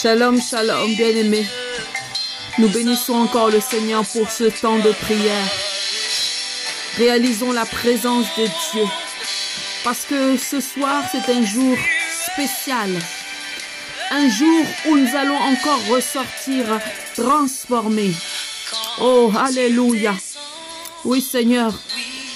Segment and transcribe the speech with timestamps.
[0.00, 1.46] Shalom, shalom, bien-aimés.
[2.58, 5.46] Nous bénissons encore le Seigneur pour ce temps de prière.
[6.96, 8.84] Réalisons la présence de Dieu.
[9.84, 11.76] Parce que ce soir, c'est un jour
[12.32, 12.88] spécial.
[14.10, 16.80] Un jour où nous allons encore ressortir
[17.14, 18.14] transformés.
[19.02, 20.14] Oh, Alléluia.
[21.04, 21.74] Oui, Seigneur,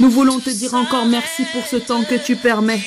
[0.00, 2.82] nous voulons te dire encore merci pour ce temps que tu permets.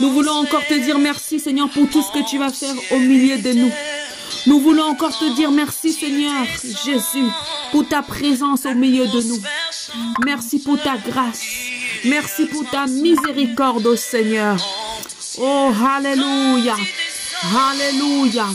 [0.00, 2.98] Nous voulons encore te dire merci, Seigneur, pour tout ce que tu vas faire au
[2.98, 3.70] milieu de nous.
[4.46, 6.46] Nous voulons encore te dire merci, Seigneur
[6.84, 7.26] Jésus,
[7.70, 9.40] pour ta présence au milieu de nous.
[10.24, 11.42] Merci pour ta grâce.
[12.04, 14.56] Merci pour ta miséricorde, oh Seigneur.
[15.38, 16.76] Oh, Alléluia.
[17.70, 18.46] Alléluia.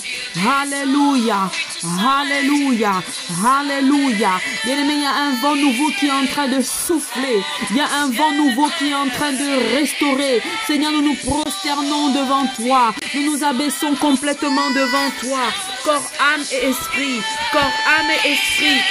[0.62, 1.52] Alléluia.
[1.84, 3.04] Alléluia.
[3.46, 4.32] Alléluia.
[4.66, 7.44] Bien-aimé, il y a un vent nouveau qui est en train de souffler.
[7.70, 10.42] Il y a un vent nouveau qui est en train de restaurer.
[10.66, 12.96] Seigneur, nous nous prosternons devant toi.
[13.14, 15.40] Nous nous abaissons complètement devant toi.
[15.88, 17.22] Corps, âme et esprit.
[17.54, 18.82] Corps, âme et esprit.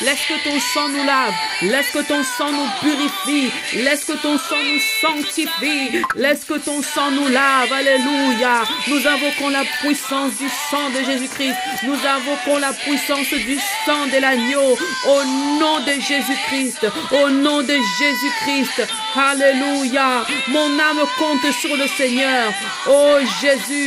[0.00, 1.34] Laisse que ton sang nous lave.
[1.60, 3.52] Laisse que ton sang nous purifie.
[3.74, 6.02] Laisse que ton sang nous sanctifie.
[6.16, 7.70] Laisse que ton sang nous lave.
[7.70, 8.62] Alléluia.
[8.88, 11.56] Nous invoquons la puissance du sang de Jésus-Christ.
[11.82, 14.78] Nous invoquons la puissance du sang de l'agneau.
[15.06, 15.24] Au
[15.60, 16.86] nom de Jésus-Christ.
[17.10, 18.88] Au nom de Jésus-Christ.
[19.14, 20.24] Alléluia.
[20.48, 22.54] Mon âme compte sur le Seigneur.
[22.88, 23.81] Oh Jésus.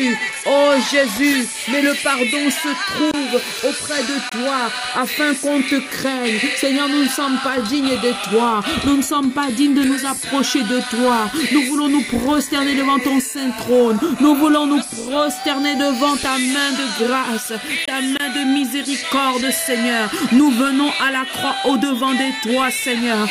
[0.46, 1.48] Oh Jésus.
[1.72, 6.40] Mais le pardon se trouve auprès de toi afin qu'on te craigne.
[6.58, 8.62] Seigneur, nous ne sommes pas dignes de toi.
[8.86, 11.30] Nous ne sommes pas dignes de nous approcher de toi.
[11.52, 14.00] Nous voulons nous prosterner devant ton saint trône.
[14.20, 17.54] Nous voulons nous prosterner devant ta main de grâce,
[17.88, 20.10] ta main de miséricorde, Seigneur.
[20.32, 23.28] Nous venons à la croix au devant de toi, Seigneur.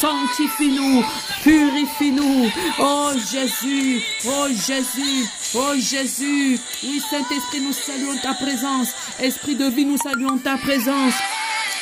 [0.00, 1.04] Sanctifie-nous,
[1.42, 2.50] purifie-nous.
[2.78, 6.60] Oh Jésus, oh Jésus, oh Jésus.
[6.84, 8.94] Oui, Saint-Esprit, nous saluons ta présence.
[9.18, 11.14] Esprit de vie, nous saluons ta présence.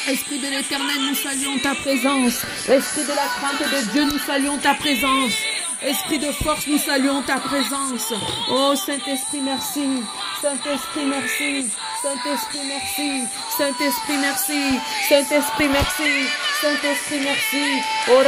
[0.08, 2.42] Esprit de l'éternel, nous saluons ta présence.
[2.68, 5.32] Esprit de la crainte de Dieu, nous saluons ta présence.
[5.82, 8.14] Esprit de force, nous saluons ta présence.
[8.48, 10.02] Oh Saint-Esprit, merci.
[10.40, 11.70] Saint-Esprit, merci.
[12.02, 13.24] Saint-Esprit, merci.
[13.58, 14.78] Saint-Esprit, merci.
[15.08, 16.45] Saint-Esprit, merci.
[16.60, 17.82] Saint-Esprit, merci.
[18.08, 18.22] Oh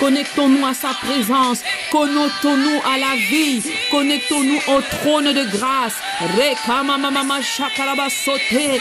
[0.00, 1.60] Connectons-nous à sa présence.
[1.90, 3.62] Connectons-nous à la vie.
[3.90, 5.94] Connectons-nous au trône de grâce.
[6.36, 8.80] Rekama mama shakaraba sote.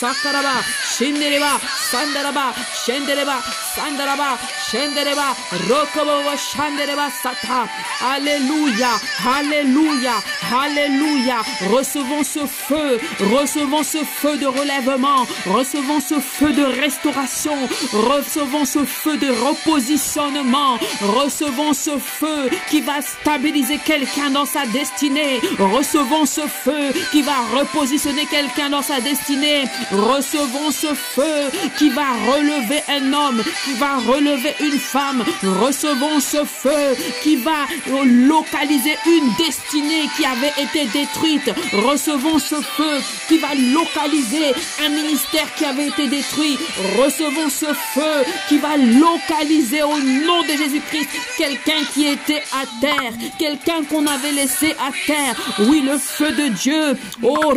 [0.00, 0.54] Hendereba,
[0.98, 1.60] hendereba,
[1.92, 2.52] hendereba,
[2.86, 3.36] hendereba, hendereba, shandaraba, shendereba, sakaraba, shindereba, sandaraba, shendereba,
[3.74, 5.28] sandaraba, shendereba,
[5.68, 7.68] rokobo shandereba sata.
[8.00, 8.90] Alléluia,
[9.24, 10.14] alléluia,
[10.52, 11.38] alléluia.
[11.72, 17.56] Recevons ce feu, recevons ce feu de relèvement, recevons ce feu de restauration,
[17.92, 25.40] recevons ce feu de repositionnement, recevons ce feu qui va stabiliser quelqu'un dans sa destinée,
[25.58, 32.12] recevons ce feu qui va repositionner quelqu'un dans sa destinée, recevons ce feu qui va
[32.32, 35.24] relever un homme, qui va relever une femme,
[35.60, 37.66] recevons ce feu qui va
[38.04, 42.98] localiser une destinée qui avait été détruite, recevons ce feu
[43.28, 44.54] qui va localiser
[44.84, 46.58] un ministère qui avait été détruit,
[46.98, 51.08] recevons ce feu qui va localiser au nom de Jésus-Christ
[51.38, 55.36] quelqu'un qui était à terre, quelqu'un qu'on avait laissé à terre.
[55.60, 57.52] Oui, le feu de Dieu, oh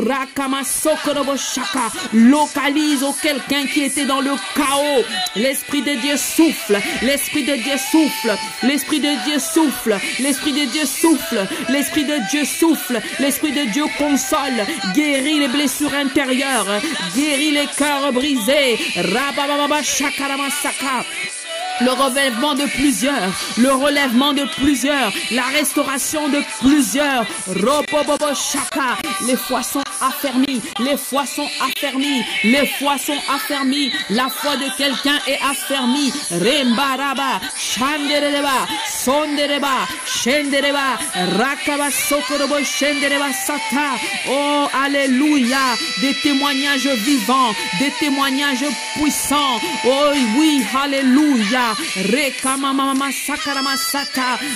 [2.20, 5.04] localise quelqu'un qui était dans le chaos.
[5.36, 10.86] L'Esprit de Dieu souffle, l'Esprit de Dieu souffle, l'Esprit de Dieu souffle, l'Esprit de Dieu
[10.86, 16.82] souffle, l'Esprit de Dieu souffle, l'Esprit de Dieu console, guérit les blessures intérieures,
[17.16, 18.78] guérit les cœurs brisés.
[18.96, 21.06] Rabababa Shakaramasaka
[21.82, 27.26] le relèvement de plusieurs, le relèvement de plusieurs, la restauration de plusieurs.
[27.48, 34.30] Robobobo Shaka, les foi sont affermis, les foi sont affermis, les foi sont affermis, la
[34.30, 36.12] foi de quelqu'un est affermie.
[36.32, 37.40] Rembaraba.
[44.28, 45.58] Oh, Alléluia,
[46.02, 48.66] des témoignages vivants, des témoignages
[48.96, 49.60] puissants.
[49.86, 51.69] Oh oui, Alléluia.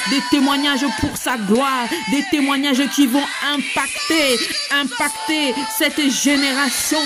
[0.10, 4.40] Des témoignages pour sa gloire, des témoignages qui vont impacter,
[4.72, 7.00] impacter cette génération.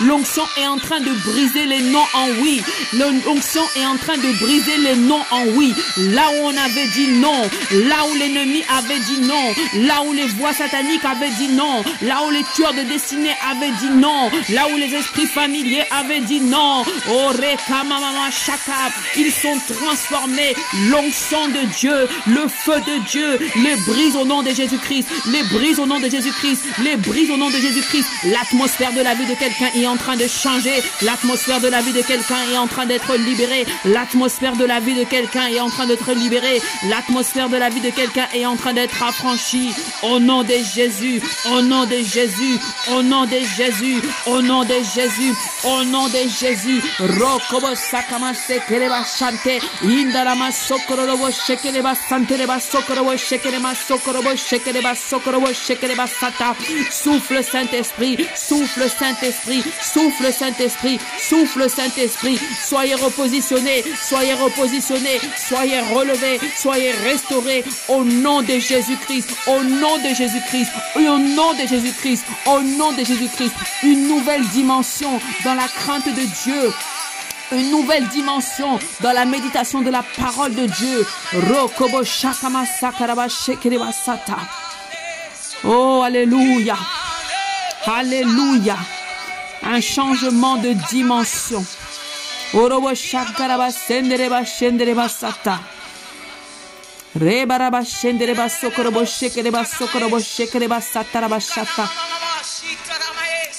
[0.00, 2.62] L'onction est en train de briser les noms en oui.
[2.92, 5.74] L'onction est en train de briser les noms en oui.
[5.96, 7.42] Là où on avait dit non,
[7.72, 9.54] là où l'ennemi avait dit non,
[9.86, 13.72] là où les voix sataniques avaient dit non, là où les tueurs de destinée avaient
[13.80, 16.84] dit non, là où les esprits familiers avaient dit non.
[17.10, 17.30] Oh,
[19.16, 20.54] ils sont transformés.
[20.88, 25.78] L'onction de Dieu, le feu de Dieu, les brise au nom de Jésus-Christ, les brise
[25.78, 28.06] au nom de Jésus-Christ, les brise au nom de Jésus-Christ.
[28.24, 30.82] L'atmosphère de la vie de quelqu'un est en train de changer.
[31.02, 33.66] L'atmosphère de la vie de quelqu'un est en train d'être libérée.
[33.84, 36.60] L'atmosphère de la vie de quelqu'un est en train d'être libérée.
[36.88, 39.70] L'atmosphère de la vie de quelqu'un est en train d'être affranchie.
[40.02, 41.20] Au nom de Jésus,
[41.52, 42.53] au nom de Jésus,
[42.92, 45.34] au nom de Jésus, au nom de Jésus,
[45.64, 46.82] au nom de Jésus.
[46.98, 49.60] Rokobo sakama sekereba shante.
[49.82, 56.54] Indarama sokorobo shekereba santereba sokorobo shekereba sokorobo shekereba sokorobo shekereba sata.
[56.90, 62.38] Souffle Saint-Esprit, souffle Saint-Esprit, souffle Saint-Esprit, souffle Saint-Esprit.
[62.68, 70.14] Soyez repositionnés, soyez repositionnés, soyez relevés, soyez restaurés au nom de Jésus-Christ, au nom de
[70.14, 73.54] Jésus-Christ, au nom de Jésus-Christ, au nom de Jésus-Christ.
[73.82, 76.72] Une nouvelle dimension dans la crainte de Dieu,
[77.52, 81.06] une nouvelle dimension dans la méditation de la parole de Dieu.
[85.64, 86.76] Oh, alléluia.
[87.86, 88.76] Alléluia.
[89.62, 91.64] Un changement de dimension.
[97.14, 101.88] Sokorobo shekereba sokorobo shekereba sataraba shata.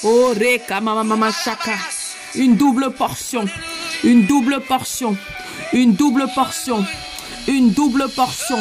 [0.04, 1.72] Oh, reka mama mama shaka.
[2.34, 3.46] Une double portion.
[4.04, 5.16] Une double portion.
[5.72, 6.84] Une double portion.
[7.48, 8.58] Une double portion.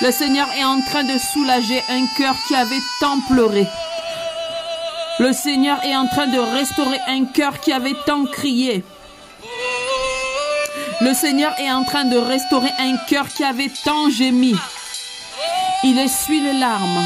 [0.00, 3.66] Le Seigneur est en train de soulager un cœur qui avait tant pleuré.
[5.18, 8.82] Le Seigneur est en train de restaurer un cœur qui avait tant crié.
[11.04, 14.56] Le Seigneur est en train de restaurer un cœur qui avait tant gémi.
[15.82, 17.04] Il essuie les larmes.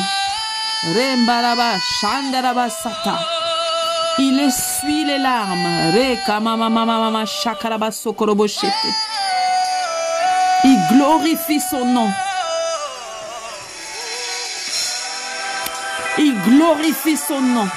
[4.21, 5.91] Il essuie les larmes.
[10.63, 12.09] Il glorifie son nom.
[16.19, 17.69] Il glorifie son nom.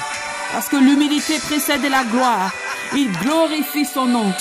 [0.52, 2.52] Parce que l'humilité précède la gloire.
[2.94, 4.32] Il glorifie son nom.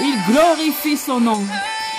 [0.00, 1.44] Il glorifie son nom.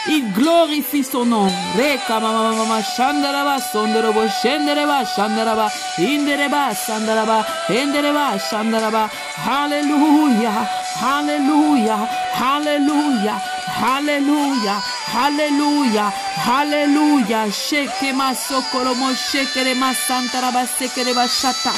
[0.08, 1.52] Il glorifie son nom.
[1.78, 9.10] Reka mama mama shandaraba sondorobo shendereba shandaraba indereba sandaraba endereba shandaraba.
[9.46, 10.68] Hallelujah.
[11.02, 12.08] Hallelujah.
[12.34, 13.40] Hallelujah.
[13.82, 14.82] Hallelujah.
[15.14, 16.12] Hallelujah.
[16.48, 17.52] Hallelujah.
[17.52, 21.74] Shekema sokoromo shekerema santaraba sekereba shata.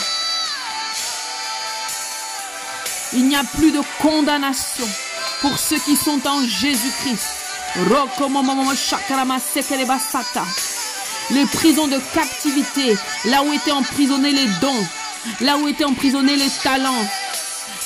[3.13, 4.87] Il n'y a plus de condamnation
[5.41, 7.27] pour ceux qui sont en Jésus-Christ.
[11.29, 12.95] Les prisons de captivité,
[13.25, 14.85] là où étaient emprisonnés les dons,
[15.41, 17.05] là où étaient emprisonnés les talents,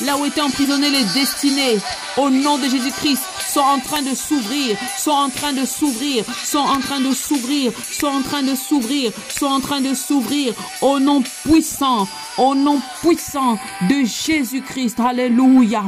[0.01, 1.77] là où étaient emprisonnés les destinées,
[2.17, 6.57] au nom de Jésus-Christ, sont en train de s'ouvrir, sont en train de s'ouvrir, sont
[6.57, 10.99] en train de s'ouvrir, sont en train de s'ouvrir, sont en train de s'ouvrir, au
[10.99, 12.07] nom puissant,
[12.37, 13.57] au nom puissant
[13.89, 14.99] de Jésus-Christ.
[14.99, 15.83] Alléluia,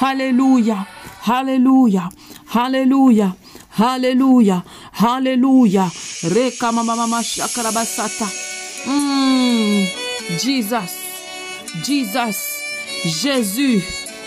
[0.00, 0.86] Alléluia,
[1.26, 2.08] Alléluia,
[2.54, 3.34] Alléluia.
[3.78, 4.64] Alléluia,
[4.98, 5.88] Alléluia.
[6.24, 8.26] Reka mama mama shakarabasata.
[8.86, 9.84] Mm,
[10.36, 10.90] Jesus,
[11.84, 12.36] Jesus,
[13.04, 13.82] Jésus,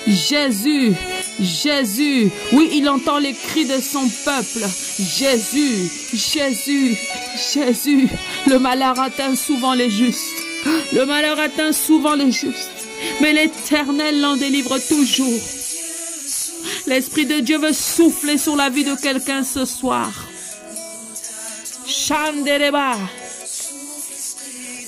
[0.07, 0.93] Jésus,
[1.39, 2.31] Jésus.
[2.53, 4.65] Oui, il entend les cris de son peuple.
[4.99, 6.97] Jésus, Jésus,
[7.53, 8.07] Jésus.
[8.47, 10.45] Le malheur atteint souvent les justes.
[10.93, 12.87] Le malheur atteint souvent les justes.
[13.19, 15.41] Mais l'Éternel l'en délivre toujours.
[16.87, 20.11] L'Esprit de Dieu veut souffler sur la vie de quelqu'un ce soir.
[21.85, 22.95] Chandereba.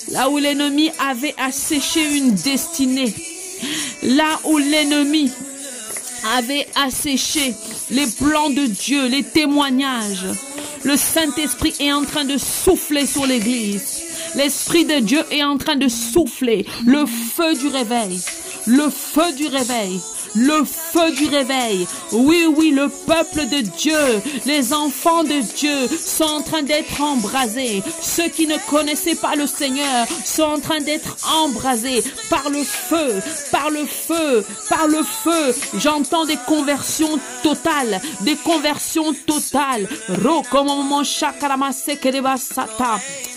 [0.09, 3.13] Là où l'ennemi avait asséché une destinée.
[4.03, 5.31] Là où l'ennemi
[6.35, 7.53] avait asséché
[7.91, 10.25] les plans de Dieu, les témoignages.
[10.83, 14.01] Le Saint-Esprit est en train de souffler sur l'Église.
[14.35, 18.19] L'Esprit de Dieu est en train de souffler le feu du réveil.
[18.65, 19.99] Le feu du réveil
[20.35, 21.87] le feu du réveil.
[22.11, 27.83] Oui, oui, le peuple de Dieu, les enfants de Dieu sont en train d'être embrasés.
[28.01, 33.21] Ceux qui ne connaissaient pas le Seigneur sont en train d'être embrasés par le feu,
[33.51, 35.55] par le feu, par le feu.
[35.77, 39.87] J'entends des conversions totales, des conversions totales.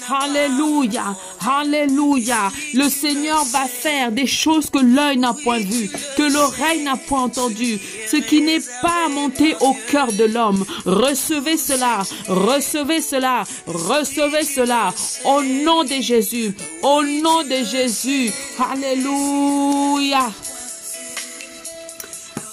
[0.08, 2.50] Alléluia, Alléluia.
[2.74, 7.24] Le Seigneur va faire des choses que l'œil n'a point vues, que l'oreille n'a point
[7.24, 10.64] entendu, ce qui n'est pas monté au cœur de l'homme.
[10.84, 14.92] Recevez cela, recevez cela, recevez cela
[15.24, 18.32] au nom de Jésus, au nom de Jésus.
[18.58, 20.30] Alléluia.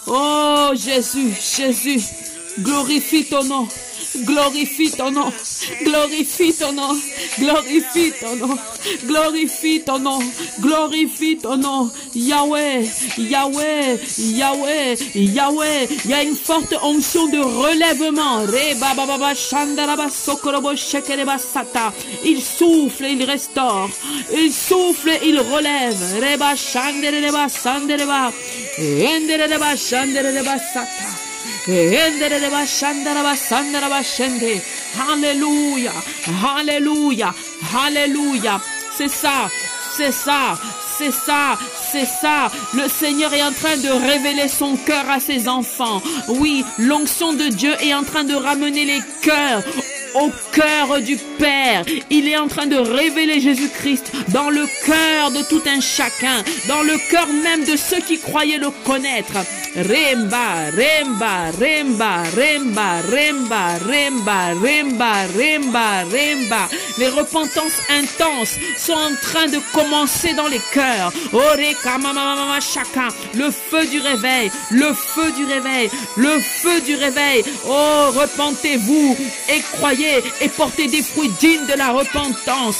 [0.07, 2.01] Oh Jésus, Jésus,
[2.59, 3.67] glorifie ton nom.
[4.17, 5.31] Glorifie ton nom.
[5.83, 6.95] Glorifie ton nom.
[7.39, 8.57] Glorifie ton nom.
[9.05, 10.19] Glorifie ton nom.
[10.59, 11.91] Glorifie ton nom.
[12.15, 12.85] Yahweh.
[13.17, 13.97] Yahweh.
[14.17, 14.95] Yahweh.
[15.15, 15.87] Yahweh.
[16.05, 18.45] Il y a une forte onction de relèvement.
[22.25, 23.89] Il souffle, il restaure.
[24.33, 26.19] Il souffle, il relève.
[26.19, 28.31] Reba shandereba sandereba.
[28.77, 30.57] Endereba shandereba.
[35.11, 35.91] Alléluia,
[36.57, 37.33] Alléluia,
[37.85, 38.59] Alléluia.
[38.95, 39.49] C'est ça,
[39.95, 40.57] c'est ça,
[40.97, 41.57] c'est ça,
[41.91, 42.51] c'est ça.
[42.73, 46.01] Le Seigneur est en train de révéler son cœur à ses enfants.
[46.27, 49.63] Oui, l'onction de Dieu est en train de ramener les cœurs
[50.15, 51.83] au cœur du Père.
[52.09, 56.83] Il est en train de révéler Jésus-Christ dans le cœur de tout un chacun, dans
[56.83, 59.37] le cœur même de ceux qui croyaient le connaître.
[59.75, 66.69] Remba, remba, remba, remba, remba, remba, remba, remba, remba.
[66.99, 71.11] Les repentances intenses sont en train de commencer dans les cœurs.
[72.61, 73.07] chacun.
[73.33, 77.43] Le feu du réveil, le feu du réveil, le feu du réveil.
[77.67, 79.17] Oh, repentez-vous
[79.49, 80.02] et croyez
[80.41, 82.77] et portez des fruits dignes de la repentance.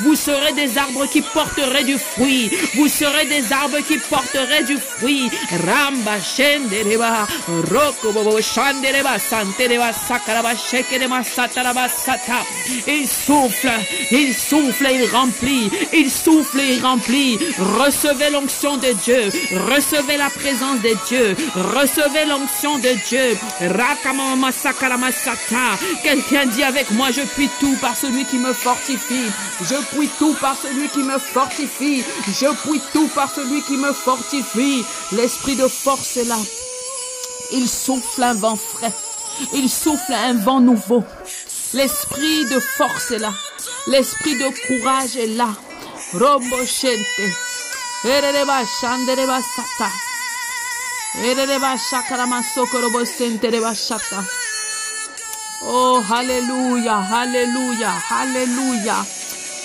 [0.00, 2.50] Vous serez des arbres qui porteraient du fruit.
[2.74, 5.30] Vous serez des arbres qui porteraient du fruit.
[5.66, 12.44] Ramba shendereba, roko bobo shandereba, santereba, sakaraba, shekereba, sataraba, sata.
[12.86, 13.70] Il souffle,
[14.10, 15.70] il souffle et il remplit.
[15.92, 17.38] Il souffle et il remplit.
[17.58, 19.30] Recevez l'onction de Dieu.
[19.74, 21.35] Recevez la présence de Dieu.
[21.54, 23.38] Recevez l'onction de Dieu.
[26.02, 29.30] Quelqu'un dit avec moi, je puis tout par celui qui me fortifie.
[29.62, 32.04] Je puis tout par celui qui me fortifie.
[32.28, 34.84] Je puis tout par celui qui me fortifie.
[35.12, 36.38] L'esprit de force est là.
[37.52, 38.92] Il souffle un vent frais.
[39.52, 41.04] Il souffle un vent nouveau.
[41.74, 43.32] L'esprit de force est là.
[43.88, 45.48] L'esprit de courage est là.
[46.12, 46.56] Rombo
[55.62, 59.02] Oh, hallelujah, hallelujah, hallelujah.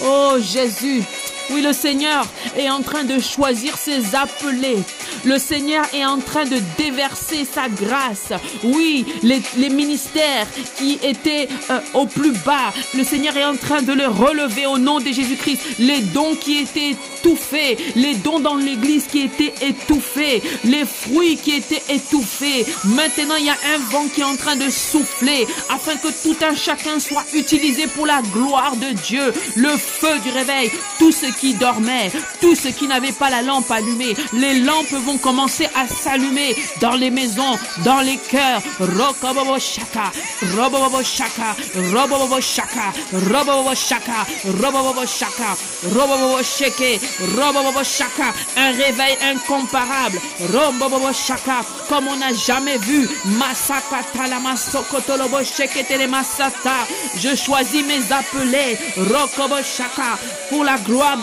[0.02, 1.04] Oh, Jésus.
[1.50, 2.26] Oui, le Seigneur
[2.58, 4.78] est en train de choisir ses appelés.
[5.26, 8.32] Le Seigneur est en train de déverser sa grâce.
[8.64, 13.94] Oui, les, ministères qui étaient euh, au plus bas, le Seigneur est en train de
[13.94, 15.60] les relever au nom de Jésus-Christ.
[15.80, 21.52] Les dons qui étaient étouffés, les dons dans l'église qui étaient étouffés, les fruits qui
[21.52, 22.66] étaient étouffés.
[22.86, 26.36] Maintenant, il y a un vent qui est en train de souffler afin que tout
[26.44, 29.34] un chacun soit utilisé pour la gloire de Dieu.
[29.56, 32.12] Le feu du réveil, tout ce qui dormaient,
[32.42, 36.96] tous ceux qui n'avaient pas la lampe allumée, les lampes vont commencer à s'allumer dans
[36.96, 38.62] les maisons, dans les cœurs.
[38.80, 40.12] Rokobobo shaka,
[40.56, 41.56] robobobo shaka,
[41.94, 44.26] robobobo shaka, robobobo shaka,
[44.62, 45.56] robobobo shaka,
[45.94, 47.00] robobobo sheke,
[47.36, 50.20] robobobo shaka, un réveil incomparable.
[50.54, 53.08] Robobobo shaka, comme on n'a jamais vu.
[53.26, 56.88] Masaka talama sokotolobo sheke masata.
[57.18, 58.78] Je choisis mes appelés.
[58.98, 60.18] Rokobo shaka,
[60.50, 61.18] pour la gloire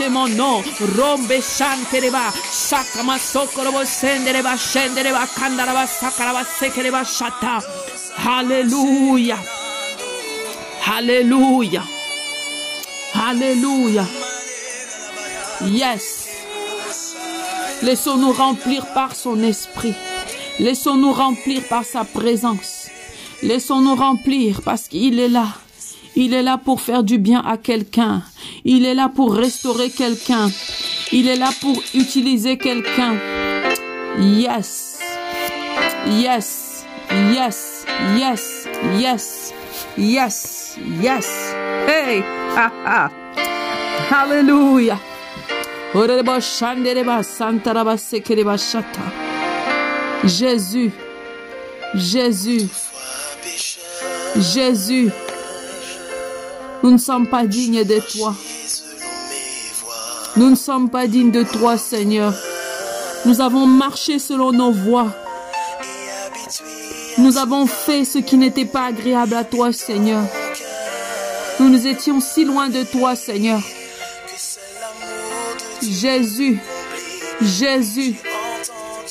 [8.26, 9.36] Alléluia.
[10.96, 11.82] Alléluia.
[13.14, 14.06] Alléluia.
[15.66, 16.28] Yes.
[17.82, 19.94] Laissons-nous remplir par son esprit.
[20.58, 22.88] Laissons-nous remplir par sa présence.
[23.42, 25.48] Laissons-nous remplir parce qu'il est là.
[26.16, 28.22] Il est là pour faire du bien à quelqu'un.
[28.70, 30.50] Il est là pour restaurer quelqu'un.
[31.10, 33.16] Il est là pour utiliser quelqu'un.
[34.18, 34.98] Yes.
[36.06, 36.84] Yes.
[37.32, 37.86] Yes.
[38.18, 38.68] Yes.
[38.98, 39.54] Yes.
[39.96, 40.76] Yes.
[41.00, 41.54] Yes.
[41.86, 42.22] Hey.
[42.56, 43.10] Ha ha.
[48.58, 49.00] Shata.
[50.24, 50.92] Jésus,
[51.94, 52.68] Jésus,
[54.36, 55.10] Jésus,
[56.82, 58.34] nous ne sommes pas dignes de toi.
[60.38, 62.32] Nous ne sommes pas dignes de toi, Seigneur.
[63.26, 65.12] Nous avons marché selon nos voies.
[67.18, 70.22] Nous avons fait ce qui n'était pas agréable à toi, Seigneur.
[71.58, 73.60] Nous nous étions si loin de toi, Seigneur.
[75.82, 76.60] Jésus,
[77.40, 78.14] Jésus,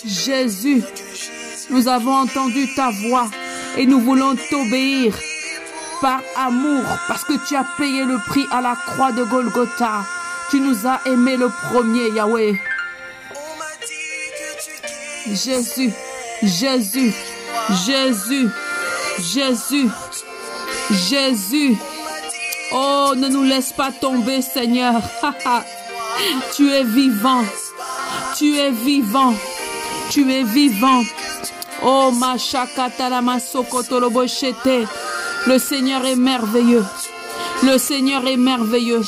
[0.06, 0.82] Jésus,
[1.70, 3.28] nous avons entendu ta voix
[3.78, 5.14] et nous voulons t'obéir
[6.00, 10.06] par amour parce que tu as payé le prix à la croix de Golgotha.
[10.50, 12.54] Tu nous as aimés le premier, Yahweh.
[15.27, 15.92] Jésus,
[16.42, 17.13] Jésus,
[17.86, 18.50] Jésus,
[19.20, 19.89] Jésus,
[20.92, 21.77] Jésus.
[22.72, 25.01] Oh, ne nous laisse pas tomber, Seigneur.
[26.56, 27.44] tu es vivant.
[28.38, 29.34] Tu es vivant.
[30.10, 31.04] Tu es vivant.
[31.84, 32.36] Oh, ma
[35.46, 36.86] Le Seigneur est merveilleux.
[37.63, 39.04] Le Seigneur est merveilleux.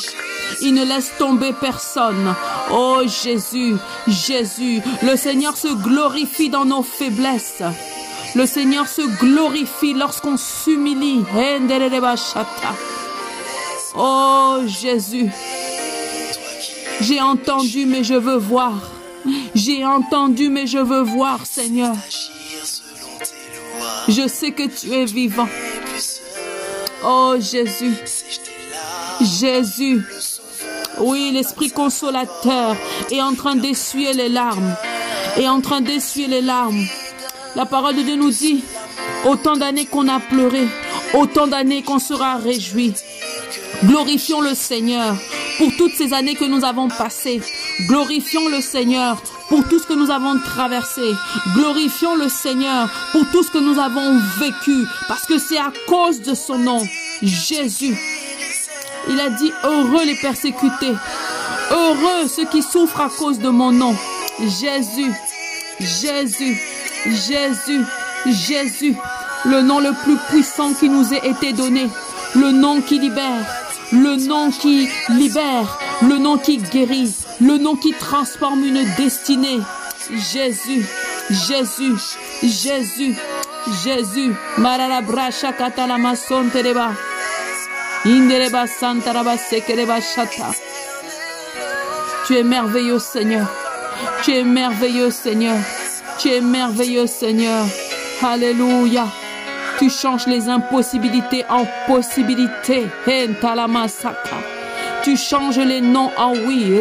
[0.62, 2.34] Il ne laisse tomber personne.
[2.70, 3.74] Oh Jésus,
[4.06, 7.62] Jésus, le Seigneur se glorifie dans nos faiblesses.
[8.34, 11.24] Le Seigneur se glorifie lorsqu'on s'humilie.
[13.96, 15.30] Oh Jésus,
[17.00, 18.72] j'ai entendu mais je veux voir.
[19.54, 21.94] J'ai entendu mais je veux voir Seigneur.
[24.08, 25.48] Je sais que tu es vivant.
[27.04, 27.94] Oh Jésus,
[29.20, 30.04] Jésus,
[30.98, 32.76] oui, l'Esprit consolateur
[33.10, 34.74] est en train d'essuyer les larmes.
[35.36, 36.84] Est en train d'essuyer les larmes.
[37.56, 38.62] La parole de Dieu nous dit,
[39.24, 40.68] autant d'années qu'on a pleuré,
[41.14, 42.94] autant d'années qu'on sera réjoui.
[43.84, 45.16] Glorifions le Seigneur
[45.58, 47.40] pour toutes ces années que nous avons passées.
[47.88, 51.02] Glorifions le Seigneur pour tout ce que nous avons traversé.
[51.54, 56.22] Glorifions le Seigneur pour tout ce que nous avons vécu, parce que c'est à cause
[56.22, 56.86] de son nom,
[57.22, 57.98] Jésus.
[59.08, 60.94] Il a dit, heureux les persécutés,
[61.70, 63.94] heureux ceux qui souffrent à cause de mon nom.
[64.40, 65.10] Jésus,
[65.80, 66.60] Jésus,
[67.06, 67.84] Jésus,
[68.26, 68.94] Jésus,
[69.44, 71.88] le nom le plus puissant qui nous ait été donné,
[72.34, 73.46] le nom qui libère,
[73.92, 79.60] le nom qui libère, le nom qui guérit, le nom qui transforme une destinée.
[80.32, 80.84] Jésus,
[81.30, 81.94] Jésus,
[82.42, 83.16] Jésus,
[83.84, 84.34] Jésus.
[92.26, 93.46] Tu es merveilleux, Seigneur.
[94.22, 95.58] Tu es merveilleux, Seigneur.
[96.18, 97.66] Tu es merveilleux, Seigneur.
[98.22, 99.06] Alléluia.
[99.78, 102.86] Tu changes les impossibilités en possibilités.
[105.02, 106.80] Tu changes les noms en oui.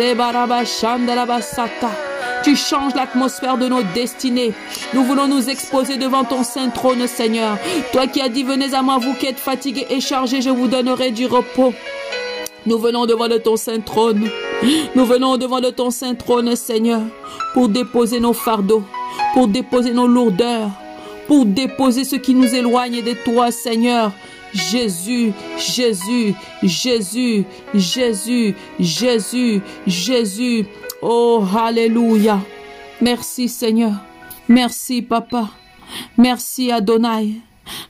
[2.43, 4.53] Tu changes l'atmosphère de nos destinées.
[4.93, 7.57] Nous voulons nous exposer devant ton saint trône, Seigneur.
[7.91, 10.67] Toi qui as dit, venez à moi, vous qui êtes fatigués et chargés, je vous
[10.67, 11.73] donnerai du repos.
[12.65, 14.29] Nous venons devant de ton saint trône.
[14.95, 17.01] Nous venons devant de ton saint trône, Seigneur,
[17.53, 18.83] pour déposer nos fardeaux,
[19.33, 20.69] pour déposer nos lourdeurs,
[21.27, 24.11] pour déposer ce qui nous éloigne de toi, Seigneur.
[24.53, 30.65] Jésus, Jésus, Jésus, Jésus, Jésus, Jésus.
[31.01, 32.39] Oh, Alléluia.
[33.01, 33.93] Merci Seigneur.
[34.49, 35.49] Merci Papa.
[36.17, 37.35] Merci Adonai.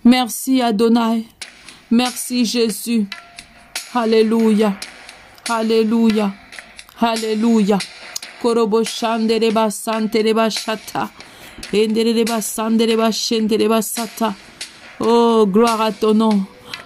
[0.03, 1.25] Merci Adonai.
[1.89, 3.07] Merci Jésus.
[3.95, 4.75] Alléluia.
[5.49, 6.31] Alléluia.
[7.01, 7.79] Alléluia.
[14.99, 16.43] Oh, gloire à ton nom.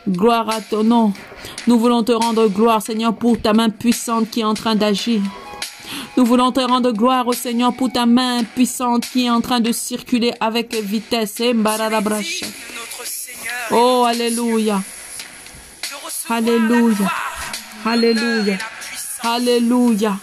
[0.08, 1.12] Gloire à ton nom.
[1.68, 5.22] Nous voulons te rendre gloire, Seigneur, pour ta main puissante qui est en train d'agir.
[6.16, 9.60] Nous voulons te rendre gloire au Seigneur pour ta main puissante qui est en train
[9.60, 11.42] de circuler avec vitesse.
[13.72, 14.84] Oh, Alléluia.
[16.30, 17.12] Alléluia.
[17.86, 18.58] Alléluia.
[19.24, 20.18] Alléluia.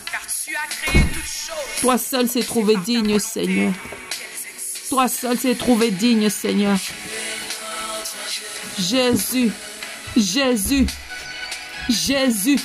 [1.81, 3.72] Toi seul s'est trouvé digne, Seigneur.
[4.88, 6.79] Toi seul s'est trouvé digne, Seigneur.
[8.79, 9.50] Jésus,
[10.16, 10.87] Jésus,
[11.88, 12.59] Jésus,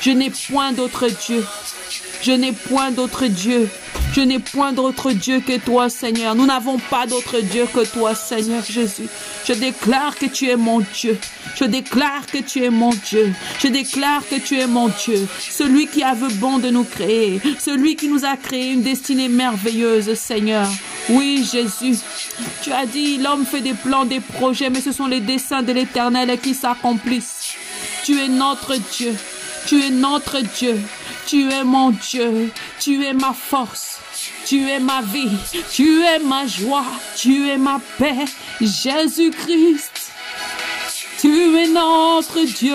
[0.00, 1.44] je n'ai point d'autre Dieu.
[2.22, 3.68] Je n'ai point d'autre Dieu.
[4.14, 6.34] Je n'ai point d'autre Dieu que toi, Seigneur.
[6.34, 9.08] Nous n'avons pas d'autre Dieu que toi, Seigneur Jésus.
[9.44, 11.18] Je déclare que tu es mon Dieu.
[11.56, 13.32] Je déclare que tu es mon Dieu.
[13.58, 15.26] Je déclare que tu es mon Dieu.
[15.40, 17.40] Celui qui a vu bon de nous créer.
[17.58, 20.68] Celui qui nous a créé une destinée merveilleuse, Seigneur.
[21.08, 21.98] Oui, Jésus.
[22.62, 25.72] Tu as dit, l'homme fait des plans, des projets, mais ce sont les desseins de
[25.72, 27.54] l'éternel qui s'accomplissent.
[28.04, 29.14] Tu es notre Dieu.
[29.66, 30.78] Tu es notre Dieu.
[31.26, 32.52] Tu es mon Dieu.
[32.80, 33.98] Tu es ma force.
[34.46, 35.30] Tu es ma vie.
[35.74, 36.84] Tu es ma joie.
[37.16, 38.26] Tu es ma paix.
[38.60, 40.12] Jésus-Christ.
[41.20, 42.74] Tu es notre Dieu.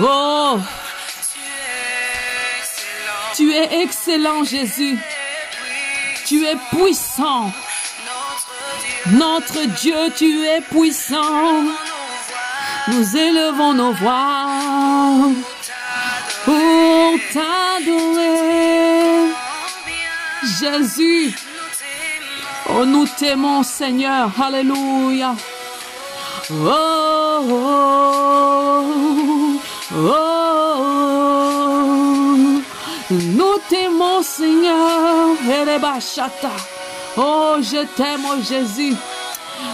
[0.00, 0.60] Oh,
[3.36, 4.96] tu es excellent, Jésus.
[6.28, 7.52] Tu es puissant.
[9.06, 11.64] Notre Dieu, tu es puissant.
[12.88, 14.46] Nous élevons nos voix
[16.44, 18.40] pour t'adorer.
[20.58, 21.34] Jésus,
[22.70, 24.30] oh, nous t'aimons, Seigneur.
[24.42, 25.34] Alléluia.
[26.50, 27.90] Oh, oh,
[29.94, 30.76] oh,
[33.10, 35.36] nous t'aimons, Seigneur.
[37.16, 38.96] Oh, je t'aime, oh Jésus.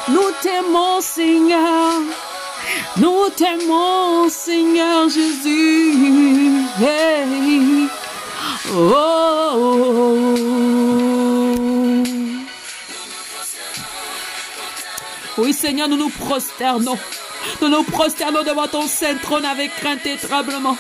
[0.08, 2.02] Nous t'aimons, Seigneur.
[2.96, 5.94] Nous t'aimons, Seigneur Jésus.
[15.38, 16.98] Oui, Seigneur, nous nous prosternons.
[17.60, 20.76] Nous nous prosternons devant ton saint trône avec crainte et tremblement.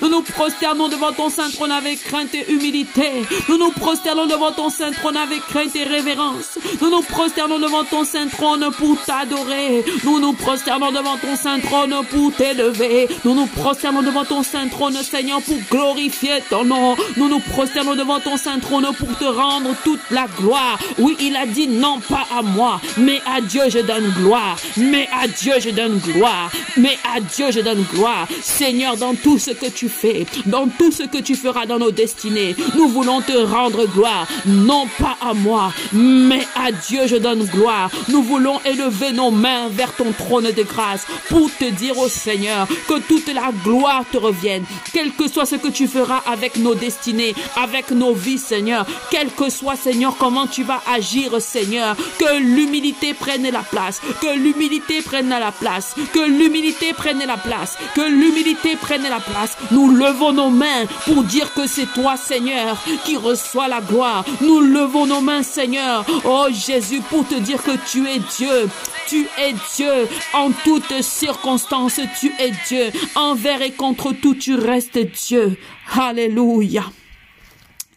[0.00, 3.24] Nous nous prosternons devant ton saint trône avec crainte et humilité.
[3.48, 6.58] Nous nous prosternons devant ton saint trône avec crainte et révérence.
[6.80, 9.84] Nous nous prosternons devant ton saint trône pour t'adorer.
[10.04, 13.08] Nous nous prosternons devant ton saint trône pour t'élever.
[13.24, 16.96] Nous nous prosternons devant ton saint trône, Seigneur, pour glorifier ton nom.
[17.16, 20.78] Nous nous prosternons devant ton saint trône pour te rendre toute la gloire.
[20.98, 24.56] Oui, il a dit non pas à moi, mais à Dieu je donne gloire.
[24.76, 26.50] Mais à Dieu je donne gloire.
[26.76, 28.26] Mais à Dieu je donne gloire.
[28.42, 31.90] Seigneur, dans tout ce que tu fais, dans tout ce que tu feras dans nos
[31.90, 32.56] destinées.
[32.76, 37.90] Nous voulons te rendre gloire, non pas à moi, mais à Dieu je donne gloire.
[38.08, 42.66] Nous voulons élever nos mains vers ton trône de grâce pour te dire au Seigneur
[42.86, 46.74] que toute la gloire te revienne, quel que soit ce que tu feras avec nos
[46.74, 52.38] destinées, avec nos vies, Seigneur, quel que soit, Seigneur, comment tu vas agir, Seigneur, que
[52.38, 58.00] l'humilité prenne la place, que l'humilité prenne la place, que l'humilité prenne la place, que
[58.00, 59.56] l'humilité prenne la place.
[59.70, 64.24] Nous levons nos mains pour dire que c'est toi, Seigneur, qui reçoit la gloire.
[64.40, 68.68] Nous levons nos mains, Seigneur, oh Jésus, pour te dire que tu es Dieu.
[69.08, 70.08] Tu es Dieu.
[70.34, 72.90] En toutes circonstances, tu es Dieu.
[73.14, 75.56] Envers et contre tout, tu restes Dieu.
[75.92, 76.84] Alléluia.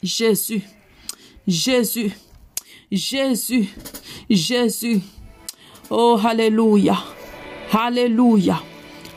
[0.02, 0.62] Jésus.
[1.48, 2.12] Jésus.
[2.92, 3.70] Jésus.
[4.30, 5.02] Jésus.
[5.90, 6.98] Oh, Alléluia.
[7.74, 8.62] Alléluia.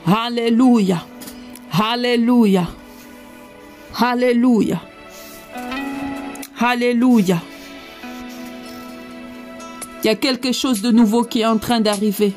[0.06, 1.06] Alléluia.
[1.76, 2.68] Alléluia.
[3.98, 4.80] Alléluia.
[6.60, 7.42] Alléluia.
[10.02, 12.32] Il y a quelque chose de nouveau qui est en train d'arriver.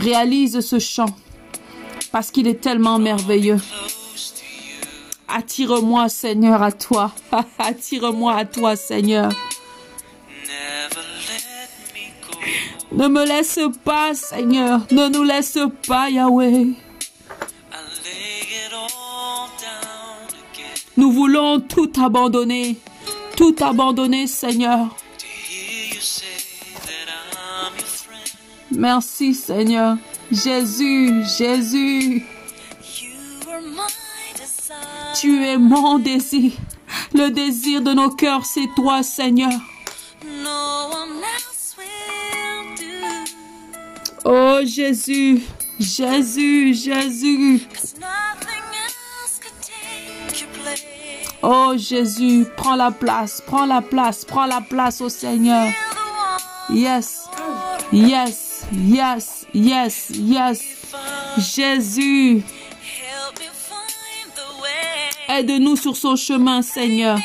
[0.00, 1.14] Réalise ce chant
[2.10, 3.60] parce qu'il est tellement merveilleux.
[5.28, 7.12] Attire-moi, Seigneur, à toi.
[7.58, 9.30] Attire-moi à toi, Seigneur.
[12.94, 14.80] Ne me laisse pas, Seigneur.
[14.90, 16.74] Ne nous laisse pas, Yahweh.
[20.96, 22.76] Nous voulons tout abandonner.
[23.36, 24.94] Tout abandonner, Seigneur.
[28.70, 29.96] Merci, Seigneur.
[30.30, 32.24] Jésus, Jésus.
[35.18, 36.52] Tu es mon désir.
[37.14, 39.52] Le désir de nos cœurs, c'est toi, Seigneur.
[44.62, 45.42] Oh Jésus,
[45.80, 47.66] Jésus, Jésus.
[51.42, 55.66] Oh Jésus, prends la place, prends la place, prends la place au Seigneur.
[56.70, 57.28] Yes,
[57.92, 60.62] yes, yes, yes, yes.
[61.38, 62.44] Jésus,
[65.28, 67.18] aide-nous sur son chemin, Seigneur.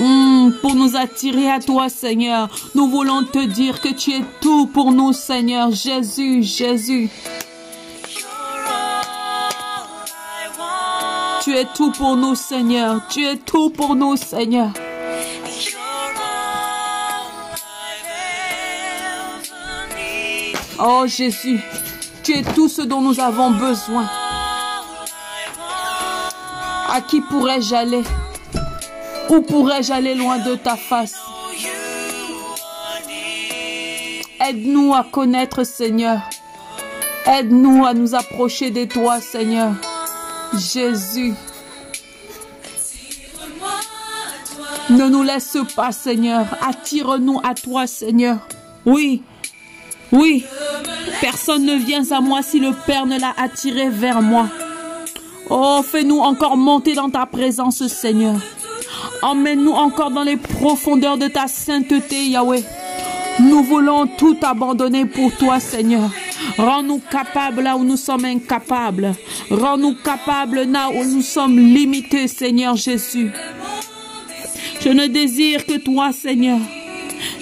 [0.00, 2.48] Mm, pour nous attirer à toi, Seigneur.
[2.74, 5.70] Nous voulons te dire que tu es tout pour nous, Seigneur.
[5.72, 7.10] Jésus, Jésus.
[11.44, 13.02] Tu es tout pour nous, Seigneur.
[13.10, 14.70] Tu es tout pour nous, Seigneur.
[20.82, 21.60] Oh Jésus,
[22.22, 24.08] tu es tout ce dont nous avons besoin.
[26.90, 28.02] À qui pourrais-je aller?
[29.30, 31.14] Où pourrais-je aller loin de ta face?
[34.40, 36.20] Aide-nous à connaître, Seigneur.
[37.26, 39.74] Aide-nous à nous approcher de toi, Seigneur.
[40.54, 41.34] Jésus.
[44.88, 46.46] Ne nous laisse pas, Seigneur.
[46.66, 48.38] Attire-nous à toi, Seigneur.
[48.84, 49.22] Oui,
[50.10, 50.44] oui.
[51.20, 54.48] Personne ne vient à moi si le Père ne l'a attiré vers moi.
[55.48, 58.36] Oh, fais-nous encore monter dans ta présence, Seigneur.
[59.22, 62.62] Emmène-nous encore dans les profondeurs de ta sainteté, Yahweh.
[63.40, 66.10] Nous voulons tout abandonner pour toi, Seigneur.
[66.58, 69.14] Rends-nous capables là où nous sommes incapables.
[69.50, 73.30] Rends-nous capables là où nous sommes limités, Seigneur Jésus.
[74.80, 76.58] Je ne désire que toi, Seigneur.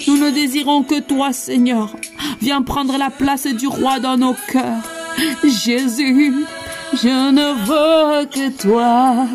[0.07, 1.95] Nous ne désirons que toi, Seigneur.
[2.41, 4.83] Viens prendre la place du roi dans nos cœurs.
[5.43, 6.45] Jésus,
[6.93, 9.27] je ne veux que toi.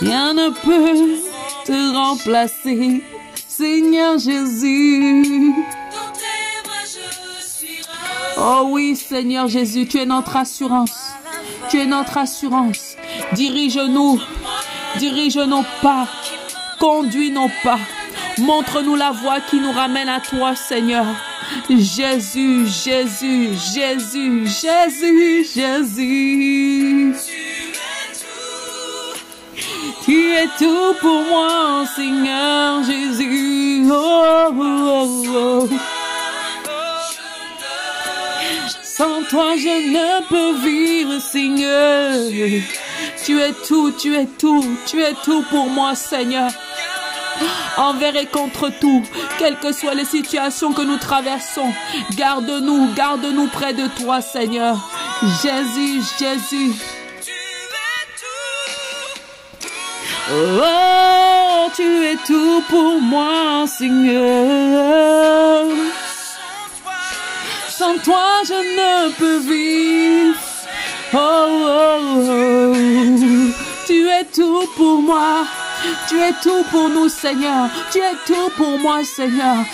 [0.00, 1.20] Rien ne peut
[1.66, 3.02] te remplacer,
[3.48, 5.52] Seigneur Jésus.
[8.38, 11.12] Oh oui, Seigneur Jésus, tu es notre assurance.
[11.68, 12.96] Tu es notre assurance.
[13.34, 14.18] Dirige-nous,
[14.98, 16.08] dirige nos pas,
[16.78, 17.78] conduis nos pas.
[18.38, 21.04] Montre-nous la voie qui nous ramène à toi, Seigneur.
[21.68, 27.14] Jésus, Jésus, Jésus, Jésus, Jésus.
[30.04, 33.86] Tu es tout pour moi, Seigneur Jésus.
[33.90, 35.68] Oh, oh, oh.
[38.82, 42.14] Sans toi, je ne peux vivre, Seigneur.
[43.24, 46.50] Tu es tout, tu es tout, tu es tout pour moi, Seigneur.
[47.76, 49.02] Envers et contre tout,
[49.38, 51.72] quelles que soient les situations que nous traversons,
[52.16, 54.76] garde-nous, garde-nous près de toi, Seigneur.
[55.42, 56.72] Jésus, Jésus.
[60.32, 65.66] Oh, tu es tout pour moi, Seigneur.
[67.68, 70.38] Sans toi, je ne peux vivre.
[71.12, 72.74] Oh, oh, oh.
[73.86, 75.46] tu es tout pour moi.
[76.08, 77.68] Tu es tout pour nous, Seigneur.
[77.92, 79.64] Tu es tout pour moi, Seigneur.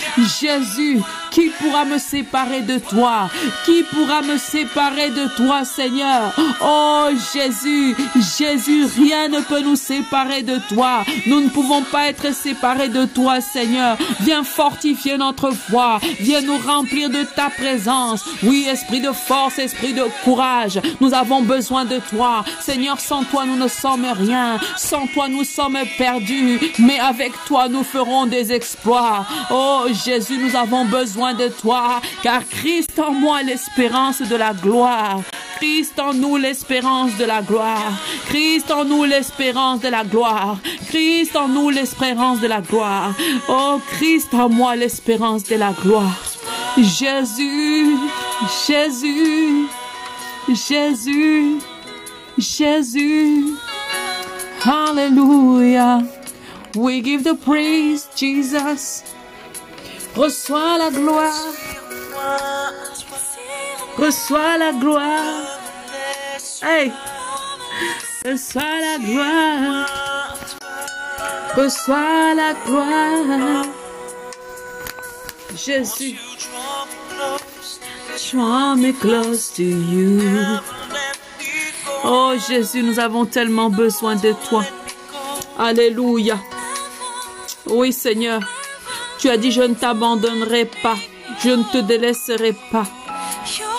[0.41, 3.29] Jésus, qui pourra me séparer de toi?
[3.65, 6.33] Qui pourra me séparer de toi, Seigneur?
[6.63, 7.95] Oh Jésus,
[8.39, 11.05] Jésus, rien ne peut nous séparer de toi.
[11.27, 13.99] Nous ne pouvons pas être séparés de toi, Seigneur.
[14.21, 15.99] Viens fortifier notre foi.
[16.21, 18.25] Viens nous remplir de ta présence.
[18.43, 20.81] Oui, esprit de force, esprit de courage.
[21.01, 22.45] Nous avons besoin de toi.
[22.61, 24.59] Seigneur, sans toi, nous ne sommes rien.
[24.77, 26.61] Sans toi, nous sommes perdus.
[26.79, 29.27] Mais avec toi, nous ferons des exploits.
[29.51, 35.21] Oh Jésus, nous avons besoin de toi, car Christ en moi l'espérance de la gloire.
[35.57, 37.93] Christ en nous l'espérance de la gloire.
[38.29, 40.59] Christ en nous l'espérance de la gloire.
[40.89, 43.15] Christ en nous l'espérance de la gloire.
[43.49, 46.21] Oh Christ en moi l'espérance de la gloire.
[46.77, 47.97] Jésus,
[48.67, 49.67] Jésus,
[50.49, 51.59] Jésus,
[52.39, 53.57] Jésus.
[54.67, 56.11] Hallelujah.
[56.75, 59.05] We give the praise, Jesus.
[60.17, 61.55] Reçois la gloire.
[63.97, 65.47] Reçois la gloire.
[66.65, 66.93] Hey.
[68.25, 69.87] Reçois la gloire.
[71.55, 73.67] Reçois la gloire.
[75.55, 76.19] Jésus.
[78.33, 80.59] Draw me close to you.
[82.39, 84.65] Jésus, nous avons tellement besoin de toi.
[85.59, 86.39] Alléluia.
[87.67, 88.41] Oui Seigneur.
[89.19, 90.97] Tu as dit, je ne t'abandonnerai pas,
[91.43, 92.87] je ne te délaisserai pas.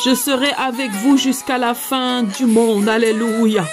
[0.03, 2.89] Je serai avec vous jusqu'à la fin du monde.
[2.89, 3.65] Alléluia.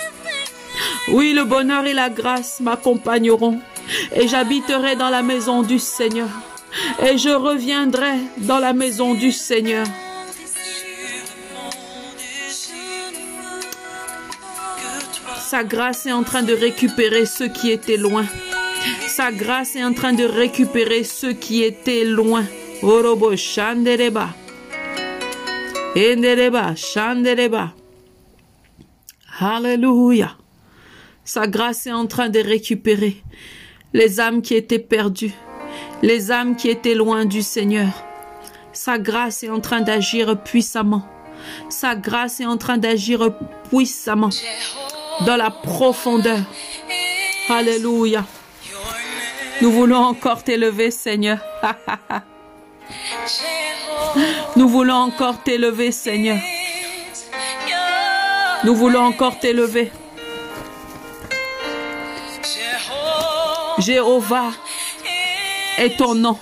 [1.09, 3.61] Oui, le bonheur et la grâce m'accompagneront
[4.15, 6.29] et j'habiterai dans la maison du Seigneur
[7.07, 9.87] et je reviendrai dans la maison du Seigneur.
[15.55, 18.27] Sa grâce est en train de récupérer ceux qui étaient loin.
[19.07, 22.45] Sa grâce est en train de récupérer ceux qui étaient loin.
[29.39, 30.37] Alléluia.
[31.25, 33.23] Sa grâce est en train de récupérer
[33.93, 35.35] les âmes qui étaient perdues,
[36.03, 37.93] les âmes qui étaient loin du Seigneur.
[38.73, 41.07] Sa grâce est en train d'agir puissamment.
[41.69, 43.31] Sa grâce est en train d'agir
[43.71, 44.31] puissamment
[45.21, 46.41] dans la profondeur.
[47.49, 48.25] Alléluia.
[49.61, 51.39] Nous voulons encore t'élever, Seigneur.
[54.57, 56.39] Nous voulons encore t'élever, Seigneur.
[58.65, 59.93] Nous voulons encore t'élever.
[63.79, 64.53] Jéhovah
[65.79, 66.39] est ton nom.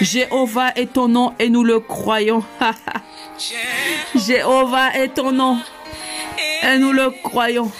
[0.00, 2.44] Jéhovah est ton nom et nous le croyons.
[4.14, 5.58] Jéhovah est ton nom
[6.64, 7.70] et nous le croyons.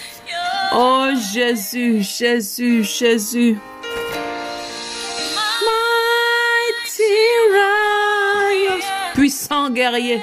[0.73, 3.57] Oh Jésus, Jésus, Jésus.
[9.13, 10.21] Puissant guerrier,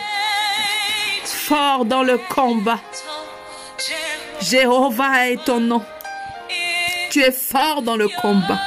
[1.25, 2.81] fort dans le combat.
[4.41, 5.83] Jéhovah est ton nom.
[7.11, 8.61] Tu es fort dans le combat.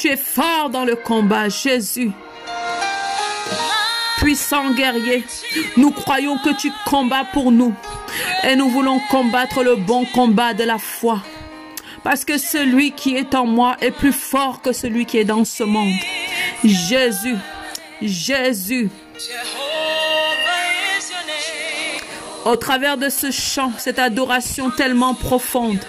[0.00, 2.10] Tu es fort dans le combat, Jésus.
[4.18, 5.24] Puissant guerrier,
[5.76, 7.74] nous croyons que tu combats pour nous
[8.44, 11.22] et nous voulons combattre le bon combat de la foi.
[12.02, 15.44] Parce que celui qui est en moi est plus fort que celui qui est dans
[15.44, 15.94] ce monde.
[16.64, 17.36] Jésus,
[18.00, 18.88] Jésus.
[22.44, 25.84] Au travers de ce chant, cette adoration tellement profonde,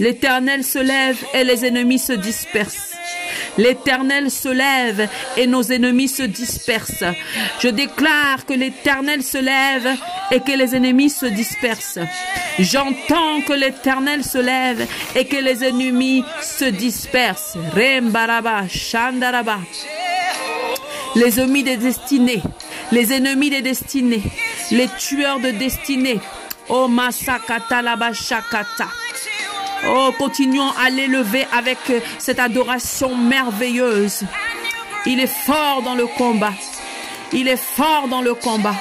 [0.00, 2.97] l'Éternel se lève et les ennemis se dispersent.
[3.58, 7.04] L'Éternel se lève et nos ennemis se dispersent.
[7.60, 9.96] Je déclare que l'Éternel se lève
[10.30, 11.98] et que les ennemis se dispersent.
[12.60, 17.58] J'entends que l'Éternel se lève et que les ennemis se dispersent.
[17.74, 19.58] Rembaraba, Shandaraba.
[21.16, 22.42] Les ennemis des destinées,
[22.92, 24.22] les ennemis des destinées,
[24.70, 26.20] les tueurs de destinées.
[26.68, 28.88] Oh Masakata Shakata.
[29.86, 31.78] Oh, continuons à l'élever avec
[32.18, 34.24] cette adoration merveilleuse.
[35.06, 36.52] Il est fort dans le combat.
[37.32, 38.74] Il est fort dans le combat.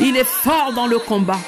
[0.00, 1.38] Il est fort dans le combat.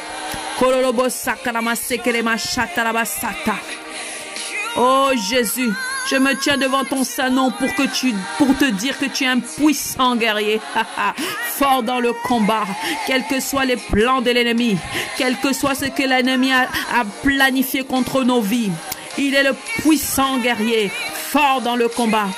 [4.77, 5.71] Oh Jésus,
[6.11, 9.29] je me tiens devant ton Saint-Nom pour que tu, pour te dire que tu es
[9.29, 10.61] un puissant guerrier,
[11.47, 12.65] fort dans le combat,
[13.07, 14.77] quels que soient les plans de l'ennemi,
[15.17, 18.71] quel que soit ce que l'ennemi a, a planifié contre nos vies.
[19.19, 22.29] Il est le puissant guerrier, fort dans le combat,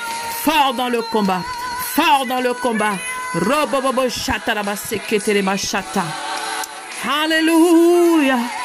[0.43, 1.41] fort dans le combat,
[1.95, 2.93] fort dans le combat.
[7.03, 8.64] Hallelujah.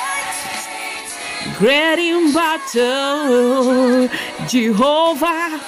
[1.61, 4.09] Great in battle,
[4.49, 5.61] Jehovah,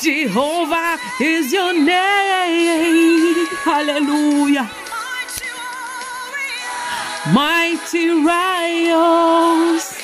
[0.00, 3.46] Jehovah is your name.
[3.62, 4.70] Hallelujah.
[7.34, 10.00] Mighty Rios,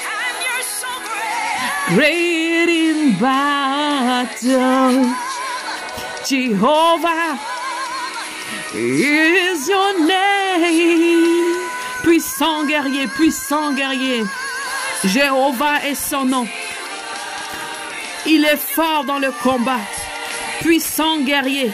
[1.95, 5.15] great in battle,
[6.27, 7.41] Jehovah
[8.75, 11.69] is your name.
[12.03, 14.29] Puissant guerrier, puissant guerrier.
[15.07, 16.47] Jéhovah est son nom.
[18.27, 19.81] Il est fort dans le combat.
[20.61, 21.71] Puissant guerrier.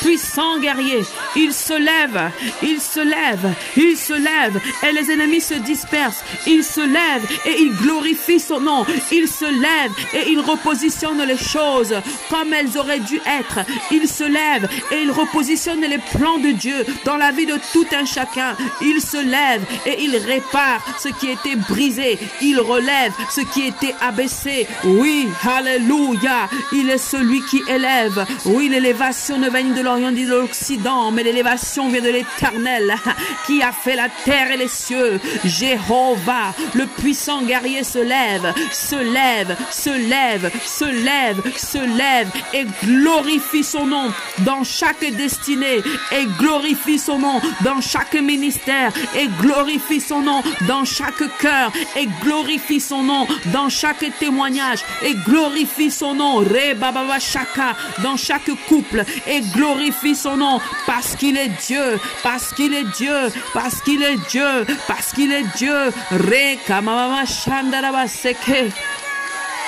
[0.00, 1.02] Puissant guerrier.
[1.36, 2.30] Il se lève,
[2.62, 6.24] il se lève, il se lève, et les ennemis se dispersent.
[6.46, 8.86] Il se lève et il glorifie son nom.
[9.12, 11.94] Il se lève et il repositionne les choses
[12.28, 13.60] comme elles auraient dû être.
[13.90, 17.86] Il se lève et il repositionne les plans de Dieu dans la vie de tout
[17.92, 18.56] un chacun.
[18.80, 22.18] Il se lève et il répare ce qui était brisé.
[22.40, 24.66] Il relève ce qui était abaissé.
[24.84, 26.48] Oui, alléluia.
[26.72, 28.24] Il est celui qui élève.
[28.46, 32.94] Oui, l'élévation ne vient de l'Orient ni de l'Occident, l'élévation vient de l'éternel
[33.46, 35.20] qui a fait la terre et les cieux.
[35.44, 42.66] Jéhovah, le puissant guerrier se lève, se lève, se lève, se lève, se lève et
[42.84, 50.00] glorifie son nom dans chaque destinée et glorifie son nom dans chaque ministère et glorifie
[50.00, 56.14] son nom dans chaque cœur et glorifie son nom dans chaque témoignage et glorifie son
[56.14, 57.74] nom Re Baba Shaka
[58.04, 59.79] dans chaque couple et glorifie
[60.14, 65.12] son nom parce qu'il est Dieu, parce qu'il est Dieu, parce qu'il est Dieu, parce
[65.12, 65.92] qu'il est Dieu.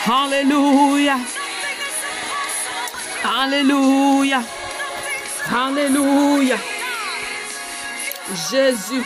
[0.06, 1.16] Alléluia.
[3.24, 4.42] Alléluia.
[5.50, 6.56] Alléluia.
[8.50, 9.04] Jésus.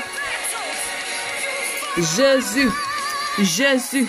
[1.96, 2.70] Jésus.
[3.38, 4.06] Jésus.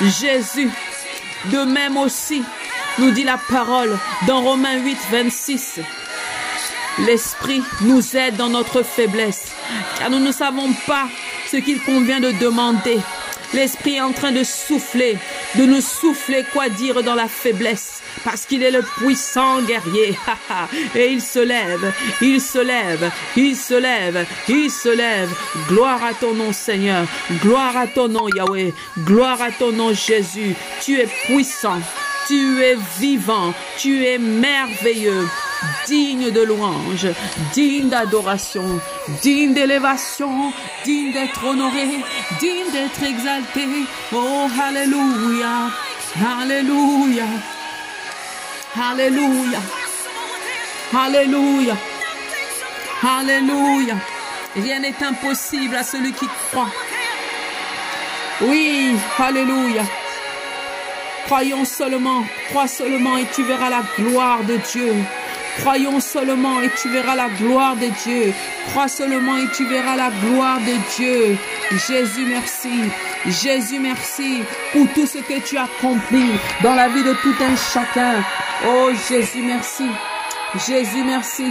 [0.00, 0.70] Jésus.
[1.46, 2.42] De même aussi,
[2.98, 5.80] nous dit la parole dans Romains 8, 26.
[6.98, 9.52] L'Esprit nous aide dans notre faiblesse,
[9.98, 11.06] car nous ne savons pas
[11.50, 12.98] ce qu'il convient de demander.
[13.52, 15.18] L'Esprit est en train de souffler,
[15.56, 20.16] de nous souffler quoi dire dans la faiblesse, parce qu'il est le puissant guerrier.
[20.94, 25.30] Et il se lève, il se lève, il se lève, il se lève.
[25.68, 27.06] Gloire à ton nom Seigneur,
[27.42, 30.54] gloire à ton nom Yahweh, gloire à ton nom Jésus.
[30.82, 31.80] Tu es puissant,
[32.28, 35.26] tu es vivant, tu es merveilleux
[35.86, 37.08] digne de louange,
[37.52, 38.80] digne d'adoration,
[39.22, 40.52] digne d'élévation,
[40.84, 41.88] digne d'être honoré,
[42.38, 43.66] digne d'être exalté.
[44.12, 45.70] Oh, Alléluia,
[46.40, 47.24] Alléluia,
[48.76, 49.60] Alléluia,
[50.96, 51.76] Alléluia,
[53.02, 53.94] Alléluia.
[54.56, 56.70] Rien n'est impossible à celui qui croit.
[58.42, 59.82] Oui, Alléluia.
[61.26, 64.94] Croyons seulement, crois seulement et tu verras la gloire de Dieu.
[65.60, 68.32] Croyons seulement et tu verras la gloire de Dieu.
[68.68, 71.36] Crois seulement et tu verras la gloire de Dieu.
[71.70, 72.70] Jésus, merci.
[73.26, 74.42] Jésus, merci
[74.72, 76.24] pour tout ce que tu as accompli
[76.62, 78.24] dans la vie de tout un chacun.
[78.66, 79.84] Oh Jésus, merci.
[80.66, 81.44] Jésus, merci.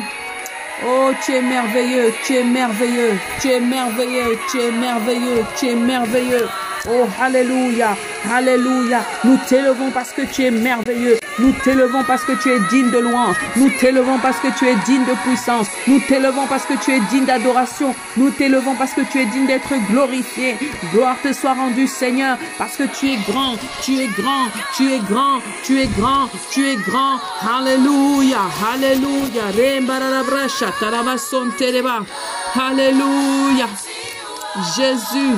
[0.85, 3.11] Oh, tu es merveilleux, tu es merveilleux,
[3.41, 6.47] tu es merveilleux, tu es merveilleux, tu es merveilleux.
[6.87, 7.97] Oh, Alléluia,
[8.31, 9.01] Alléluia.
[9.25, 11.19] Nous t'élevons parce que tu es merveilleux.
[11.39, 13.35] Nous t'élevons parce que tu es digne de louange.
[13.55, 15.67] Nous t'élevons parce que tu es digne de puissance.
[15.87, 17.93] Nous t'élevons parce que tu es digne d'adoration.
[18.17, 20.57] Nous t'élevons parce que tu es digne d'être glorifié.
[20.93, 24.99] Gloire te soit rendue, Seigneur, parce que tu es grand, tu es grand, tu es
[24.99, 27.19] grand, tu es grand, tu es grand.
[27.41, 28.39] Alléluia,
[28.73, 29.43] Alléluia.
[32.55, 33.67] Alléluia.
[34.75, 35.37] Jésus,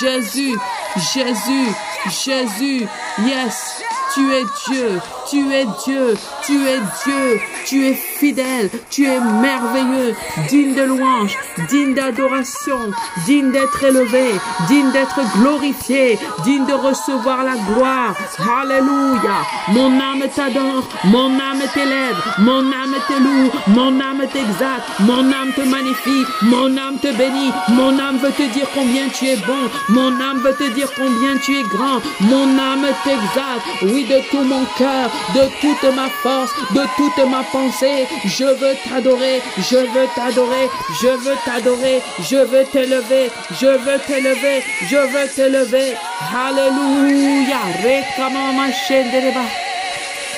[0.00, 0.58] Jésus,
[0.96, 1.74] Jésus,
[2.08, 2.88] Jésus,
[3.24, 3.82] yes,
[4.14, 5.00] tu es Dieu,
[5.30, 10.14] tu es Dieu, tu es Dieu, tu es fidèle, tu es merveilleux,
[10.48, 11.36] digne de louange,
[11.68, 12.90] digne d'adoration,
[13.26, 14.32] digne d'être élevé,
[14.66, 18.16] digne d'être glorifié, digne de recevoir la gloire.
[18.60, 19.46] Alléluia.
[19.68, 25.52] Mon âme t'adore, mon âme t'élève, mon âme te loue, mon âme t'exalte, mon âme
[25.54, 29.70] te magnifie, mon âme te bénit, mon âme veut te dire combien tu es bon,
[29.90, 34.42] mon âme veut te dire combien tu es grand, mon âme t'exalte, oui, de tout
[34.42, 40.08] mon cœur, de toute ma force, de toute ma pensée, je veux t'adorer, je veux
[40.14, 40.68] t'adorer,
[41.00, 45.94] je veux t'adorer, je veux t'élever, je veux t'élever, je veux t'élever.
[46.34, 47.58] Alléluia.
[47.64, 49.40] Alléluia.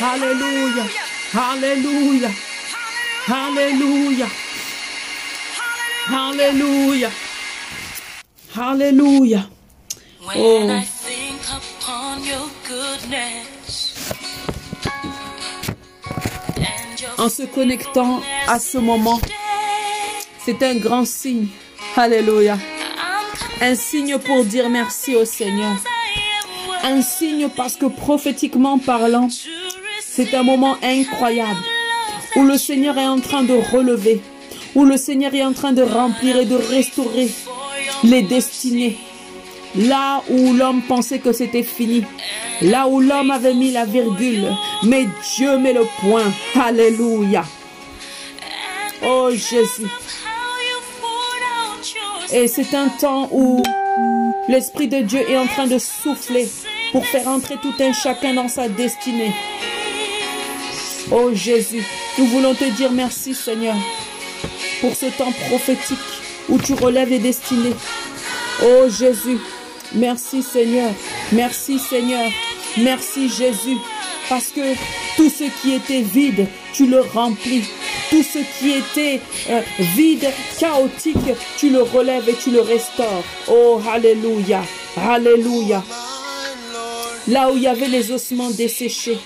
[0.01, 0.67] Alléluia.
[3.29, 4.27] Alléluia.
[6.17, 7.11] Alléluia.
[8.57, 9.49] Alléluia.
[10.25, 13.52] When I think upon your goodness
[17.23, 19.21] En se connectant à ce moment,
[20.45, 21.47] c'est un grand signe.
[21.95, 22.59] Alléluia.
[23.61, 25.77] Un signe pour dire merci au Seigneur.
[26.83, 29.29] Un signe parce que prophétiquement parlant,
[30.01, 31.63] c'est un moment incroyable
[32.35, 34.21] où le Seigneur est en train de relever,
[34.75, 37.31] où le Seigneur est en train de remplir et de restaurer
[38.03, 38.99] les destinées.
[39.75, 42.05] Là où l'homme pensait que c'était fini,
[42.61, 44.47] là où l'homme avait mis la virgule,
[44.83, 45.07] mais
[45.37, 46.31] Dieu met le point.
[46.61, 47.45] Alléluia.
[49.05, 49.89] Oh Jésus.
[52.33, 53.63] Et c'est un temps où
[54.49, 56.49] l'Esprit de Dieu est en train de souffler
[56.93, 59.33] pour faire entrer tout un chacun dans sa destinée.
[61.11, 61.85] Oh Jésus,
[62.19, 63.77] nous voulons te dire merci Seigneur
[64.81, 65.99] pour ce temps prophétique
[66.49, 67.75] où tu relèves les destinées.
[68.63, 69.39] Oh Jésus,
[69.95, 70.91] merci Seigneur,
[71.33, 72.31] merci Seigneur,
[72.79, 73.77] merci Jésus,
[74.29, 74.75] parce que
[75.17, 77.65] tout ce qui était vide, tu le remplis.
[78.11, 79.63] Tout ce qui était euh,
[79.95, 80.29] vide,
[80.59, 81.17] chaotique,
[81.57, 83.25] tu le relèves et tu le restaures.
[83.49, 84.63] Oh, Alléluia,
[84.97, 85.83] Alléluia.
[87.29, 89.19] Là où il y avait les ossements desséchés,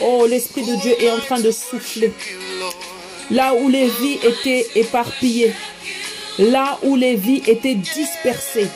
[0.00, 2.12] oh, l'Esprit de Dieu est en train de souffler.
[3.30, 5.52] Là où les vies étaient éparpillées,
[6.38, 8.68] là où les vies étaient dispersées,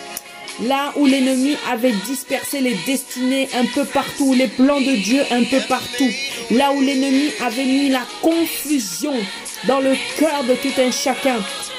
[0.63, 5.45] là où l'ennemi avait dispersé les destinées un peu partout, les plans de Dieu un
[5.45, 6.11] peu partout,
[6.51, 9.15] là où l'ennemi avait mis la confusion
[9.67, 11.37] dans le cœur de tout un chacun,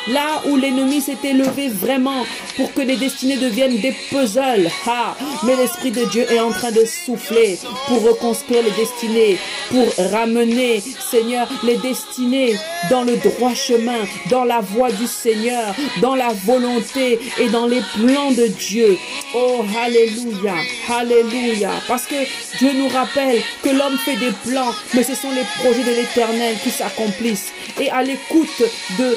[0.09, 2.25] là où l'ennemi s'était levé vraiment
[2.57, 4.69] pour que les destinées deviennent des puzzles.
[4.87, 7.57] Ah, mais l'Esprit de Dieu est en train de souffler
[7.87, 9.37] pour reconstruire les destinées,
[9.69, 12.55] pour ramener, Seigneur, les destinées
[12.89, 13.99] dans le droit chemin,
[14.29, 18.97] dans la voie du Seigneur, dans la volonté et dans les plans de Dieu.
[19.35, 20.55] Oh, Alléluia,
[20.89, 21.71] Alléluia.
[21.87, 22.15] Parce que
[22.57, 26.55] Dieu nous rappelle que l'homme fait des plans, mais ce sont les projets de l'éternel
[26.63, 27.51] qui s'accomplissent.
[27.79, 28.63] Et à l'écoute
[28.97, 29.15] de,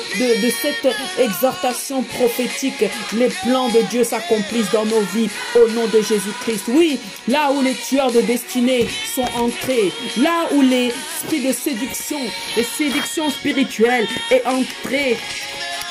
[0.51, 2.85] cette exhortation prophétique,
[3.15, 6.65] les plans de Dieu s'accomplissent dans nos vies au nom de Jésus-Christ.
[6.69, 12.21] Oui, là où les tueurs de destinée sont entrés, là où l'esprit de séduction,
[12.57, 15.17] de séduction spirituelle est entré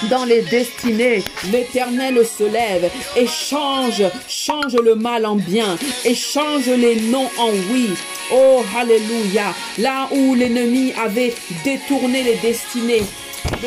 [0.09, 6.67] dans les destinées, l'Éternel se lève et change, change le mal en bien et change
[6.67, 7.89] les non en oui.
[8.31, 9.53] Oh, alléluia.
[9.77, 11.33] Là où l'ennemi avait
[11.63, 13.03] détourné les destinées,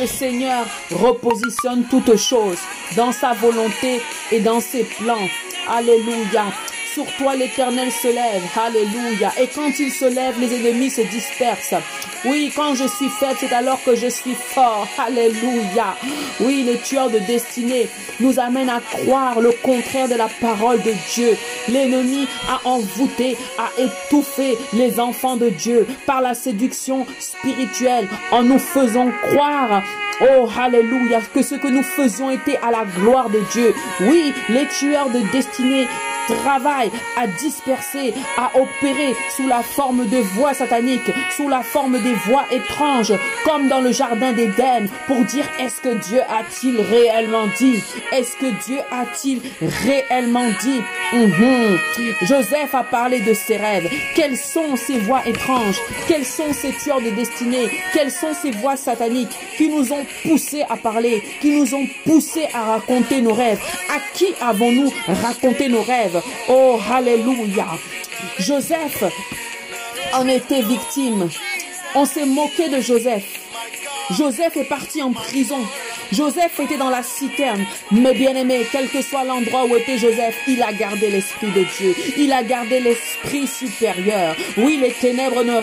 [0.01, 2.59] le Seigneur repositionne toutes choses
[2.97, 4.01] dans sa volonté
[4.33, 5.29] et dans ses plans.
[5.69, 6.47] Alléluia.
[6.95, 8.43] Sur toi l'Éternel se lève.
[8.57, 9.33] Alléluia.
[9.41, 11.75] Et quand il se lève, les ennemis se dispersent.
[12.25, 14.87] Oui, quand je suis faible, c'est alors que je suis fort.
[14.97, 15.97] Alléluia.
[16.41, 17.89] Oui, les tueurs de destinée
[18.21, 21.37] nous amènent à croire le contraire de la parole de Dieu.
[21.69, 28.61] L'ennemi a envoûté, a étouffé les enfants de Dieu par la séduction spirituelle en nous
[28.61, 29.83] faisant croire
[30.21, 33.75] Oh, alléluia, que ce que nous faisions était à la gloire de Dieu.
[34.01, 35.89] Oui, les tueurs de destinée
[36.29, 36.84] travaillent
[37.17, 42.45] à disperser, à opérer sous la forme de voix sataniques, sous la forme des voix
[42.51, 43.13] étranges,
[43.45, 47.83] comme dans le jardin d'Éden, pour dire est-ce que Dieu a-t-il réellement dit?
[48.13, 49.41] Est-ce que Dieu a-t-il
[49.87, 50.81] réellement dit?
[51.13, 51.79] Mhm.
[52.23, 53.89] Joseph a parlé de ses rêves.
[54.15, 55.79] Quelles sont ces voix étranges?
[56.09, 57.69] Quels sont ces tueurs de destinée?
[57.93, 62.49] Quelles sont ces voix sataniques qui nous ont poussés à parler, qui nous ont poussés
[62.53, 63.61] à raconter nos rêves?
[63.95, 66.21] À qui avons-nous raconté nos rêves?
[66.49, 67.67] Oh, alléluia
[68.39, 69.05] Joseph
[70.13, 71.29] en était victime.
[71.95, 73.25] On s'est moqué de Joseph.
[74.11, 75.59] Joseph est parti en prison.
[76.13, 77.65] Joseph était dans la citerne.
[77.91, 81.65] Mais bien aimé, quel que soit l'endroit où était Joseph, il a gardé l'esprit de
[81.79, 81.95] Dieu.
[82.19, 84.37] Il a gardé l'esprit supérieur.
[84.59, 85.57] Oui, les ténèbres ne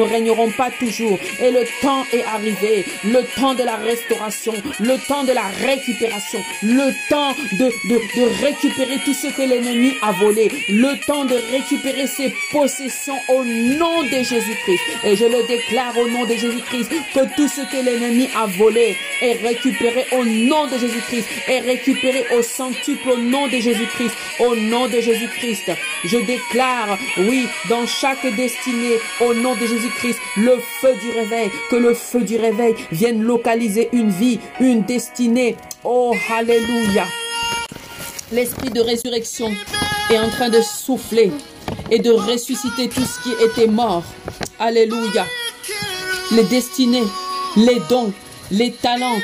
[0.00, 1.18] régneront pas, toujours.
[1.40, 2.84] Et le temps est arrivé.
[3.04, 4.54] Le temps de la restauration.
[4.80, 6.40] Le temps de la récupération.
[6.62, 10.50] Le temps de récupérer tout ce que l'ennemi a volé.
[10.68, 14.80] Le temps de récupérer ses possessions au nom de Jésus-Christ.
[15.04, 18.96] Et je le déclare au nom de Jésus-Christ que tout ce que l'ennemi a volé
[19.20, 24.54] est récupéré au nom de Jésus-Christ, est récupéré au centuple au nom de Jésus-Christ, au
[24.54, 25.72] nom de Jésus-Christ.
[26.04, 31.76] Je déclare, oui, dans chaque destinée, au nom de Jésus-Christ, le feu du réveil, que
[31.76, 35.56] le feu du réveil vienne localiser une vie, une destinée.
[35.82, 37.06] Oh, alléluia.
[38.32, 39.52] L'esprit de résurrection
[40.10, 41.32] est en train de souffler
[41.90, 44.04] et de ressusciter tout ce qui était mort.
[44.58, 45.26] Alléluia.
[46.32, 47.02] Les destinées,
[47.56, 48.12] les dons,
[48.50, 49.18] les talents,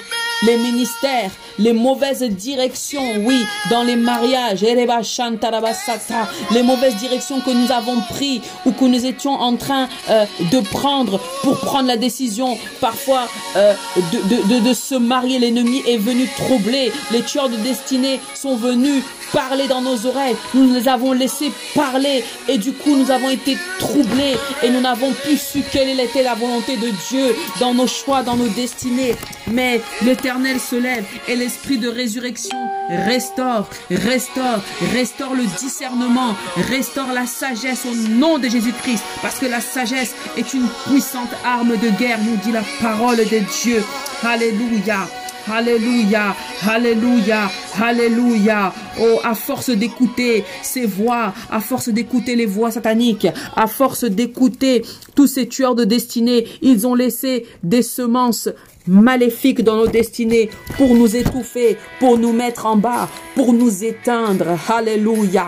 [0.44, 4.64] les ministères, les mauvaises directions, oui, dans les mariages,
[5.02, 10.26] Shantarabasata, les mauvaises directions que nous avons prises ou que nous étions en train euh,
[10.52, 15.38] de prendre pour prendre la décision parfois euh, de, de se marier.
[15.38, 19.02] L'ennemi est venu troubler, les tueurs de destinée sont venus
[19.36, 20.34] parler dans nos oreilles.
[20.54, 25.12] Nous les avons laissés parler et du coup nous avons été troublés et nous n'avons
[25.12, 29.14] plus su quelle était la volonté de Dieu dans nos choix, dans nos destinées.
[29.48, 32.56] Mais l'Éternel se lève et l'esprit de résurrection
[32.88, 34.62] restaure, restaure,
[34.94, 36.34] restaure le discernement,
[36.70, 41.76] restaure la sagesse au nom de Jésus-Christ parce que la sagesse est une puissante arme
[41.76, 43.84] de guerre, nous dit la parole de Dieu.
[44.22, 45.06] Alléluia.
[45.48, 46.34] Alléluia,
[46.68, 47.48] Alléluia,
[47.80, 48.74] Alléluia.
[49.00, 54.82] Oh, à force d'écouter ces voix, à force d'écouter les voix sataniques, à force d'écouter
[55.14, 58.48] tous ces tueurs de destinée, ils ont laissé des semences
[58.88, 64.58] maléfiques dans nos destinées pour nous étouffer, pour nous mettre en bas, pour nous éteindre.
[64.68, 65.46] Alléluia.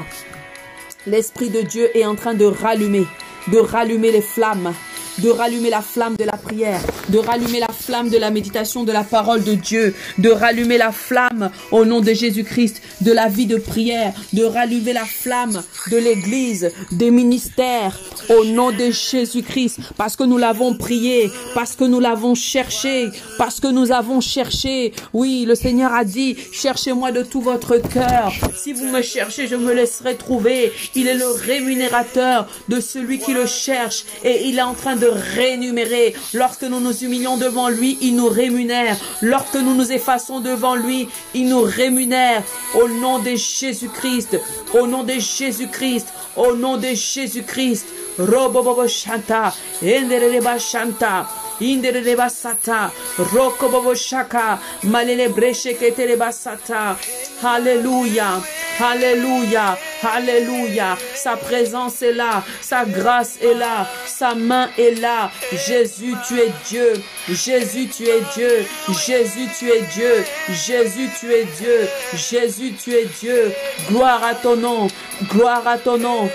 [1.06, 3.06] L'Esprit de Dieu est en train de rallumer,
[3.50, 4.72] de rallumer les flammes
[5.18, 8.92] de rallumer la flamme de la prière, de rallumer la flamme de la méditation de
[8.92, 13.46] la parole de Dieu, de rallumer la flamme au nom de Jésus-Christ de la vie
[13.46, 17.98] de prière, de rallumer la flamme de l'église, des ministères
[18.30, 23.08] au nom de Jésus-Christ parce que nous l'avons prié, parce que nous l'avons cherché,
[23.38, 24.92] parce que nous avons cherché.
[25.12, 28.32] Oui, le Seigneur a dit, cherchez-moi de tout votre cœur.
[28.56, 30.72] Si vous me cherchez, je me laisserai trouver.
[30.94, 35.07] Il est le rémunérateur de celui qui le cherche et il est en train de
[35.10, 36.14] rémunérer.
[36.34, 38.96] Lorsque nous nous humilions devant lui, il nous rémunère.
[39.22, 42.42] Lorsque nous nous effaçons devant lui, il nous rémunère.
[42.74, 44.38] Au nom de Jésus-Christ,
[44.74, 47.86] au nom de Jésus-Christ, au nom de Jésus-Christ.
[48.18, 51.28] Robobobo Shanta, Endereba Shanta,
[51.60, 56.96] Indereba Sata, Rokobobo Shaka, Malele Breche Ketereba Sata.
[57.42, 58.40] Alléluia,
[58.80, 60.96] Alléluia, Alléluia.
[61.14, 65.30] Sa présence est là, sa grâce est là, sa main est là.
[65.52, 66.92] Jésus, tu es Dieu.
[67.28, 68.66] Jésus, tu es Dieu.
[69.06, 70.24] Jésus, tu es Dieu.
[70.48, 71.88] Jésus, tu es Dieu.
[72.14, 73.52] Jésus, tu es Dieu.
[73.88, 74.88] Gloire à ton nom.
[75.30, 76.30] Gloire à ton nom.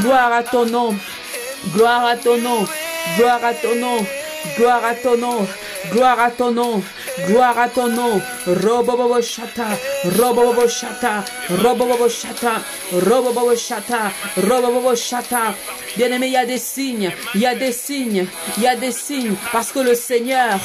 [0.00, 0.96] Gloire à ton nom.
[1.74, 2.66] Gloire à ton nom.
[3.16, 4.06] Gloire à ton nom.
[4.56, 5.46] Gloire à ton nom.
[5.90, 6.82] Gloire à ton nom.
[7.26, 8.20] Gloire à ton nom.
[8.46, 9.64] Robobobo shata.
[10.04, 11.24] Robobobo shata.
[11.48, 12.62] Robobobo shata.
[12.92, 14.12] Robobobo shata.
[14.36, 15.54] Robobobo shata.
[15.96, 17.10] Bien aimé, il y a des signes.
[17.34, 18.26] Il y a des signes.
[18.56, 19.34] Il y a des signes.
[19.52, 20.58] Parce que le Seigneur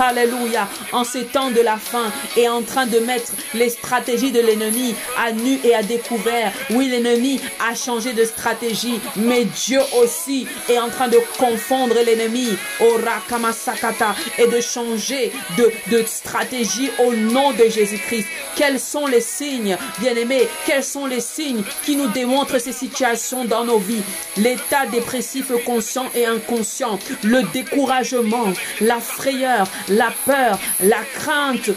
[0.00, 0.68] Alléluia.
[0.92, 4.94] En ces temps de la fin et en train de mettre les stratégies de l'ennemi
[5.18, 6.52] à nu et à découvert.
[6.70, 12.48] Oui, l'ennemi a changé de stratégie, mais Dieu aussi est en train de confondre l'ennemi.
[12.80, 13.21] Ora
[14.38, 18.26] Et de changer de stratégie au nom de Jésus-Christ.
[18.56, 23.64] Quels sont les signes, bien-aimés, quels sont les signes qui nous démontrent ces situations dans
[23.64, 24.02] nos vies?
[24.36, 31.70] L'état dépressif conscient et inconscient, le découragement, la frayeur, la peur, la crainte,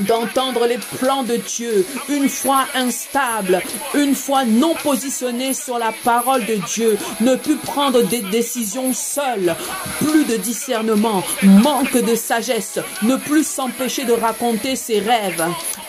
[0.00, 3.62] d'entendre les plans de Dieu, une foi instable,
[3.94, 9.54] une foi non positionnée sur la parole de Dieu, ne plus prendre des décisions seul,
[9.98, 15.44] plus de discernement, manque de sagesse, ne plus s'empêcher de raconter ses rêves,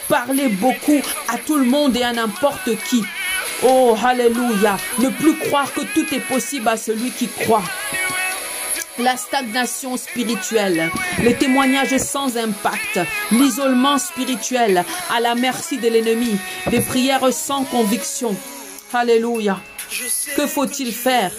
[0.09, 3.03] parler beaucoup à tout le monde et à n'importe qui.
[3.65, 7.63] Oh, alléluia, ne plus croire que tout est possible à celui qui croit
[8.99, 10.89] la stagnation spirituelle,
[11.19, 12.99] les témoignages sans impact,
[13.31, 14.85] l'isolement spirituel
[15.15, 16.37] à la merci de l'ennemi,
[16.67, 18.35] des prières sans conviction.
[18.93, 19.59] Alléluia.
[20.35, 21.31] Que faut-il faire?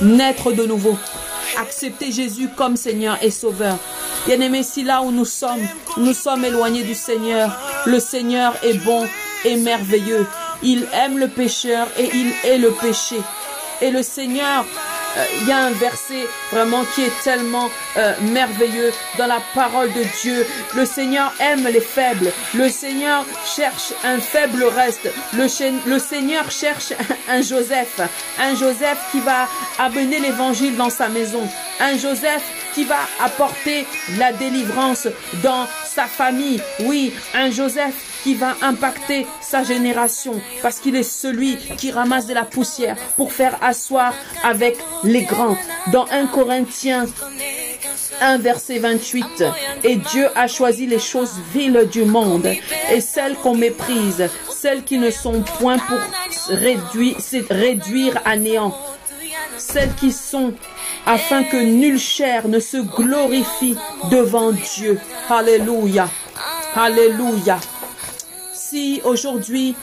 [0.00, 0.98] Naître de nouveau.
[1.58, 3.78] Accepter Jésus comme Seigneur et Sauveur.
[4.26, 5.66] Bien-aimé, si là où nous sommes,
[5.98, 9.06] nous sommes éloignés du Seigneur, le Seigneur est bon
[9.44, 10.26] et merveilleux.
[10.62, 13.16] Il aime le pécheur et il est le péché.
[13.80, 14.64] Et le Seigneur
[15.16, 19.92] euh, il y a un verset vraiment qui est tellement euh, merveilleux dans la parole
[19.92, 20.46] de Dieu.
[20.74, 22.32] Le Seigneur aime les faibles.
[22.54, 25.08] Le Seigneur cherche un faible reste.
[25.34, 25.48] Le,
[25.98, 26.92] Seigneur cherche
[27.28, 28.00] un Joseph.
[28.40, 29.48] Un Joseph qui va
[29.78, 31.46] amener l'évangile dans sa maison.
[31.80, 32.42] Un Joseph
[32.74, 33.86] qui va apporter
[34.18, 35.08] la délivrance
[35.42, 36.60] dans sa famille.
[36.80, 42.34] Oui, un Joseph qui va impacter sa génération parce qu'il est celui qui ramasse de
[42.34, 45.56] la poussière pour faire asseoir avec les grands.
[45.92, 47.06] Dans 1 Corinthiens
[48.20, 49.44] 1 verset 28,
[49.84, 52.46] et Dieu a choisi les choses viles du monde
[52.90, 55.98] et celles qu'on méprise, celles qui ne sont point pour
[56.48, 57.16] réduire,
[57.50, 58.76] réduire à néant,
[59.58, 60.54] celles qui sont
[61.06, 63.76] afin que nulle chair ne se glorifie
[64.10, 65.00] devant Dieu.
[65.28, 66.08] Alléluia.
[66.76, 67.58] Alléluia.
[68.72, 69.74] Si aujourd'hui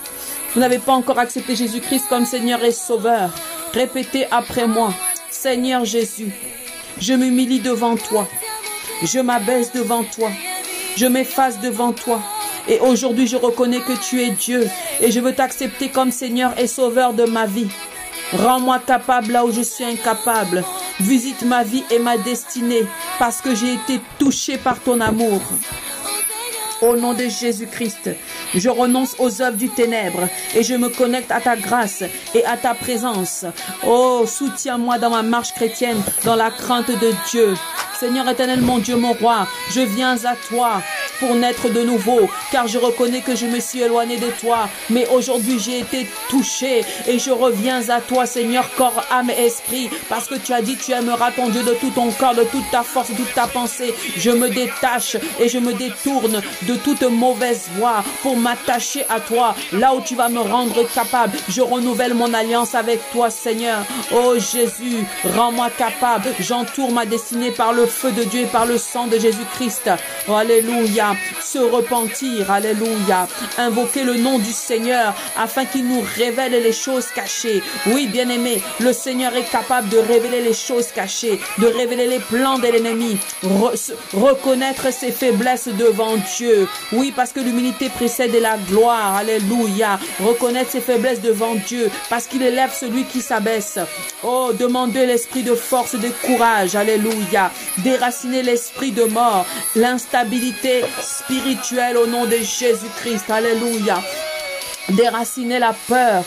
[0.51, 3.29] vous n'avez pas encore accepté Jésus-Christ comme Seigneur et Sauveur,
[3.71, 4.91] répétez après moi,
[5.29, 6.31] Seigneur Jésus,
[6.99, 8.27] je m'humilie devant toi,
[9.03, 10.31] je m'abaisse devant toi,
[10.97, 12.19] je m'efface devant toi.
[12.67, 14.67] Et aujourd'hui, je reconnais que tu es Dieu
[15.01, 17.69] et je veux t'accepter comme Seigneur et Sauveur de ma vie.
[18.33, 20.63] Rends-moi capable là où je suis incapable.
[20.99, 22.87] Visite ma vie et ma destinée
[23.19, 25.41] parce que j'ai été touché par ton amour.
[26.81, 28.09] Au nom de Jésus-Christ,
[28.55, 32.57] je renonce aux œuvres du ténèbre et je me connecte à ta grâce et à
[32.57, 33.45] ta présence.
[33.85, 37.53] Oh, soutiens-moi dans ma marche chrétienne, dans la crainte de Dieu.
[37.99, 40.81] Seigneur éternel, mon Dieu, mon roi, je viens à toi
[41.19, 45.07] pour naître de nouveau, car je reconnais que je me suis éloigné de toi, mais
[45.07, 50.27] aujourd'hui j'ai été touché et je reviens à toi, Seigneur, corps, âme et esprit, parce
[50.27, 52.83] que tu as dit tu aimeras ton Dieu de tout ton corps, de toute ta
[52.83, 53.93] force, de toute ta pensée.
[54.17, 59.55] Je me détache et je me détourne de toute mauvaise voie pour m'attacher à toi,
[59.73, 61.37] là où tu vas me rendre capable.
[61.49, 63.79] Je renouvelle mon alliance avec toi, Seigneur.
[64.13, 65.05] Oh Jésus,
[65.35, 66.29] rends-moi capable.
[66.39, 69.89] J'entoure ma destinée par le feu de Dieu et par le sang de Jésus-Christ.
[70.27, 71.08] Alléluia.
[71.41, 73.27] Se repentir, alléluia.
[73.57, 77.61] Invoquer le nom du Seigneur afin qu'il nous révèle les choses cachées.
[77.87, 82.59] Oui, bien-aimé, le Seigneur est capable de révéler les choses cachées, de révéler les plans
[82.59, 83.17] de l'ennemi,
[84.13, 86.67] reconnaître ses faiblesses devant Dieu.
[86.91, 89.15] Oui, parce que l'humilité précède la gloire.
[89.15, 89.99] Alléluia.
[90.19, 93.79] Reconnaître ses faiblesses devant Dieu parce qu'il élève celui qui s'abaisse.
[94.23, 96.75] Oh, demandez l'esprit de force, de courage.
[96.75, 97.51] Alléluia
[97.83, 99.45] déraciner l'esprit de mort,
[99.75, 103.29] l'instabilité spirituelle au nom de Jésus-Christ.
[103.29, 104.01] Alléluia.
[104.89, 106.23] Déraciner la peur.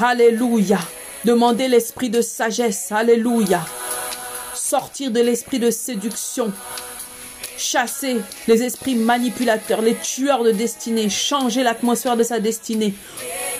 [0.00, 0.78] Alléluia.
[1.24, 2.90] Demander l'esprit de sagesse.
[2.90, 3.64] Alléluia.
[4.54, 6.52] Sortir de l'esprit de séduction.
[7.58, 8.16] Chasser
[8.48, 11.08] les esprits manipulateurs, les tueurs de destinée.
[11.08, 12.94] Changer l'atmosphère de sa destinée.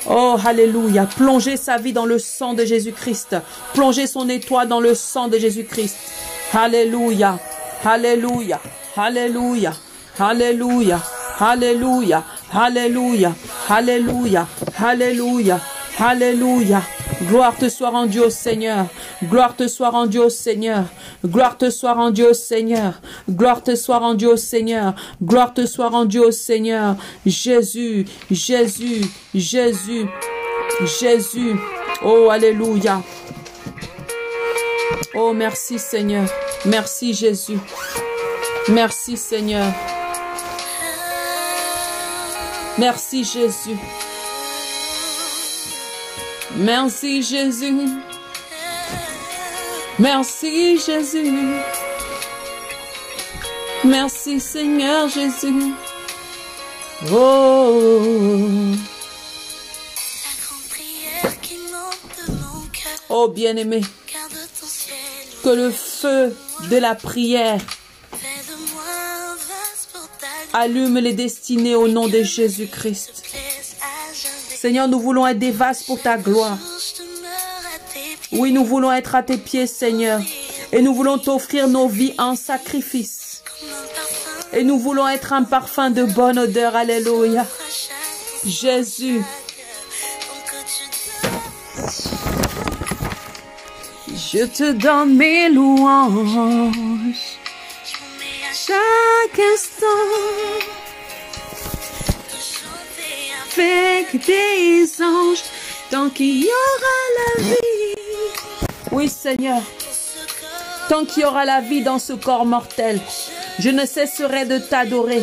[0.09, 1.07] Oh, alléluia.
[1.07, 3.37] Plonger sa vie dans le sang de Jésus-Christ.
[3.75, 5.97] Plonger son étoile dans le sang de Jésus-Christ.
[6.53, 7.39] Alléluia.
[7.85, 8.61] Alléluia.
[8.97, 9.73] Alléluia.
[10.19, 11.01] Alléluia.
[11.41, 12.23] Alléluia.
[12.53, 13.35] Alléluia.
[13.71, 14.47] Alléluia.
[14.79, 15.61] Alléluia.
[15.99, 16.83] Alléluia.
[17.23, 18.87] Gloire te soit rendue au Seigneur.
[19.25, 20.85] Gloire te soit rendue au Seigneur.
[21.25, 23.01] Gloire te soit rendue au Seigneur.
[23.31, 24.95] Gloire te soit rendue au Seigneur.
[25.23, 26.97] Gloire te soit rendue au Seigneur.
[27.25, 30.07] Jésus, Jésus, Jésus,
[31.01, 31.57] Jésus.
[32.05, 33.01] Oh, Alléluia.
[35.15, 36.29] Oh, merci Seigneur.
[36.67, 37.59] Merci Jésus.
[38.69, 39.67] Merci Seigneur.
[42.79, 43.77] Merci Jésus.
[46.57, 47.89] Merci Jésus.
[49.99, 51.33] Merci Jésus.
[53.85, 55.75] Merci Seigneur Jésus.
[57.11, 57.81] Oh.
[60.23, 62.93] La grande prière qui monte de mon cœur.
[63.09, 63.81] Oh bien-aimé,
[65.43, 66.37] que le feu
[66.71, 67.61] de la prière
[70.53, 73.25] allume les destinées au nom de Jésus-Christ.
[74.55, 76.59] Seigneur, nous voulons être des vases pour ta gloire.
[78.33, 80.21] Oui, nous voulons être à tes pieds, Seigneur.
[80.73, 83.43] Et nous voulons t'offrir nos vies en sacrifice.
[84.53, 86.77] Et nous voulons être un parfum de bonne odeur.
[86.77, 87.47] Alléluia.
[88.45, 89.23] Jésus,
[94.33, 97.32] je te donne mes louanges.
[98.65, 99.87] Chaque instant,
[103.57, 105.43] avec des anges,
[105.91, 107.57] tant qu'il y aura la vie.
[108.93, 109.63] Oui, Seigneur.
[110.89, 113.01] Tant qu'il y aura la vie dans ce corps mortel,
[113.59, 115.23] je ne cesserai de t'adorer.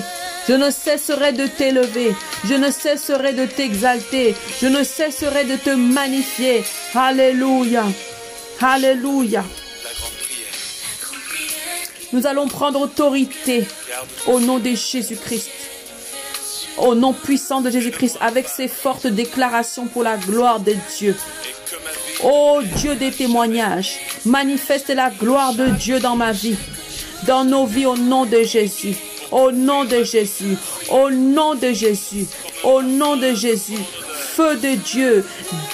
[0.49, 2.13] Je ne cesserai de t'élever.
[2.43, 4.35] Je ne cesserai de t'exalter.
[4.61, 6.65] Je ne cesserai de te magnifier.
[6.93, 7.85] Alléluia.
[8.59, 9.45] Alléluia.
[12.11, 13.65] Nous allons prendre autorité
[14.25, 15.49] au nom de Jésus-Christ.
[16.77, 21.15] Au nom puissant de Jésus-Christ, avec ces fortes déclarations pour la gloire de Dieu.
[22.23, 26.57] Ô Dieu des témoignages, manifeste la gloire de Dieu dans ma vie,
[27.27, 28.95] dans nos vies au nom de Jésus.
[29.31, 30.57] Au nom de Jésus,
[30.89, 32.25] au nom de Jésus,
[32.63, 33.77] au nom de Jésus.
[34.39, 35.25] Feu de Dieu,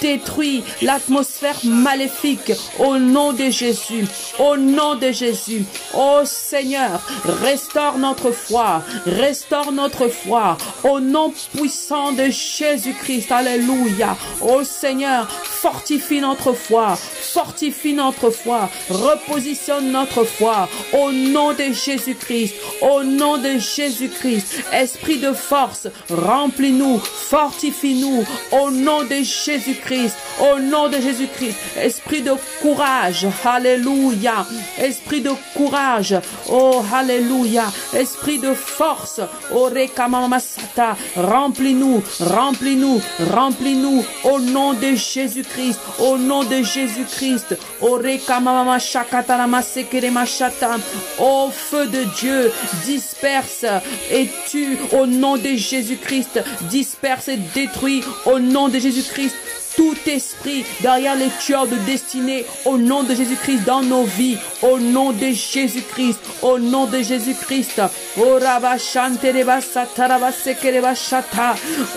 [0.01, 4.07] détruit l'atmosphère maléfique au nom de Jésus,
[4.39, 5.65] au nom de Jésus.
[5.93, 6.99] Ô Seigneur,
[7.43, 13.31] restaure notre foi, restaure notre foi au nom puissant de Jésus-Christ.
[13.31, 14.17] Alléluia.
[14.41, 22.55] Ô Seigneur, fortifie notre foi, fortifie notre foi, repositionne notre foi au nom de Jésus-Christ,
[22.81, 24.63] au nom de Jésus-Christ.
[24.73, 28.25] Esprit de force, remplis-nous, fortifie-nous
[28.59, 31.55] au nom de Jésus-Christ, au nom de Jésus-Christ.
[31.81, 34.45] Esprit de courage, alléluia.
[34.77, 36.13] Esprit de courage,
[36.49, 37.65] oh alléluia.
[37.93, 39.21] Esprit de force,
[39.53, 40.97] oh rekamamasata.
[41.15, 43.01] Remplis-nous, remplis-nous,
[43.33, 47.55] remplis-nous au nom de Jésus-Christ, au nom de Jésus-Christ.
[47.81, 50.77] Oh rekamamamashakatalamasekeremashata.
[51.19, 52.51] Ô feu de Dieu,
[52.85, 53.65] disperse
[54.11, 56.41] et tue au nom de Jésus-Christ.
[56.69, 59.35] Disperse et détruit au de Jésus-Christ
[59.75, 64.79] tout esprit derrière les tueurs de destinée au nom de Jésus-Christ dans nos vies, au
[64.79, 67.81] nom de Jésus-Christ, au nom de Jésus-Christ.
[68.17, 68.39] Oh.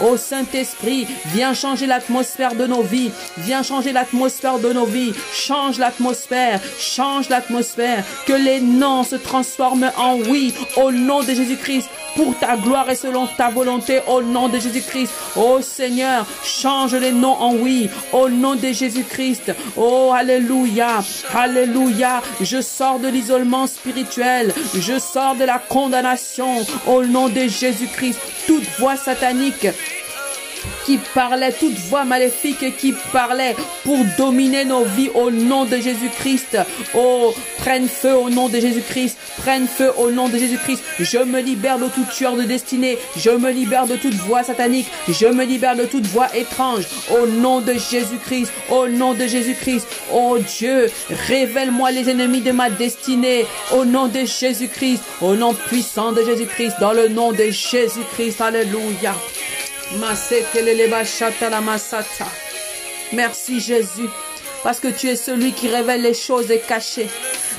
[0.02, 5.78] Ô Saint-Esprit, viens changer l'atmosphère de nos vies, viens changer l'atmosphère de nos vies, change
[5.78, 12.36] l'atmosphère, change l'atmosphère, que les noms se transforment en oui au nom de Jésus-Christ pour
[12.38, 15.12] ta gloire et selon ta volonté au nom de Jésus-Christ.
[15.36, 17.67] Oh Seigneur, change les noms en oui
[18.12, 19.54] au nom de Jésus-Christ.
[19.76, 21.04] Oh Alléluia,
[21.34, 22.22] Alléluia.
[22.40, 28.18] Je sors de l'isolement spirituel, je sors de la condamnation au nom de Jésus-Christ.
[28.46, 29.66] Toute voix satanique
[30.84, 33.54] qui parlait, toute voix maléfique qui parlait
[33.84, 36.58] pour dominer nos vies au nom de Jésus-Christ.
[36.94, 40.82] Oh, prenne feu au nom de Jésus-Christ, prenne feu au nom de Jésus-Christ.
[41.00, 44.86] Je me libère de tout tueur de destinée, je me libère de toute voix satanique,
[45.08, 49.86] je me libère de toute voix étrange au nom de Jésus-Christ, au nom de Jésus-Christ.
[50.12, 50.90] Oh Dieu,
[51.28, 56.74] révèle-moi les ennemis de ma destinée au nom de Jésus-Christ, au nom puissant de Jésus-Christ,
[56.80, 58.40] dans le nom de Jésus-Christ.
[58.40, 59.14] Alléluia.
[63.12, 64.08] Merci Jésus,
[64.62, 67.08] parce que tu es celui qui révèle les choses cachées.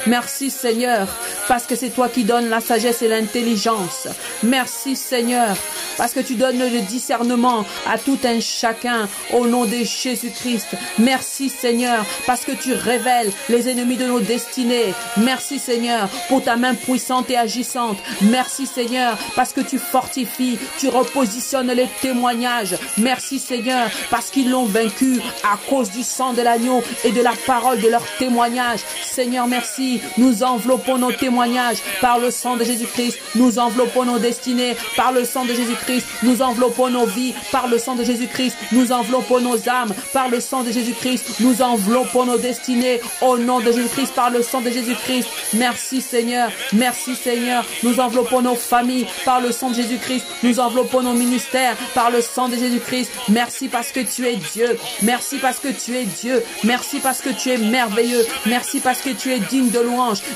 [0.07, 1.07] Merci Seigneur,
[1.47, 4.07] parce que c'est toi qui donnes la sagesse et l'intelligence.
[4.43, 5.55] Merci Seigneur,
[5.97, 10.67] parce que tu donnes le discernement à tout un chacun au nom de Jésus-Christ.
[10.97, 14.93] Merci Seigneur, parce que tu révèles les ennemis de nos destinées.
[15.17, 17.97] Merci Seigneur pour ta main puissante et agissante.
[18.21, 22.77] Merci Seigneur, parce que tu fortifies, tu repositionnes les témoignages.
[22.97, 27.33] Merci Seigneur, parce qu'ils l'ont vaincu à cause du sang de l'agneau et de la
[27.45, 28.79] parole de leur témoignage.
[29.03, 29.88] Seigneur, merci.
[30.17, 33.17] Nous enveloppons nos témoignages par le sang de Jésus-Christ.
[33.35, 36.05] Nous enveloppons nos destinées par le sang de Jésus-Christ.
[36.23, 38.55] Nous enveloppons nos vies par le sang de Jésus-Christ.
[38.71, 41.39] Nous enveloppons nos âmes par le sang de Jésus-Christ.
[41.39, 45.27] Nous enveloppons nos destinées au nom de Jésus-Christ par le sang de Jésus-Christ.
[45.53, 46.51] Merci Seigneur.
[46.73, 47.65] Merci Seigneur.
[47.83, 50.25] Nous enveloppons nos familles par le sang de Jésus-Christ.
[50.43, 53.11] Nous enveloppons nos ministères par le sang de Jésus-Christ.
[53.29, 54.77] Merci parce que tu es Dieu.
[55.01, 56.43] Merci parce que tu es Dieu.
[56.63, 58.25] Merci parce que tu es merveilleux.
[58.45, 59.78] Merci parce que tu es digne de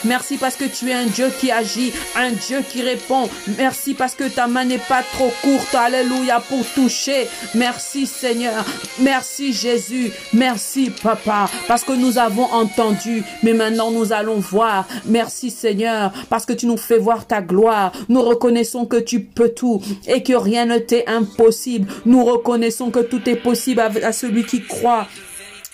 [0.05, 3.29] Merci parce que tu es un Dieu qui agit, un Dieu qui répond.
[3.57, 5.73] Merci parce que ta main n'est pas trop courte.
[5.75, 7.27] Alléluia pour toucher.
[7.55, 8.65] Merci Seigneur.
[8.99, 10.11] Merci Jésus.
[10.33, 14.87] Merci Papa parce que nous avons entendu, mais maintenant nous allons voir.
[15.05, 17.91] Merci Seigneur parce que tu nous fais voir ta gloire.
[18.09, 21.91] Nous reconnaissons que tu peux tout et que rien ne t'est impossible.
[22.05, 25.07] Nous reconnaissons que tout est possible à celui qui croit.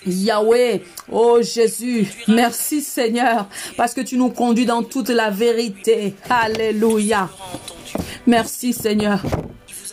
[0.06, 0.82] Yahweh,
[1.12, 6.16] oh Jésus, merci Seigneur, parce que tu nous conduis dans toute la vérité.
[6.30, 7.30] Alléluia.
[8.26, 9.22] Merci Seigneur.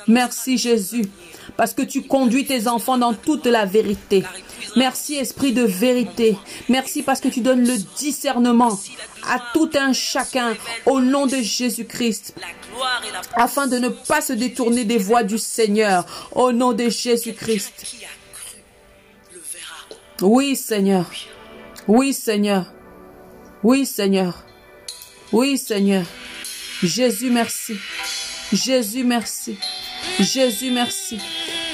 [0.07, 1.07] Merci Jésus,
[1.57, 4.23] parce que tu conduis tes enfants dans toute la vérité.
[4.77, 6.37] Merci Esprit de vérité.
[6.69, 8.79] Merci parce que tu donnes le discernement
[9.27, 10.55] à tout un chacun
[10.85, 12.35] au nom de Jésus-Christ
[13.35, 17.97] afin de ne pas se détourner des voies du Seigneur au nom de Jésus-Christ.
[20.23, 21.11] Oui, Seigneur.
[21.87, 22.65] Oui, Seigneur.
[23.63, 24.45] Oui, Seigneur.
[25.33, 26.05] Oui, Seigneur.
[26.83, 27.77] Jésus, merci.
[28.53, 29.59] Jésus, merci.
[30.19, 31.19] Jésus, merci.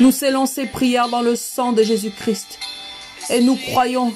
[0.00, 2.58] Nous scellons ces prières dans le sang de Jésus-Christ.
[3.30, 4.12] Et nous croyons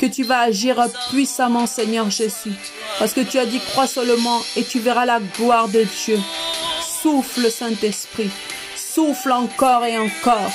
[0.00, 0.76] que tu vas agir
[1.10, 2.52] puissamment, Seigneur Jésus.
[2.98, 6.18] Parce que tu as dit, crois seulement et tu verras la gloire de Dieu.
[7.02, 8.30] Souffle, Saint-Esprit.
[8.76, 10.52] Souffle encore et encore.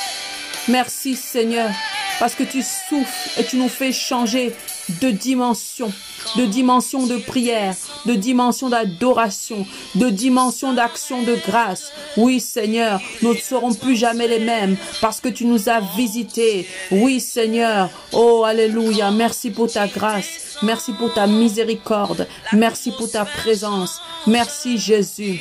[0.68, 1.72] Merci Seigneur,
[2.20, 4.54] parce que tu souffles et tu nous fais changer
[5.02, 5.92] de dimension,
[6.36, 11.92] de dimension de prière, de dimension d'adoration, de dimension d'action de grâce.
[12.18, 16.68] Oui Seigneur, nous ne serons plus jamais les mêmes parce que tu nous as visités.
[16.92, 20.58] Oui Seigneur, oh Alléluia, merci pour ta grâce.
[20.64, 22.28] Merci pour ta miséricorde.
[22.54, 24.00] Merci pour ta présence.
[24.28, 25.40] Merci Jésus.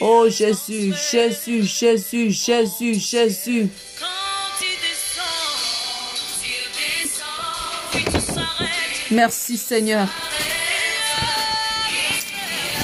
[0.00, 3.68] Oh Jésus, Jésus, Jésus, Jésus, Jésus.
[9.10, 10.08] Merci Seigneur.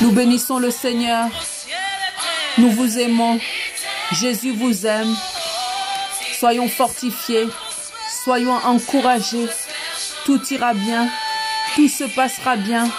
[0.02, 1.28] Nous bénissons le Seigneur.
[2.58, 3.38] Nous vous aimons.
[4.12, 5.14] Jésus vous aime.
[6.38, 7.48] Soyons fortifiés.
[8.24, 9.48] Soyons encouragés.
[10.24, 11.08] Tout ira bien.
[11.74, 12.90] Tout se passera bien.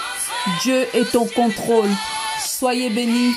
[0.62, 1.90] Dieu est au contrôle.
[2.44, 3.34] Soyez bénis.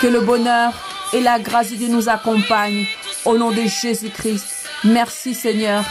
[0.00, 0.72] Que le bonheur
[1.12, 2.86] et la grâce de Dieu nous accompagnent.
[3.24, 4.68] Au nom de Jésus-Christ.
[4.84, 5.84] Merci Seigneur.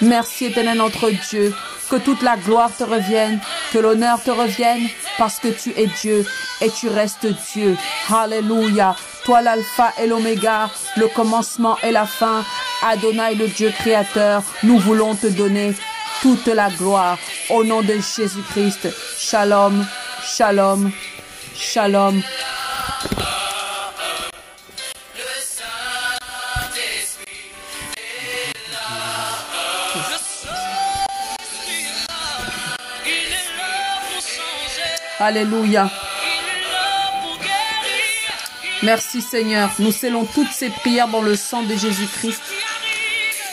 [0.00, 1.54] Merci éternel notre Dieu.
[1.90, 3.40] Que toute la gloire te revienne.
[3.72, 4.88] Que l'honneur te revienne.
[5.16, 6.26] Parce que tu es Dieu
[6.60, 7.76] et tu restes Dieu.
[8.14, 8.96] Alléluia.
[9.24, 12.44] Toi l'alpha et l'oméga, le commencement et la fin.
[12.82, 15.74] Adonai le Dieu créateur, nous voulons te donner
[16.22, 17.18] toute la gloire.
[17.50, 18.88] Au nom de Jésus-Christ.
[19.18, 19.84] Shalom.
[20.22, 20.90] Shalom.
[21.54, 22.22] Shalom.
[35.20, 35.90] Alléluia.
[38.82, 39.70] Merci Seigneur.
[39.80, 42.42] Nous scellons toutes ces prières dans le sang de Jésus-Christ.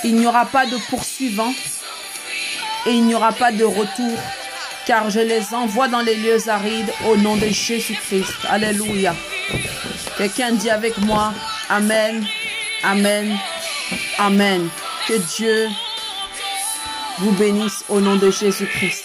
[0.04, 1.52] Il n'y aura pas de poursuivant
[2.86, 4.20] et il n'y aura pas de retour
[4.86, 8.46] car je les envoie dans les lieux arides au nom de Jésus-Christ.
[8.48, 9.16] Alléluia.
[10.18, 11.34] Quelqu'un dit avec moi
[11.70, 12.24] Amen,
[12.84, 13.36] Amen,
[14.20, 14.70] Amen.
[15.08, 15.68] Que Dieu
[17.20, 19.05] vous bénisse au nom de Jésus-Christ.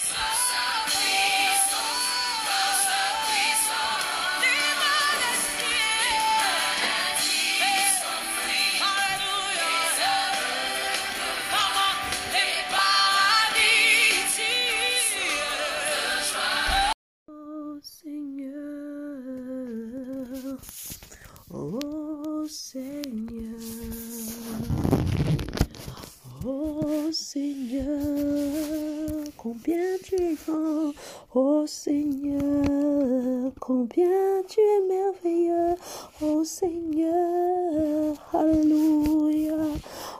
[29.51, 30.93] Combien tu es grand,
[31.35, 35.75] oh Seigneur, combien tu es merveilleux,
[36.21, 39.57] oh Seigneur, Alléluia,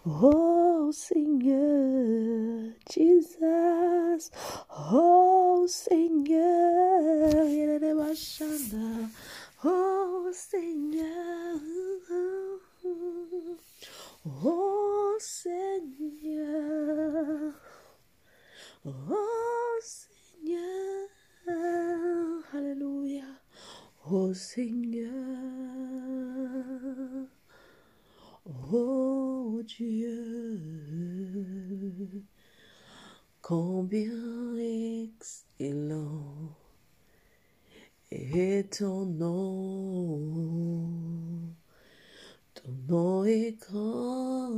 [0.05, 4.32] oh Seigneur, Jesus,
[4.91, 9.07] oh Seigneur, Yerebashanda,
[9.63, 11.57] oh Seigneur,
[14.43, 16.51] oh Seigneur,
[18.86, 21.07] oh Seigneur,
[22.53, 23.25] Alléluia,
[24.09, 25.11] oh Seigneur.
[29.63, 30.59] Dieu,
[33.41, 36.55] combien excellent
[38.09, 40.19] est ton nom.
[42.55, 44.49] Ton nom est grand,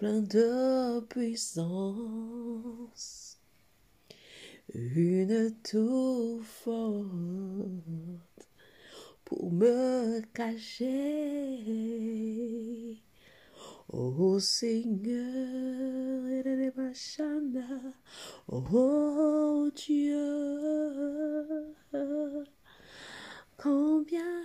[0.00, 2.58] plein de puissance,
[4.72, 7.04] une tour forte
[9.26, 10.88] pour me cacher.
[13.90, 16.42] Ô Seigneur, et
[18.48, 20.96] oh Dieu,
[23.58, 24.44] combien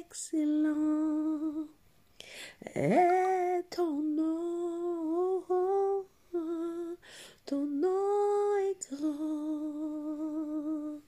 [0.00, 1.68] excellent
[2.74, 5.42] est ton nom,
[7.46, 11.00] ton nom est grand,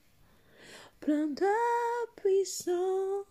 [1.00, 1.46] plein de
[2.16, 3.26] puissance,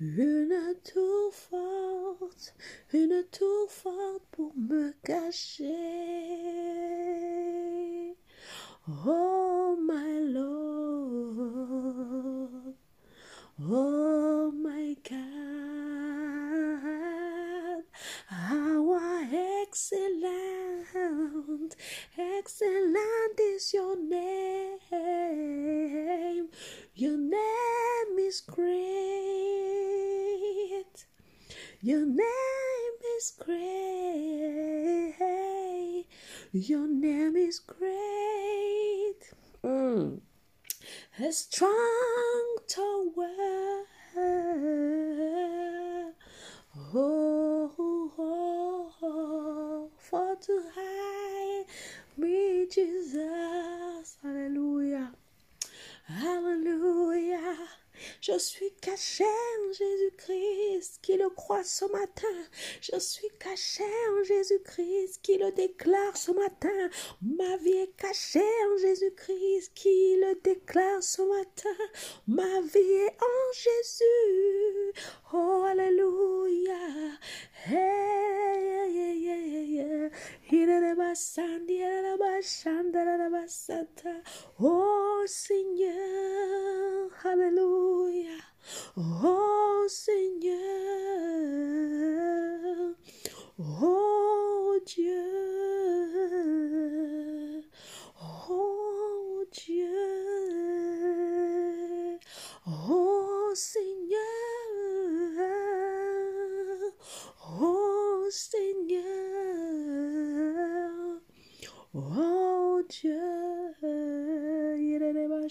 [0.00, 2.54] une tour forte,
[2.92, 5.64] une tour forte pour me cacher.
[9.06, 12.74] Oh my Lord,
[13.60, 15.44] oh my God,
[18.26, 18.94] how
[19.32, 20.86] excellent,
[22.18, 24.78] excellent is your name.
[26.94, 28.74] Your name is great.
[31.80, 35.14] Your name is great.
[36.52, 39.32] Your name is great.
[39.64, 40.20] Mm.
[41.20, 42.93] A strong tower.
[58.94, 62.38] Caché en Jésus-Christ qui le croit ce matin.
[62.80, 66.90] Je suis caché en Jésus-Christ qui le déclare ce matin.
[67.20, 71.76] Ma vie est cachée en Jésus-Christ qui le déclare ce matin.
[72.28, 74.92] Ma vie est en Jésus.
[75.32, 76.78] Oh, Alléluia.
[77.66, 78.14] Hey.
[84.60, 88.53] Oh Seigneur, Alléluia.
[88.96, 90.56] Oh Seigneur,
[93.58, 95.12] oh Dieu,
[98.22, 99.88] oh Dieu,
[102.66, 104.20] oh Seigneur,
[107.46, 109.02] oh Seigneur,
[111.94, 113.44] oh Dieu.
[113.76, 113.84] Oh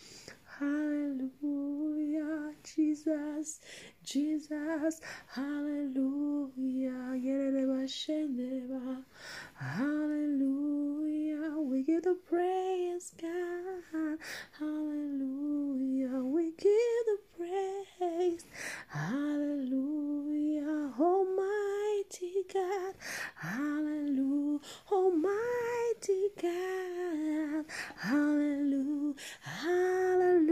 [0.62, 3.60] Hallelujah, Jesus,
[4.04, 7.16] Jesus, Hallelujah.
[9.56, 14.18] Hallelujah, we give the praise, God.
[14.58, 18.44] Hallelujah, we give the praise.
[18.88, 22.94] Hallelujah, Almighty God.
[23.36, 24.60] Hallelujah,
[24.92, 27.66] Almighty God.
[27.98, 30.51] Hallelujah, Hallelujah,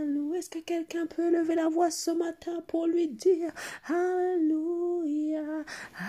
[0.41, 3.51] Est-ce que quelqu'un peut lever la voix ce matin pour lui dire
[3.87, 5.43] Alléluia,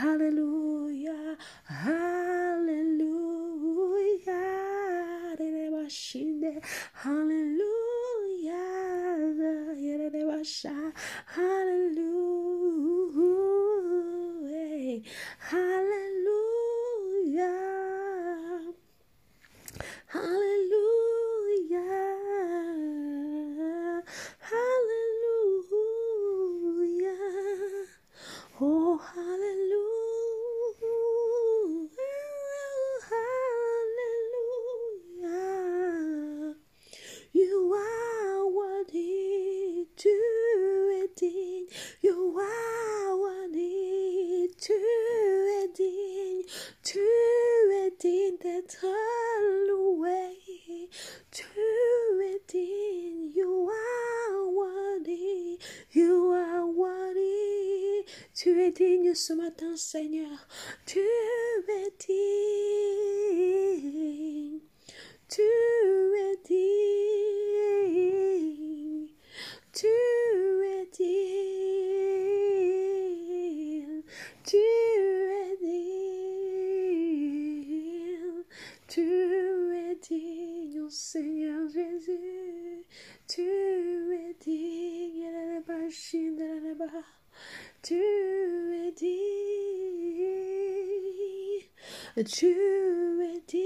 [0.03, 1.13] Alléluia,
[1.69, 3.13] Alléluia,
[5.33, 6.53] Alléluia,
[7.05, 7.83] Hallelujah.
[20.15, 20.82] Hallelujah.
[29.15, 29.62] Hallelujah.
[59.15, 60.47] Ce matin, Seigneur.
[60.87, 62.62] Tu es digne.
[92.25, 92.39] Es
[93.49, 93.59] digne.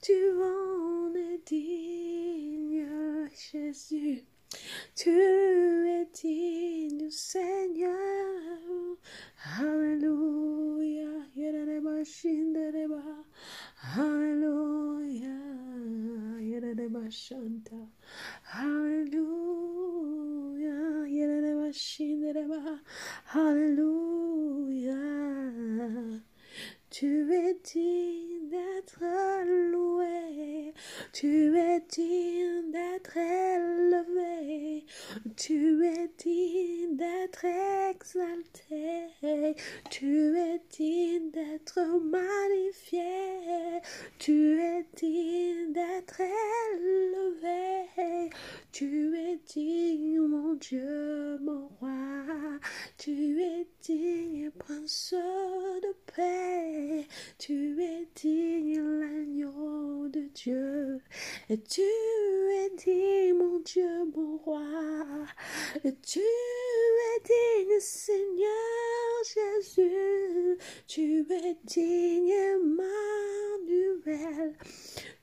[0.00, 4.22] Tu en es digne, Jésus.
[4.94, 8.96] Tu es digne, Seigneur.
[9.58, 11.26] Alléluia.
[11.34, 13.24] Yereba shindereba.
[13.96, 15.36] Alléluia.
[16.40, 17.90] Yereba shanta.
[18.52, 19.98] Alléluia.
[21.08, 22.80] Yereba shindereba.
[35.40, 37.46] Tu es digne d'être
[37.90, 39.06] exalté,
[39.88, 43.80] tu es digne d'être magnifié,
[44.18, 47.88] tu es digne d'être élevé,
[48.70, 52.58] tu es digne, mon Dieu, mon roi,
[52.98, 57.06] tu es digne, prince de paix,
[57.38, 61.00] tu es digne, l'agneau de Dieu,
[61.48, 61.80] et tu
[65.82, 68.50] tu es digne, Seigneur
[69.24, 74.04] Jésus, tu es digne, Emmanuel,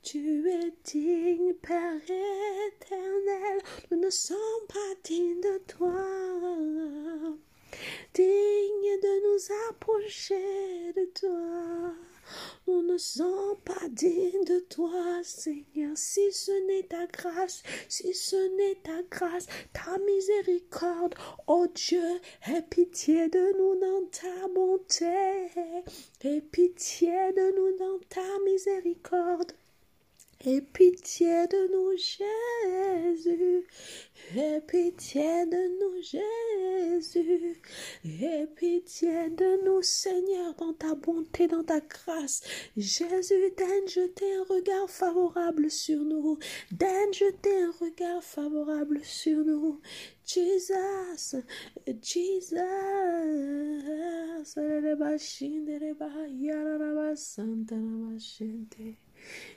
[0.01, 7.37] tu es digne, Père éternel, nous ne sommes pas dignes de toi.
[8.13, 11.93] Digne de nous approcher de toi.
[12.67, 16.51] Nous ne sommes pas dignes de toi, Seigneur, si ce
[16.83, 21.15] ta grâce, si ce n'est ta grâce, ta miséricorde.
[21.47, 25.05] Oh Dieu, aie pitié de nous dans ta bonté,
[26.23, 29.53] aie pitié de nous dans ta miséricorde.
[30.45, 33.65] Aie pitié de nous, Jésus.
[34.35, 37.59] Aie pitié de nous, Jésus.
[38.05, 42.43] Aie pitié de nous, Seigneur, dans ta bonté, dans ta grâce.
[42.77, 46.37] Jésus, daigne jeter un regard favorable sur nous.
[46.71, 49.81] Daigne jeter un regard favorable sur nous.
[50.23, 51.35] Jesus,
[52.03, 52.53] Jesus.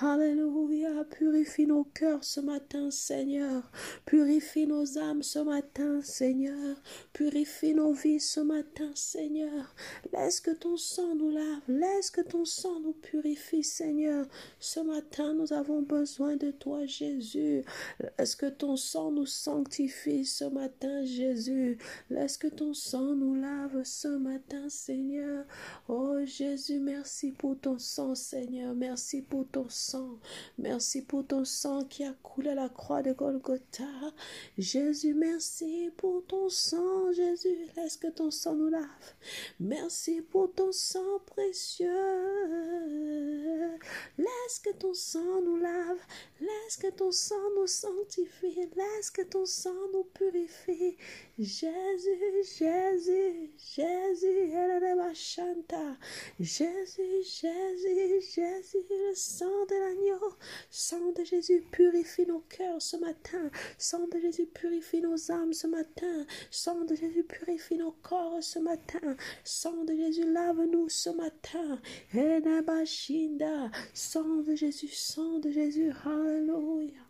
[0.00, 3.62] Alléluia, purifie nos cœurs ce matin, Seigneur.
[4.06, 6.76] Purifie nos âmes ce matin, Seigneur.
[7.12, 9.74] Purifie nos vies ce matin, Seigneur.
[10.12, 11.60] Laisse que ton sang nous lave.
[11.68, 14.26] Laisse que ton sang nous purifie, Seigneur.
[14.58, 17.62] Ce matin, nous avons besoin de toi, Jésus.
[18.18, 21.76] Laisse que ton sang nous sanctifie ce matin, Jésus.
[22.08, 25.44] Laisse que ton sang nous lave ce matin, Seigneur.
[25.86, 28.74] Oh Jésus, merci pour ton sang, Seigneur.
[28.74, 29.81] Merci pour ton sang.
[30.58, 33.84] Merci pour ton sang qui a coulé à la croix de Golgotha.
[34.58, 37.12] Jésus, merci pour ton sang.
[37.12, 39.14] Jésus, laisse que ton sang nous lave.
[39.60, 41.88] Merci pour ton sang précieux.
[44.18, 46.00] Laisse que ton sang nous lave.
[46.40, 48.68] Laisse que ton sang nous sanctifie.
[48.76, 50.96] Laisse que ton sang nous purifie.
[51.42, 52.18] Jésus,
[52.58, 54.52] Jésus, Jésus,
[55.14, 55.98] Chanta.
[56.38, 60.34] Jésus, Jésus, Jésus, le sang de l'agneau.
[60.70, 63.50] Sang de Jésus, purifie nos cœurs ce matin.
[63.76, 66.26] Sang de Jésus, purifie nos âmes ce matin.
[66.50, 69.16] Sang de Jésus, purifie nos corps ce matin.
[69.44, 71.80] Sang de Jésus, lave-nous ce matin.
[73.94, 77.01] Sang de Jésus, sang de Jésus, Alléluia.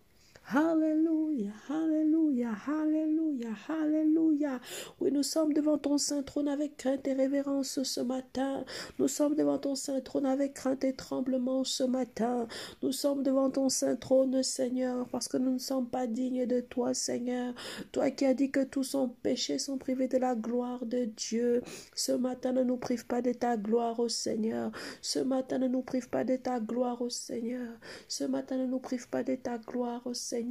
[0.54, 4.60] Alléluia, Alléluia, Alléluia, Alléluia.
[5.00, 8.62] Oui, nous sommes devant ton saint trône avec crainte et révérence ce matin.
[8.98, 12.46] Nous sommes devant ton saint trône avec crainte et tremblement ce matin.
[12.82, 16.60] Nous sommes devant ton saint trône, Seigneur, parce que nous ne sommes pas dignes de
[16.60, 17.54] toi, Seigneur.
[17.90, 21.62] Toi qui as dit que tous sont péchés, sont privés de la gloire de Dieu.
[21.94, 24.70] Ce matin, ne nous prive pas de ta gloire, Seigneur.
[25.00, 27.72] Ce matin, ne nous prive pas de ta gloire, Seigneur.
[28.06, 30.41] Ce matin, ne nous prive pas de ta gloire, Seigneur.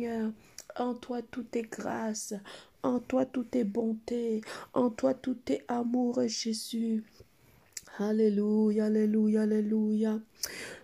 [0.78, 2.34] En toi tout est grâce,
[2.82, 4.42] en toi tout est bonté,
[4.74, 7.04] en toi tout est amour, Jésus.
[8.00, 10.20] Alléluia, Alléluia, Alléluia.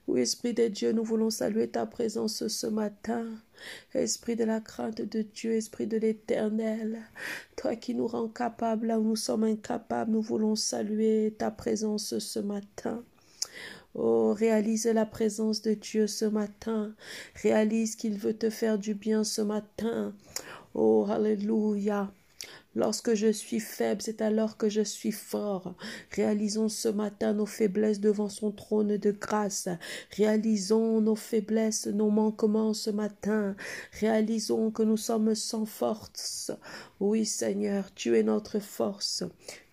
[0.07, 3.25] Oui, Esprit de Dieu, nous voulons saluer ta présence ce matin.
[3.93, 7.01] Esprit de la crainte de Dieu, Esprit de l'éternel,
[7.55, 12.19] toi qui nous rends capables là où nous sommes incapables, nous voulons saluer ta présence
[12.19, 13.03] ce matin.
[13.95, 16.93] Oh, réalise la présence de Dieu ce matin.
[17.41, 20.13] Réalise qu'il veut te faire du bien ce matin.
[20.73, 22.11] Oh, Alléluia.
[22.77, 25.73] Lorsque je suis faible, c'est alors que je suis fort.
[26.11, 29.67] Réalisons ce matin nos faiblesses devant son trône de grâce.
[30.15, 33.55] Réalisons nos faiblesses, nos manquements ce matin.
[33.99, 36.51] Réalisons que nous sommes sans force.
[36.99, 39.23] Oui, Seigneur, tu es notre force.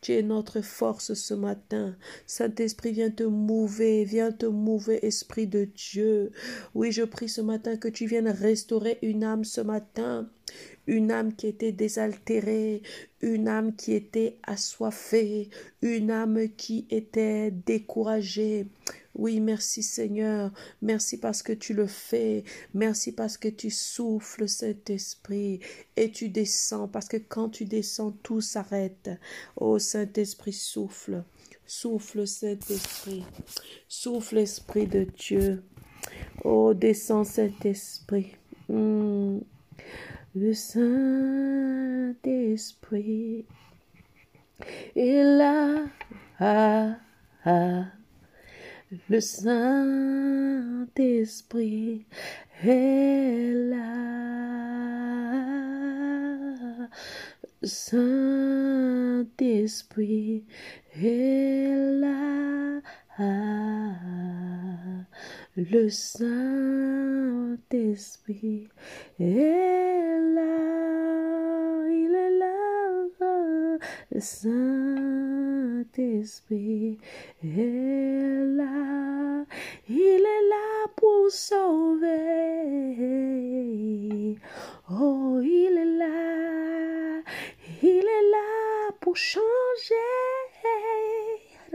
[0.00, 1.96] Tu es notre force ce matin.
[2.26, 6.32] Saint-Esprit, viens te mouver, viens te mouver, Esprit de Dieu.
[6.74, 10.30] Oui, je prie ce matin que tu viennes restaurer une âme ce matin
[10.86, 12.82] une âme qui était désaltérée,
[13.20, 15.51] une âme qui était assoiffée,
[15.82, 18.66] une âme qui était découragée.
[19.15, 20.51] Oui, merci Seigneur,
[20.82, 22.43] merci parce que tu le fais,
[22.74, 25.61] merci parce que tu souffles Saint-Esprit
[25.97, 29.11] et tu descends, parce que quand tu descends, tout s'arrête.
[29.56, 31.23] Oh Saint-Esprit, souffle,
[31.65, 33.24] souffle Saint-Esprit,
[33.89, 35.62] souffle Esprit de Dieu.
[36.43, 38.32] Oh, descends Saint-Esprit.
[38.69, 39.39] Hmm.
[40.36, 42.16] Le Saint-Esprit
[44.97, 45.85] est là.
[46.40, 46.97] Ah,
[47.44, 47.85] ah.
[49.09, 50.05] Le Saint-Esprit
[52.65, 53.94] est là.
[57.62, 58.43] Saint-Esprit
[60.97, 62.81] est là.
[65.56, 66.26] Le Saint-Esprit
[69.20, 73.78] est là, il est là.
[74.10, 74.98] Le Saint-Esprit
[77.44, 79.44] est là,
[79.89, 82.10] il est là pour sauver.
[84.90, 87.22] Oh, il est là,
[87.81, 90.43] il est là pour changer.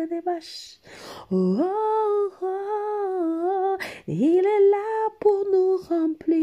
[0.01, 3.77] Oh, oh, oh,
[4.07, 6.39] il est là pour nous remplir.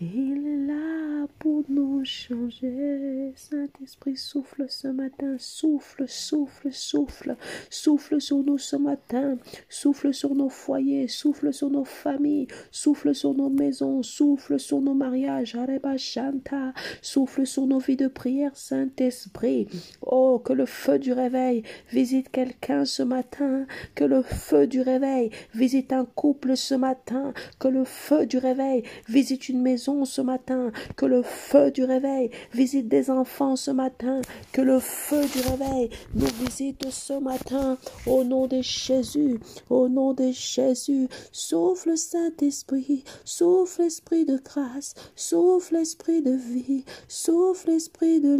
[0.00, 3.34] Il est là pour nous changer.
[3.36, 7.36] Saint-Esprit, souffle ce matin, souffle, souffle, souffle,
[7.68, 9.36] souffle sur nous ce matin,
[9.68, 14.94] souffle sur nos foyers, souffle sur nos familles, souffle sur nos maisons, souffle sur nos
[14.94, 16.72] mariages, Areba Shanta,
[17.02, 19.68] souffle sur nos vies de prière, Saint-Esprit.
[20.00, 21.62] Oh, que le feu du réveil
[21.92, 27.68] visite quelqu'un ce matin, que le feu du réveil visite un couple ce matin, que
[27.68, 32.30] le feu du réveil visite une maison ce matin, que le feu du réveil.
[32.52, 38.24] Visite des enfants ce matin, que le feu du réveil nous visite ce matin, au
[38.24, 46.22] nom de Jésus, au nom de Jésus, souffle Saint-Esprit, souffle Esprit de grâce, souffle Esprit
[46.22, 48.34] de vie, souffle Esprit de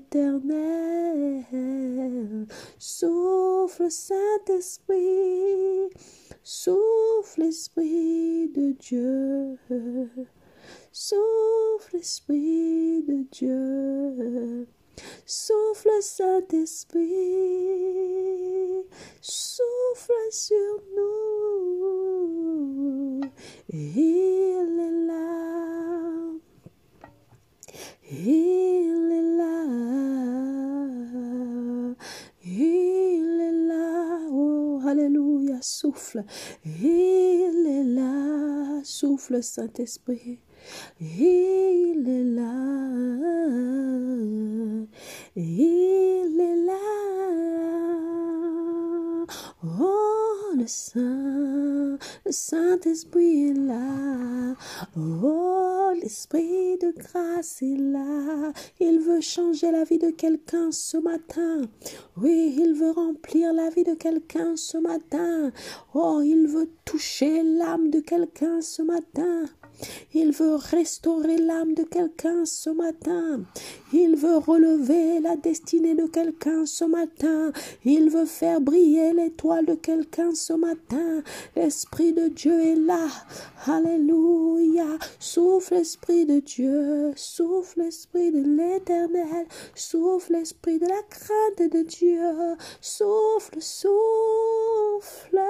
[0.00, 1.44] l'éternel,
[2.78, 4.96] souffle Saint-Esprit,
[6.42, 9.58] souffle Esprit de Dieu.
[10.92, 14.66] Souffle, Esprit de Dieu.
[15.24, 16.98] Souffle, Saint-Esprit.
[19.20, 21.60] Souffle sur nous.
[23.68, 26.32] Il est là.
[28.10, 29.66] Il est là.
[32.44, 34.18] Il est là.
[34.32, 35.62] Oh, Alléluia.
[35.62, 36.24] Souffle.
[36.64, 38.80] Il est là.
[38.82, 40.40] Souffle, Saint-Esprit.
[41.00, 42.52] Il est là,
[45.36, 46.74] il est là.
[49.62, 54.54] Oh, le Saint, le Saint-Esprit est là.
[54.96, 58.52] Oh, l'Esprit de grâce est là.
[58.80, 61.62] Il veut changer la vie de quelqu'un ce matin.
[62.16, 65.52] Oui, il veut remplir la vie de quelqu'un ce matin.
[65.94, 69.44] Oh, il veut toucher l'âme de quelqu'un ce matin.
[70.12, 73.40] Il veut restaurer l'âme de quelqu'un ce matin.
[73.92, 77.52] Il veut relever la destinée de quelqu'un ce matin.
[77.84, 81.22] Il veut faire briller l'étoile de quelqu'un ce matin.
[81.56, 83.06] L'Esprit de Dieu est là.
[83.66, 84.86] Alléluia.
[85.18, 87.12] Souffle l'Esprit de Dieu.
[87.16, 89.46] Souffle l'Esprit de l'Éternel.
[89.74, 92.56] Souffle l'Esprit de la crainte de Dieu.
[92.80, 95.40] Souffle, souffle.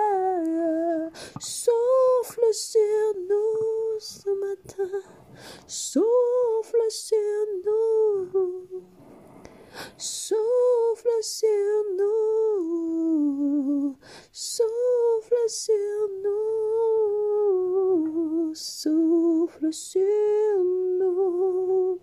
[1.41, 2.81] Souffle sur
[3.29, 4.01] nous.
[4.23, 4.91] Ce matin.
[5.67, 7.17] Souffle sur
[7.65, 8.83] nous.
[9.97, 13.97] Souffle sur nous.
[14.33, 18.55] Souffle sur nous.
[18.55, 20.59] Souffle sur
[20.99, 21.99] nous.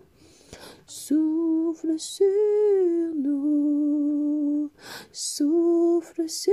[0.86, 4.70] Souffle sur nous.
[5.12, 6.52] Souffle sur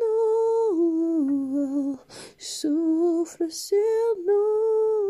[0.00, 1.96] nous.
[2.38, 5.05] Souffle sur nous.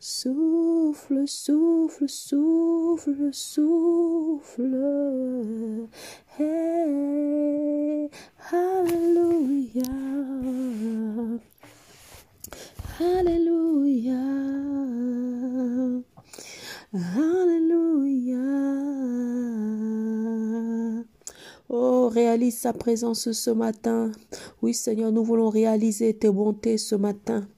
[0.00, 4.76] Souffle, souffle, souffle, souffle.
[6.38, 8.10] Hey,
[8.50, 9.82] Hallelujah.
[12.98, 14.46] Hallelujah.
[16.94, 18.38] Alléluia.
[21.68, 24.12] Oh, réalise sa présence ce matin.
[24.62, 27.48] Oui, Seigneur, nous voulons réaliser tes bontés ce matin.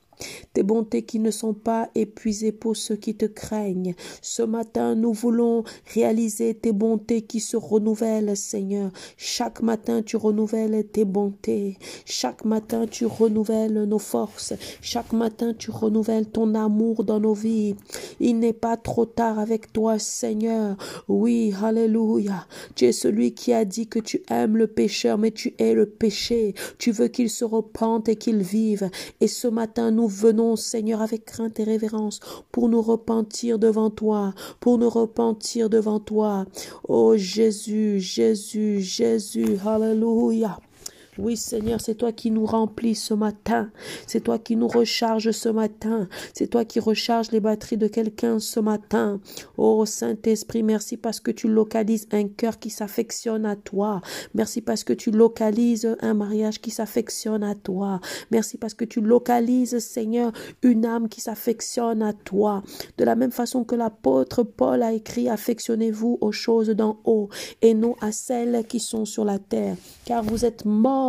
[0.58, 3.94] Tes bontés qui ne sont pas épuisées pour ceux qui te craignent.
[4.22, 5.62] Ce matin, nous voulons
[5.94, 8.90] réaliser tes bontés qui se renouvellent, Seigneur.
[9.16, 11.78] Chaque matin, tu renouvelles tes bontés.
[12.04, 14.52] Chaque matin, tu renouvelles nos forces.
[14.82, 17.76] Chaque matin, tu renouvelles ton amour dans nos vies.
[18.18, 20.76] Il n'est pas trop tard avec toi, Seigneur.
[21.06, 22.48] Oui, Alléluia.
[22.74, 25.86] Tu es celui qui a dit que tu aimes le pécheur, mais tu es le
[25.86, 26.56] péché.
[26.78, 28.90] Tu veux qu'il se repente et qu'il vive.
[29.20, 32.20] Et ce matin, nous venons, Seigneur, avec crainte et révérence
[32.52, 36.46] pour nous repentir devant toi, pour nous repentir devant toi.
[36.88, 40.58] Oh Jésus, Jésus, Jésus, Alléluia.
[41.18, 43.72] Oui, Seigneur, c'est toi qui nous remplis ce matin.
[44.06, 46.08] C'est toi qui nous recharges ce matin.
[46.32, 49.20] C'est toi qui recharges les batteries de quelqu'un ce matin.
[49.56, 54.00] Oh Saint-Esprit, merci parce que tu localises un cœur qui s'affectionne à toi.
[54.34, 58.00] Merci parce que tu localises un mariage qui s'affectionne à toi.
[58.30, 60.30] Merci parce que tu localises, Seigneur,
[60.62, 62.62] une âme qui s'affectionne à toi.
[62.96, 67.28] De la même façon que l'apôtre Paul a écrit, affectionnez-vous aux choses d'en haut
[67.60, 69.76] et non à celles qui sont sur la terre.
[70.04, 71.07] Car vous êtes morts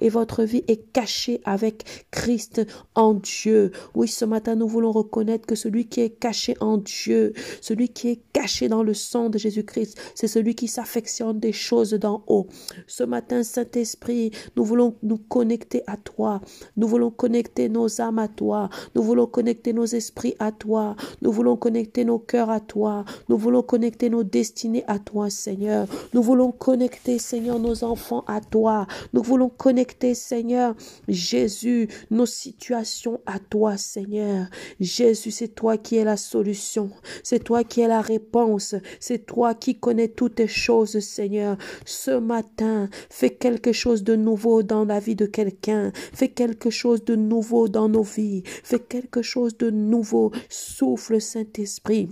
[0.00, 2.62] et votre vie est cachée avec Christ
[2.94, 3.72] en Dieu.
[3.94, 8.08] Oui, ce matin, nous voulons reconnaître que celui qui est caché en Dieu, celui qui
[8.08, 12.46] est caché dans le sang de Jésus-Christ, c'est celui qui s'affectionne des choses d'en haut.
[12.86, 16.40] Ce matin, Saint-Esprit, nous voulons nous connecter à toi.
[16.76, 18.68] Nous voulons connecter nos âmes à toi.
[18.94, 20.96] Nous voulons connecter nos esprits à toi.
[21.22, 23.04] Nous voulons connecter nos cœurs à toi.
[23.28, 25.86] Nous voulons connecter nos destinées à toi, Seigneur.
[26.12, 28.86] Nous voulons connecter, Seigneur, nos enfants à toi.
[29.12, 30.76] Nous voulons connecter, Seigneur,
[31.08, 34.46] Jésus, nos situations à toi, Seigneur.
[34.78, 36.90] Jésus, c'est toi qui es la solution.
[37.24, 38.76] C'est toi qui es la réponse.
[39.00, 41.56] C'est toi qui connais toutes choses, Seigneur.
[41.84, 45.90] Ce matin, fais quelque chose de nouveau dans la vie de quelqu'un.
[46.12, 48.44] Fais quelque chose de nouveau dans nos vies.
[48.44, 50.30] Fais quelque chose de nouveau.
[50.48, 52.08] Souffle, Saint-Esprit.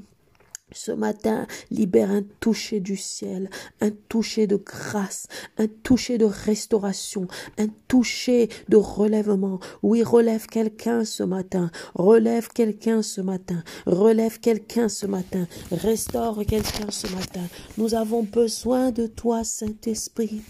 [0.74, 3.50] Ce matin, libère un toucher du ciel,
[3.80, 5.26] un toucher de grâce,
[5.58, 7.26] un toucher de restauration,
[7.58, 9.60] un toucher de relèvement.
[9.82, 16.90] Oui, relève quelqu'un ce matin, relève quelqu'un ce matin, relève quelqu'un ce matin, restaure quelqu'un
[16.90, 17.42] ce matin.
[17.78, 20.42] Nous avons besoin de toi, Saint-Esprit.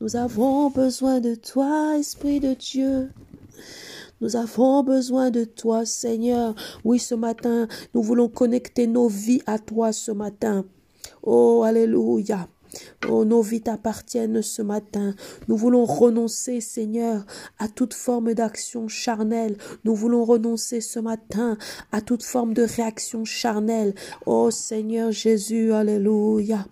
[0.00, 3.10] Nous avons besoin de toi, Esprit de Dieu.
[4.20, 6.54] Nous avons besoin de toi, Seigneur.
[6.84, 10.64] Oui, ce matin, nous voulons connecter nos vies à toi ce matin.
[11.22, 12.46] Oh, Alléluia.
[13.08, 15.14] Oh, nos vies t'appartiennent ce matin.
[15.48, 17.24] Nous voulons renoncer, Seigneur,
[17.58, 19.56] à toute forme d'action charnelle.
[19.84, 21.56] Nous voulons renoncer ce matin
[21.90, 23.94] à toute forme de réaction charnelle.
[24.26, 26.66] Oh, Seigneur Jésus, Alléluia.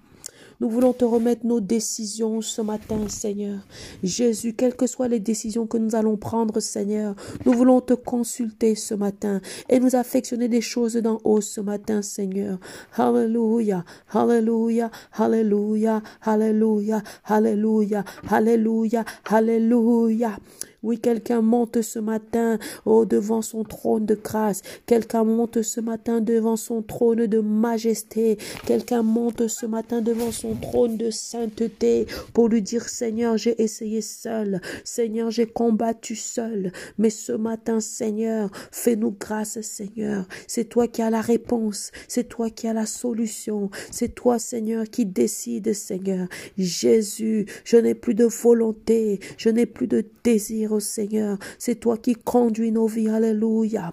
[0.61, 3.61] Nous voulons te remettre nos décisions ce matin, Seigneur.
[4.03, 7.15] Jésus, quelles que soient les décisions que nous allons prendre, Seigneur,
[7.47, 12.03] nous voulons te consulter ce matin et nous affectionner des choses d'en haut ce matin,
[12.03, 12.59] Seigneur.
[12.97, 20.39] Alléluia, Alléluia, Alléluia, Alléluia, Alléluia, Alléluia, Alléluia.
[20.85, 24.63] Oui, quelqu'un monte ce matin devant son trône de grâce.
[24.87, 28.39] Quelqu'un monte ce matin devant son trône de majesté.
[28.65, 34.01] Quelqu'un monte ce matin devant son trône de sainteté pour lui dire Seigneur, j'ai essayé
[34.01, 34.61] seul.
[34.85, 36.71] Seigneur, j'ai combattu seul.
[36.97, 40.27] Mais ce matin, Seigneur, fais-nous grâce, Seigneur.
[40.47, 41.91] C'est toi qui as la réponse.
[42.07, 43.71] C'est toi qui as la solution.
[43.91, 46.29] C'est toi, Seigneur, qui décide, Seigneur.
[46.57, 49.19] Jésus, je n'ai plus de volonté.
[49.37, 51.39] Je n'ai plus de désir au Seigneur.
[51.59, 53.09] C'est toi qui conduis nos vies.
[53.09, 53.93] Alléluia.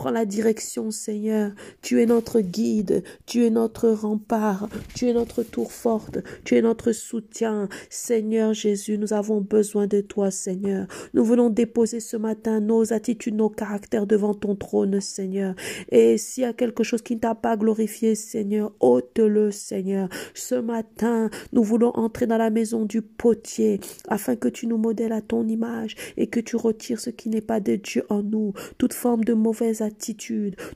[0.00, 1.52] Prends la direction, Seigneur.
[1.82, 6.62] Tu es notre guide, tu es notre rempart, tu es notre tour forte, tu es
[6.62, 7.68] notre soutien.
[7.90, 10.86] Seigneur Jésus, nous avons besoin de toi, Seigneur.
[11.12, 15.54] Nous voulons déposer ce matin nos attitudes, nos caractères devant ton trône, Seigneur.
[15.90, 20.08] Et s'il y a quelque chose qui ne t'a pas glorifié, Seigneur, ôte-le, Seigneur.
[20.32, 25.12] Ce matin, nous voulons entrer dans la maison du potier afin que tu nous modèles
[25.12, 28.54] à ton image et que tu retires ce qui n'est pas de Dieu en nous,
[28.78, 29.89] toute forme de mauvaise attitude,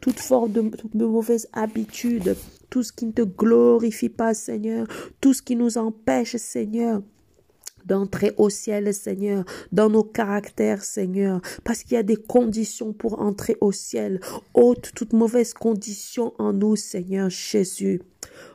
[0.00, 2.36] toute forme de, mauvaise habitude,
[2.70, 4.86] tout ce qui ne te glorifie pas, Seigneur,
[5.20, 7.02] tout ce qui nous empêche, Seigneur,
[7.84, 13.20] d'entrer au ciel, Seigneur, dans nos caractères, Seigneur, parce qu'il y a des conditions pour
[13.20, 14.20] entrer au ciel.
[14.54, 18.00] Ôte toute mauvaise condition en nous, Seigneur Jésus.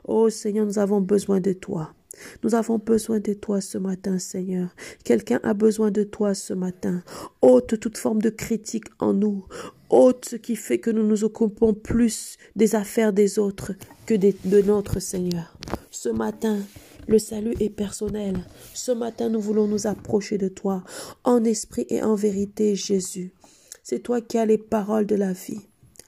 [0.04, 1.94] Oh Seigneur, nous avons besoin de toi.
[2.44, 4.70] Nous avons besoin de toi ce matin, Seigneur.
[5.04, 7.04] Quelqu'un a besoin de toi ce matin.
[7.42, 9.46] Ôte toute forme de critique en nous.
[9.90, 13.74] Ôte ce qui fait que nous nous occupons plus des affaires des autres
[14.06, 15.58] que de notre Seigneur.
[15.92, 16.60] Ce matin,
[17.08, 18.46] le salut est personnel.
[18.74, 20.84] Ce matin, nous voulons nous approcher de toi
[21.24, 23.34] en esprit et en vérité, Jésus.
[23.82, 25.62] C'est toi qui as les paroles de la vie.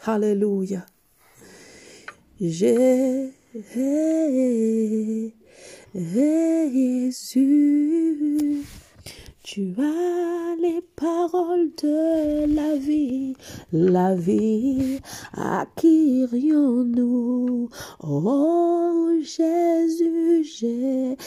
[0.06, 0.86] Alléluia.
[5.94, 7.44] Jésus,
[9.54, 13.36] tu as les paroles de la vie,
[13.74, 15.02] la vie,
[15.34, 17.68] à qui irions-nous
[18.02, 21.18] Oh Jésus, Jésus,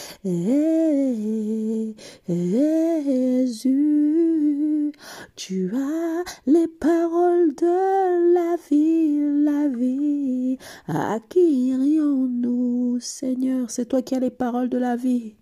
[5.35, 10.57] tu as les paroles de la vie, la vie,
[10.87, 15.35] à qui irions-nous Seigneur, c'est toi qui as les paroles de la vie.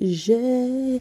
[0.00, 0.98] Jésus,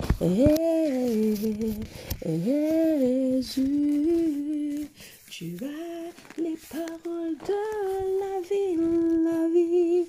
[5.29, 6.11] tu as
[6.41, 7.53] les paroles de
[8.19, 8.75] la vie,
[9.23, 10.05] la vie.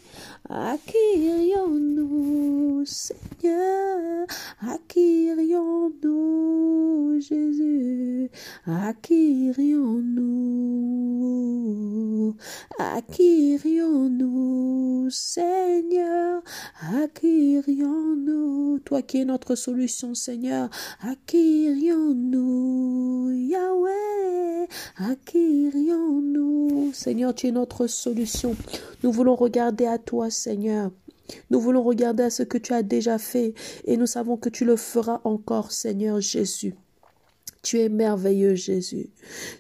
[0.55, 4.27] Irions-nous, Seigneur?
[4.95, 8.31] Irions-nous, Jésus?
[9.01, 9.51] Qui
[13.55, 16.43] irions-nous, Seigneur?
[17.23, 20.69] Irions-nous Toi qui es notre solution, Seigneur?
[21.33, 24.69] Irions-nous, Yahweh?
[25.35, 26.53] Irions-nous
[26.93, 28.55] Seigneur, tu es notre solution.
[29.03, 30.29] Nous voulons regarder à toi.
[31.51, 33.55] Nous voulons regarder à ce que tu as déjà fait
[33.85, 36.75] et nous savons que tu le feras encore, Seigneur Jésus.
[37.63, 39.11] Tu es merveilleux, Jésus.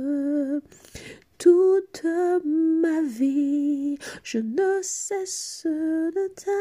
[1.41, 2.05] toute
[2.45, 6.53] ma vie, je ne cesse de t'adorer.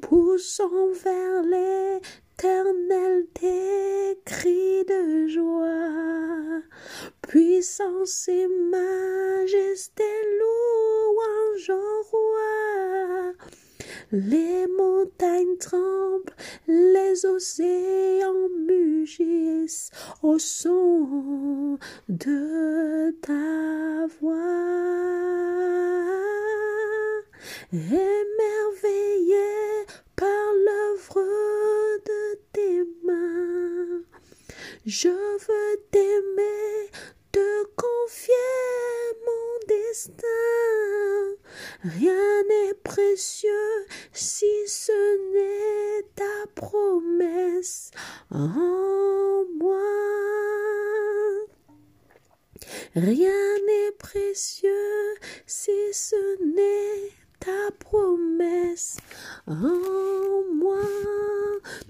[0.00, 6.62] Poussons vers l'éternel des cris de joie,
[7.22, 10.02] puissance et majesté,
[10.40, 13.34] louange au roi.
[14.12, 16.34] Les montagnes tremblent,
[16.66, 19.90] les océans mugissent
[20.22, 21.78] au son
[22.08, 24.78] de ta voix.
[27.72, 29.36] Émerveillé
[30.16, 31.22] par l'œuvre
[32.06, 34.02] de tes mains,
[34.86, 36.90] je veux t'aimer,
[37.38, 37.82] te
[39.26, 40.26] mon destin.
[41.84, 44.98] Rien n'est précieux si ce
[45.32, 47.90] n'est ta promesse
[48.30, 49.78] en moi.
[52.96, 55.14] Rien n'est précieux
[55.46, 58.96] si ce n'est ta promesse
[59.46, 59.54] en
[60.54, 60.78] moi.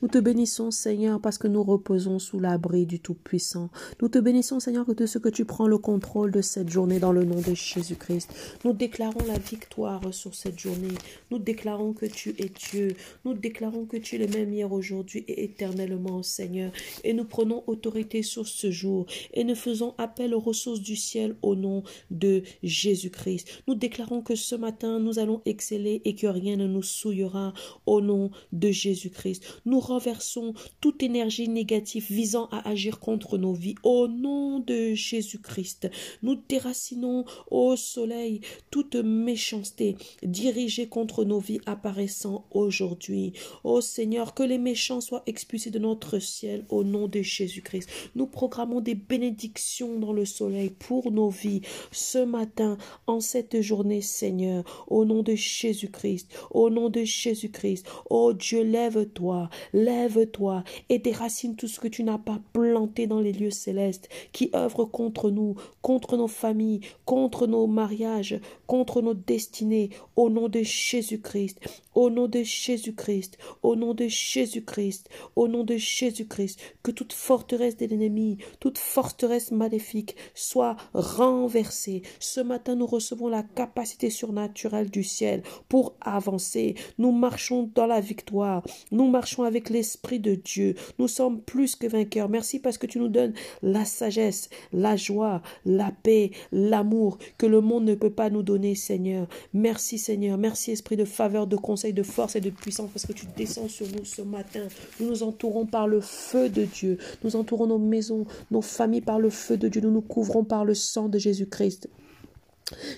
[0.02, 3.70] Nous te bénissons, Seigneur, parce que nous reposons sous l'abri du Tout-Puissant.
[4.00, 7.12] Nous te bénissons, Seigneur, de ce que tu prends le contrôle de cette journée dans
[7.12, 8.58] le nom de Jésus-Christ.
[8.64, 10.94] Nous déclarons la victoire sur cette journée.
[11.30, 12.94] Nous déclarons que tu es Dieu.
[13.24, 16.72] Nous déclarons que tu es le même hier, aujourd'hui et éternellement, Seigneur.
[17.04, 21.36] Et nous prenons autorité sur ce jour et nous faisons appel aux ressources du ciel
[21.42, 23.62] au nom de Jésus-Christ.
[23.66, 27.52] Nous déclarons que ce matin, nous allons et que rien ne nous souillera
[27.86, 29.60] au nom de Jésus-Christ.
[29.64, 35.90] Nous renversons toute énergie négative visant à agir contre nos vies au nom de Jésus-Christ.
[36.22, 38.40] Nous déracinons au soleil
[38.70, 43.32] toute méchanceté dirigée contre nos vies apparaissant aujourd'hui.
[43.64, 47.88] Ô Seigneur, que les méchants soient expulsés de notre ciel au nom de Jésus-Christ.
[48.14, 51.62] Nous programmons des bénédictions dans le soleil pour nos vies
[51.92, 57.86] ce matin, en cette journée, Seigneur, au nom de Jésus-Christ, au nom de Jésus-Christ.
[58.10, 63.32] Ô Dieu, lève-toi, lève-toi et déracine tout ce que tu n'as pas planté dans les
[63.32, 69.90] lieux célestes qui œuvrent contre nous, contre nos familles, contre nos mariages, contre nos destinées,
[70.16, 71.60] au nom de Jésus-Christ,
[71.98, 77.76] au nom de Jésus-Christ, au nom de Jésus-Christ, au nom de Jésus-Christ, que toute forteresse
[77.76, 82.02] de l'ennemi, toute forteresse maléfique soit renversée.
[82.20, 86.76] Ce matin, nous recevons la capacité surnaturelle du ciel pour avancer.
[86.98, 88.62] Nous marchons dans la victoire.
[88.92, 90.76] Nous marchons avec l'Esprit de Dieu.
[91.00, 92.28] Nous sommes plus que vainqueurs.
[92.28, 97.60] Merci parce que tu nous donnes la sagesse, la joie, la paix, l'amour que le
[97.60, 99.26] monde ne peut pas nous donner, Seigneur.
[99.52, 100.38] Merci, Seigneur.
[100.38, 103.68] Merci, Esprit de faveur, de conseil, de force et de puissance parce que tu descends
[103.68, 104.66] sur nous ce matin.
[105.00, 106.98] Nous nous entourons par le feu de Dieu.
[107.24, 109.80] Nous entourons nos maisons, nos familles par le feu de Dieu.
[109.80, 111.88] Nous nous couvrons par le sang de Jésus-Christ.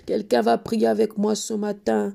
[0.06, 2.14] Quelqu'un va prier avec moi ce matin.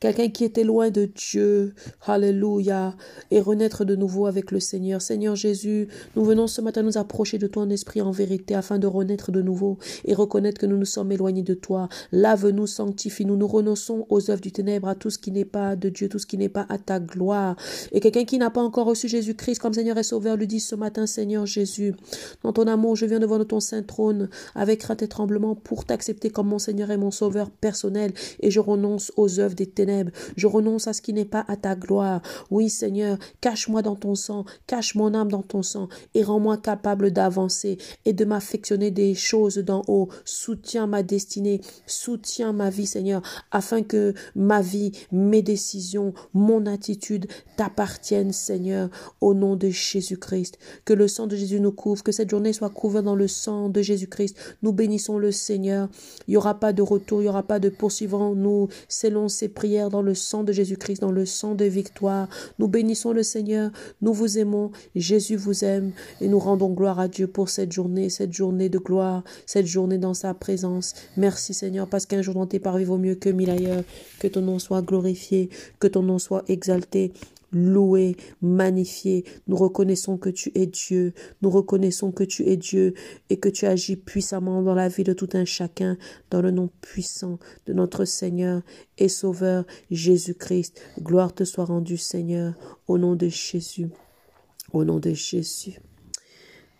[0.00, 1.74] Quelqu'un qui était loin de Dieu.
[2.06, 2.94] Alléluia.
[3.30, 5.02] Et renaître de nouveau avec le Seigneur.
[5.02, 8.78] Seigneur Jésus, nous venons ce matin nous approcher de toi en esprit en vérité afin
[8.78, 11.88] de renaître de nouveau et reconnaître que nous nous sommes éloignés de toi.
[12.12, 13.36] Lave-nous, sanctifie-nous.
[13.36, 16.18] Nous renonçons aux œuvres du ténèbre, à tout ce qui n'est pas de Dieu, tout
[16.18, 17.56] ce qui n'est pas à ta gloire.
[17.92, 20.74] Et quelqu'un qui n'a pas encore reçu Jésus-Christ comme Seigneur et Sauveur lui dit ce
[20.74, 21.94] matin, Seigneur Jésus,
[22.42, 26.30] dans ton amour, je viens devant ton saint trône avec crainte et tremblement pour t'accepter
[26.30, 30.10] comme mon Seigneur mon Sauveur personnel et je renonce aux œuvres des ténèbres.
[30.36, 32.22] Je renonce à ce qui n'est pas à ta gloire.
[32.50, 37.10] Oui, Seigneur, cache-moi dans ton sang, cache mon âme dans ton sang et rends-moi capable
[37.10, 40.08] d'avancer et de m'affectionner des choses d'en haut.
[40.24, 47.26] Soutiens ma destinée, soutiens ma vie, Seigneur, afin que ma vie, mes décisions, mon attitude
[47.56, 48.90] t'appartiennent, Seigneur,
[49.20, 50.58] au nom de Jésus-Christ.
[50.84, 53.68] Que le sang de Jésus nous couvre, que cette journée soit couverte dans le sang
[53.68, 54.36] de Jésus-Christ.
[54.62, 55.88] Nous bénissons le Seigneur.
[56.26, 58.34] Il n'y aura pas de retour, il n'y aura pas de poursuivant.
[58.34, 62.28] Nous scellons ces prières dans le sang de Jésus-Christ, dans le sang de victoire.
[62.58, 63.70] Nous bénissons le Seigneur,
[64.02, 68.10] nous vous aimons, Jésus vous aime et nous rendons gloire à Dieu pour cette journée,
[68.10, 70.94] cette journée de gloire, cette journée dans sa présence.
[71.16, 73.84] Merci Seigneur, parce qu'un jour dans tes parvis vaut mieux que mille ailleurs.
[74.18, 75.50] Que ton nom soit glorifié,
[75.80, 77.12] que ton nom soit exalté
[77.54, 79.24] loué, magnifié.
[79.46, 81.14] Nous reconnaissons que tu es Dieu.
[81.40, 82.94] Nous reconnaissons que tu es Dieu
[83.30, 85.96] et que tu agis puissamment dans la vie de tout un chacun,
[86.30, 88.62] dans le nom puissant de notre Seigneur
[88.98, 90.82] et Sauveur Jésus-Christ.
[91.00, 92.54] Gloire te soit rendue, Seigneur,
[92.88, 93.88] au nom de Jésus.
[94.72, 95.78] Au nom de Jésus.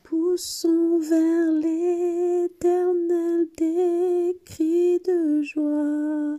[0.05, 6.39] Poussons vers l'éternel des cris de joie,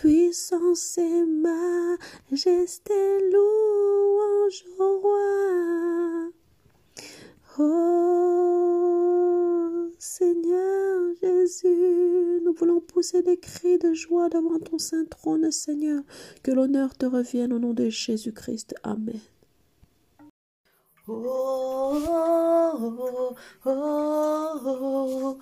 [0.00, 1.24] puissance et
[2.30, 2.94] majesté,
[3.30, 6.30] louange au roi.
[7.58, 8.00] Oh
[9.98, 16.02] Seigneur Jésus, nous voulons pousser des cris de joie devant ton saint trône, Seigneur.
[16.42, 18.74] Que l'honneur te revienne au nom de Jésus-Christ.
[18.82, 19.20] Amen.
[21.08, 23.36] Oh, oh,
[23.66, 25.38] oh, oh,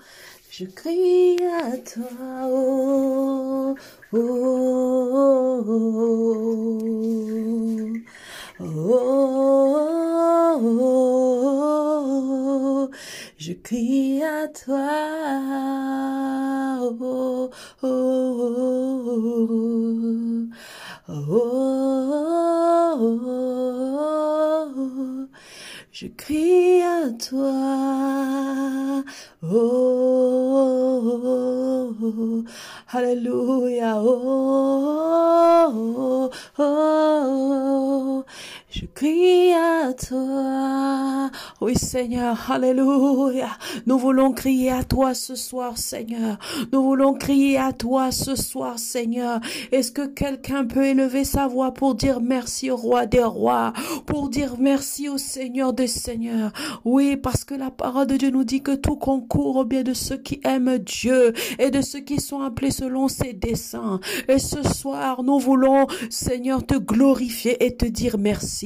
[0.50, 2.04] je crie à toi,
[2.46, 3.74] oh,
[4.12, 4.18] oh,
[5.68, 5.84] oh,
[8.60, 8.98] oh,
[12.80, 12.90] oh,
[13.36, 14.88] je crie à toi,
[16.80, 17.50] oh,
[17.82, 18.28] oh, oh,
[21.08, 21.24] oh,
[23.00, 24.47] oh,
[26.00, 29.02] je crie à toi,
[29.42, 29.48] oh,
[31.10, 32.44] oh, oh,
[32.92, 33.96] Alléluia.
[34.00, 38.24] Oh, oh, oh,
[38.70, 41.30] je crie à toi.
[41.62, 43.48] Oui, Seigneur, Alléluia.
[43.86, 46.38] Nous voulons crier à toi ce soir, Seigneur.
[46.70, 49.40] Nous voulons crier à toi ce soir, Seigneur.
[49.72, 53.72] Est-ce que quelqu'un peut élever sa voix pour dire merci au roi des rois,
[54.04, 56.52] pour dire merci au Seigneur des seigneurs?
[56.84, 59.94] Oui, parce que la parole de Dieu nous dit que tout concourt au bien de
[59.94, 63.98] ceux qui aiment Dieu et de ceux qui sont appelés selon ses desseins.
[64.28, 68.57] Et ce soir, nous voulons, Seigneur, te glorifier et te dire merci.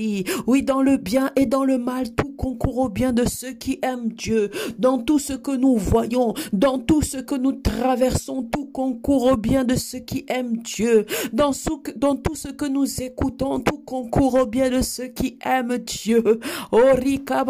[0.46, 3.78] Oui, dans le bien et dans le mal, tout concourt au bien de ceux qui
[3.82, 4.50] aiment Dieu.
[4.78, 9.36] Dans tout ce que nous voyons, dans tout ce que nous traversons, tout concourt au
[9.36, 11.06] bien de ceux qui aiment Dieu.
[11.32, 16.40] Dans, tout ce que nous écoutons, tout concourt au bien de ceux qui aiment Dieu.
[16.70, 17.44] Oh, Rika.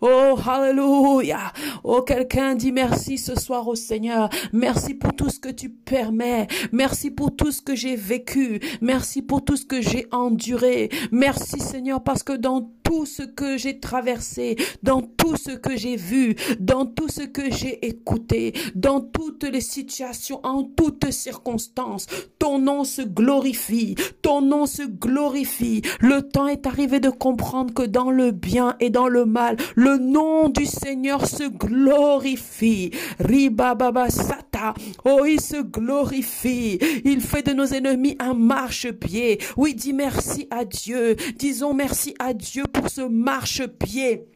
[0.00, 1.52] Oh, Hallelujah.
[1.82, 4.28] Oh, quelqu'un dit merci ce soir au Seigneur.
[4.52, 6.46] Merci pour tout ce que tu permets.
[6.72, 8.60] Merci pour tout ce que j'ai vécu.
[8.80, 10.73] Merci pour tout ce que j'ai enduré.
[11.10, 15.96] Merci Seigneur parce que dans tout ce que j'ai traversé, dans tout ce que j'ai
[15.96, 22.06] vu, dans tout ce que j'ai écouté, dans toutes les situations, en toutes circonstances,
[22.38, 25.82] ton nom se glorifie, ton nom se glorifie.
[26.00, 29.96] Le temps est arrivé de comprendre que dans le bien et dans le mal, le
[29.98, 32.90] nom du Seigneur se glorifie.
[33.18, 34.08] Riba baba
[35.04, 36.78] oh il se glorifie.
[37.04, 39.38] Il fait de nos ennemis un marchepied.
[39.56, 41.16] Oui, dis merci à Dieu.
[41.36, 44.26] Disons merci à Dieu pour ce marchepied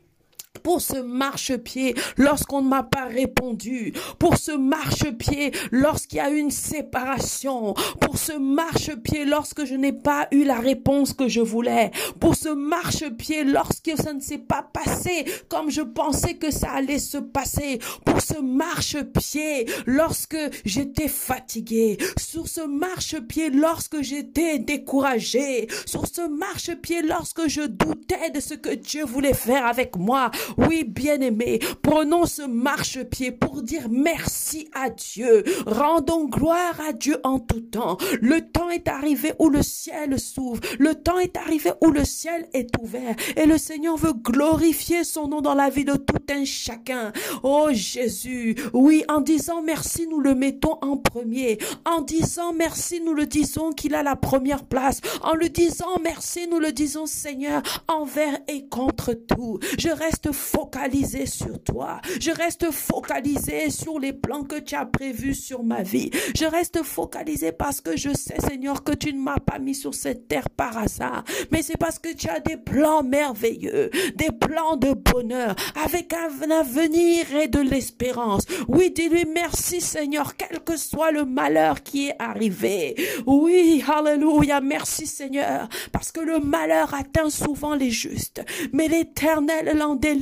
[0.63, 6.51] pour ce marchepied lorsqu'on ne m'a pas répondu, pour ce marchepied lorsqu'il y a une
[6.51, 11.91] séparation, pour ce marchepied lorsque je n'ai pas eu la réponse que je voulais,
[12.21, 16.99] pour ce marchepied lorsque ça ne s'est pas passé comme je pensais que ça allait
[16.99, 26.07] se passer, pour ce marchepied lorsque j'étais fatigué, sur ce marchepied lorsque j'étais découragé, sur
[26.07, 31.61] ce marchepied lorsque je doutais de ce que Dieu voulait faire avec moi, oui, bien-aimé,
[31.83, 35.45] prenons ce marchepied pour dire merci à Dieu.
[35.67, 37.99] Rendons gloire à Dieu en tout temps.
[38.21, 40.61] Le temps est arrivé où le ciel s'ouvre.
[40.79, 43.15] Le temps est arrivé où le ciel est ouvert.
[43.37, 47.13] Et le Seigneur veut glorifier son nom dans la vie de tout un chacun.
[47.43, 51.59] Oh Jésus, oui, en disant merci, nous le mettons en premier.
[51.85, 55.01] En disant merci, nous le disons qu'il a la première place.
[55.23, 59.59] En le disant merci, nous le disons Seigneur, envers et contre tout.
[59.79, 62.01] Je reste focalisé sur toi.
[62.21, 66.11] Je reste focalisé sur les plans que tu as prévus sur ma vie.
[66.37, 69.95] Je reste focalisé parce que je sais, Seigneur, que tu ne m'as pas mis sur
[69.95, 71.25] cette terre par hasard.
[71.51, 75.55] Mais c'est parce que tu as des plans merveilleux, des plans de bonheur,
[75.85, 78.45] avec un avenir et de l'espérance.
[78.69, 82.95] Oui, dis-lui merci, Seigneur, quel que soit le malheur qui est arrivé.
[83.27, 88.43] Oui, alléluia, merci, Seigneur, parce que le malheur atteint souvent les justes,
[88.73, 90.18] mais l'éternel l'en délivre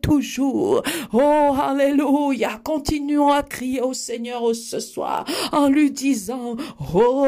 [0.00, 0.82] toujours.
[1.12, 2.60] Oh, alléluia.
[2.62, 6.56] Continuons à crier au Seigneur ce soir en lui disant,
[6.94, 7.26] oh,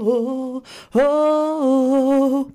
[0.00, 0.62] oh,
[0.94, 2.48] oh, oh.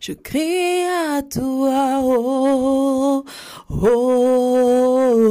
[0.00, 3.24] Je crie à toi, oh,
[3.70, 5.26] oh,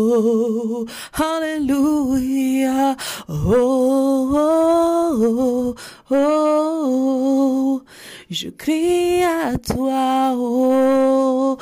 [1.14, 2.96] alléluia,
[3.30, 5.76] oh, oh,
[6.12, 7.82] oh,
[8.30, 11.58] je crie à toi, oh,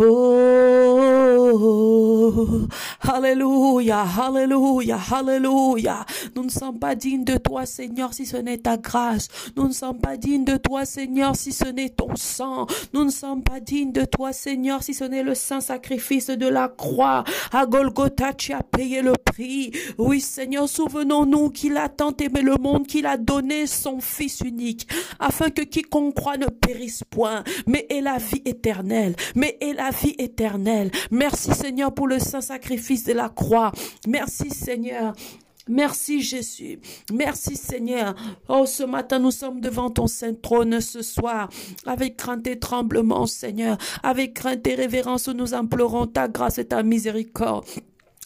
[0.00, 0.74] oh,
[3.02, 6.06] alléluia, alléluia, alléluia.
[6.34, 9.28] Nous ne sommes pas dignes de toi, Seigneur, si ce n'est ta grâce.
[9.56, 12.33] Nous ne sommes pas dignes de toi, Seigneur, si ce n'est ton sang.
[12.92, 16.48] Nous ne sommes pas dignes de toi, Seigneur, si ce n'est le saint sacrifice de
[16.48, 17.24] la croix.
[17.52, 19.72] À Golgotha, tu as payé le prix.
[19.98, 24.88] Oui, Seigneur, souvenons-nous qu'il a tant aimé le monde qu'il a donné son Fils unique,
[25.18, 29.90] afin que quiconque croit ne périsse point, mais ait la vie éternelle, mais ait la
[29.90, 30.90] vie éternelle.
[31.10, 33.72] Merci, Seigneur, pour le saint sacrifice de la croix.
[34.06, 35.14] Merci, Seigneur.
[35.68, 36.78] Merci Jésus.
[37.12, 38.14] Merci Seigneur.
[38.48, 41.48] Oh, ce matin, nous sommes devant ton saint trône ce soir.
[41.86, 43.78] Avec crainte et tremblement, Seigneur.
[44.02, 47.64] Avec crainte et révérence, nous implorons ta grâce et ta miséricorde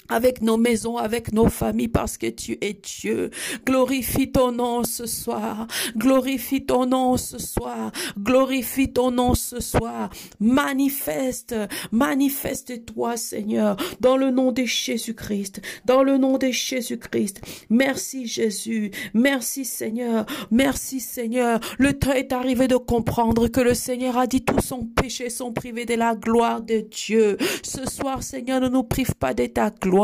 [0.08, 3.30] avec nos maisons, avec nos familles, parce que tu es Dieu.
[3.66, 5.66] Glorifie ton nom ce soir.
[5.96, 7.92] Glorifie ton nom ce soir.
[8.18, 10.10] Glorifie ton nom ce soir.
[10.40, 11.54] Manifeste,
[11.92, 15.60] manifeste-toi, Seigneur, dans le nom de Jésus-Christ.
[15.84, 17.40] Dans le nom de Jésus-Christ.
[17.68, 18.90] Merci, Jésus.
[19.14, 20.24] Merci, Seigneur.
[20.50, 21.60] Merci, Seigneur.
[21.78, 25.52] Le temps est arrivé de comprendre que le Seigneur a dit tous son péché sont
[25.52, 27.36] privés de la gloire de Dieu.
[27.62, 29.97] Ce soir, Seigneur, ne nous prive pas de ta gloire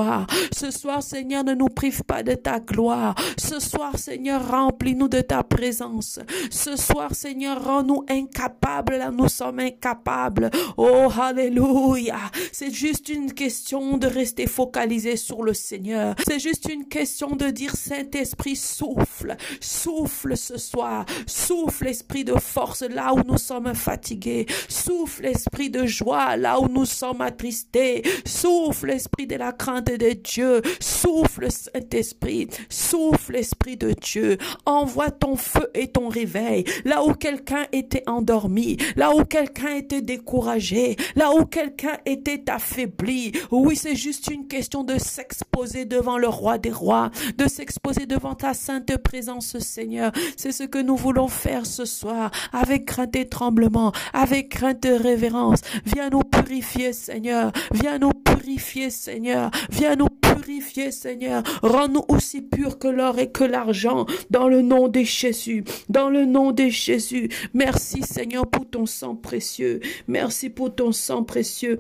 [0.53, 3.15] Ce soir, Seigneur, ne nous prive pas de ta gloire.
[3.37, 6.19] Ce soir, Seigneur, remplis-nous de ta présence.
[6.51, 8.97] Ce soir, Seigneur, rends-nous incapables.
[8.97, 10.51] Là, nous sommes incapables.
[10.77, 12.19] Oh, Alléluia.
[12.53, 16.15] C'est juste une question de rester focalisé sur le Seigneur.
[16.27, 19.37] C'est juste une question de dire, Saint-Esprit, souffle.
[19.61, 21.05] Souffle ce soir.
[21.27, 24.47] Souffle, esprit de force, là où nous sommes fatigués.
[24.69, 28.03] Souffle, esprit de joie, là où nous sommes attristés.
[28.25, 30.63] Souffle, esprit de la crainte de Dieu.
[30.81, 32.49] Souffle, Saint-Esprit.
[32.69, 34.39] Souffle, esprit de Dieu.
[34.67, 36.65] Envoie ton feu et ton réveil.
[36.85, 38.77] Là où quelqu'un était endormi.
[38.97, 40.97] Là où quelqu'un était découragé.
[41.17, 43.33] Là où quelqu'un était affaibli.
[43.51, 47.11] Oui, c'est juste une question de s'exposer devant le roi des rois.
[47.39, 50.13] De s'exposer devant ta sainte présence, Seigneur.
[50.37, 52.31] C'est ce que nous voulons faire ce soir.
[52.53, 53.93] Avec crainte et tremblement.
[54.13, 55.61] Avec crainte et révérence.
[55.85, 57.53] Viens nous purifier, Seigneur.
[57.73, 59.51] Viens nous purifier, Seigneur.
[59.77, 61.43] Viens nous purifier, Seigneur.
[61.63, 64.07] Rends-nous aussi purs que l'or et que l'argent.
[64.31, 65.65] Dans le nom de Jésus.
[65.89, 67.29] Dans le nom de Jésus.
[67.55, 69.81] Merci, Seigneur, pour ton sang précieux.
[70.07, 71.79] Merci pour ton sang précieux.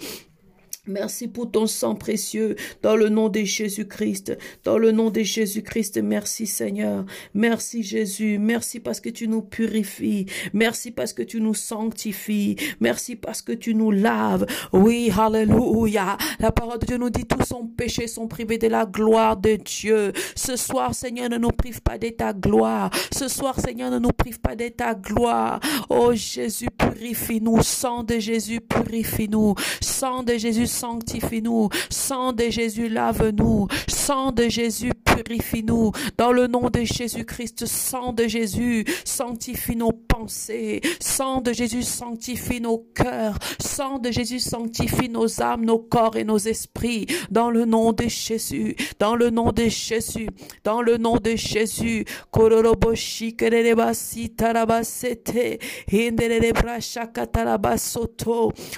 [0.86, 4.36] Merci pour ton sang précieux dans le nom de Jésus-Christ.
[4.65, 7.06] Dans le nom de Jésus-Christ, merci Seigneur.
[7.32, 8.36] Merci Jésus.
[8.39, 10.27] Merci parce que tu nous purifies.
[10.52, 12.56] Merci parce que tu nous sanctifies.
[12.81, 14.44] Merci parce que tu nous laves.
[14.74, 16.19] Oui, alléluia.
[16.39, 19.56] La parole de Dieu nous dit tous son péché sont privés de la gloire de
[19.56, 20.12] Dieu.
[20.36, 22.90] Ce soir, Seigneur, ne nous prive pas de ta gloire.
[23.11, 25.61] Ce soir, Seigneur, ne nous prive pas de ta gloire.
[25.89, 27.62] Oh Jésus, purifie-nous.
[27.62, 29.55] Sang de Jésus, purifie-nous.
[29.81, 31.69] Sang de Jésus, sanctifie-nous.
[31.91, 33.69] Sang de Jésus, lave-nous.
[33.89, 35.93] Sang de Jésus, purifie-nous.
[36.19, 40.81] Dans le nom de Jésus-Christ, sang de Jésus, sanctifie nos pensées.
[41.01, 43.39] Sang de Jésus, sanctifie nos cœurs.
[43.59, 47.07] Sang de Jésus, sanctifie nos âmes, nos corps et nos esprits.
[47.31, 48.77] Dans le nom de Jésus.
[48.99, 50.29] Dans le nom de Jésus.
[50.65, 52.05] Dans le nom de Jésus.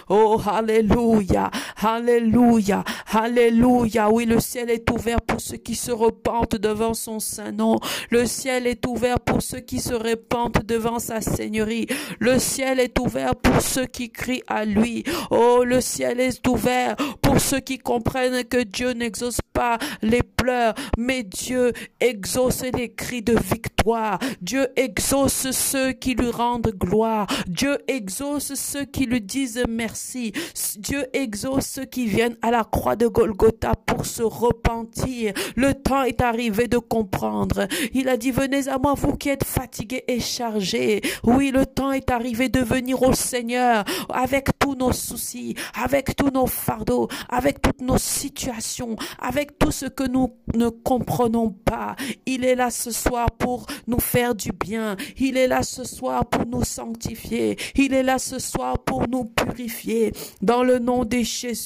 [0.09, 1.51] Oh, Alléluia.
[1.89, 2.83] Alléluia.
[3.13, 4.11] Alléluia.
[4.11, 7.79] Oui, le ciel est ouvert pour ceux qui se repentent devant son saint nom.
[8.11, 11.87] Le ciel est ouvert pour ceux qui se repentent devant sa seigneurie.
[12.19, 15.05] Le ciel est ouvert pour ceux qui crient à lui.
[15.31, 20.75] Oh, le ciel est ouvert pour ceux qui comprennent que Dieu n'exauce pas les pleurs,
[20.99, 24.19] mais Dieu exauce les cris de victoire.
[24.41, 27.29] Dieu exauce ceux qui lui rendent gloire.
[27.47, 30.33] Dieu exauce ceux qui lui disent merci.
[30.79, 35.35] Dieu exauce ceux qui viennent à la croix de Golgotha pour se repentir.
[35.57, 37.69] Le temps est arrivé de comprendre.
[37.93, 41.03] Il a dit, venez à moi, vous qui êtes fatigués et chargés.
[41.23, 46.31] Oui, le temps est arrivé de venir au Seigneur avec tous nos soucis, avec tous
[46.31, 51.95] nos fardeaux, avec toutes nos situations, avec tout ce que nous ne comprenons pas.
[52.25, 54.97] Il est là ce soir pour nous faire du bien.
[55.19, 57.59] Il est là ce soir pour nous sanctifier.
[57.75, 60.13] Il est là ce soir pour nous purifier.
[60.41, 61.66] Dans le nom de Jésus,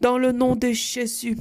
[0.00, 1.36] dans le nom de Jésus.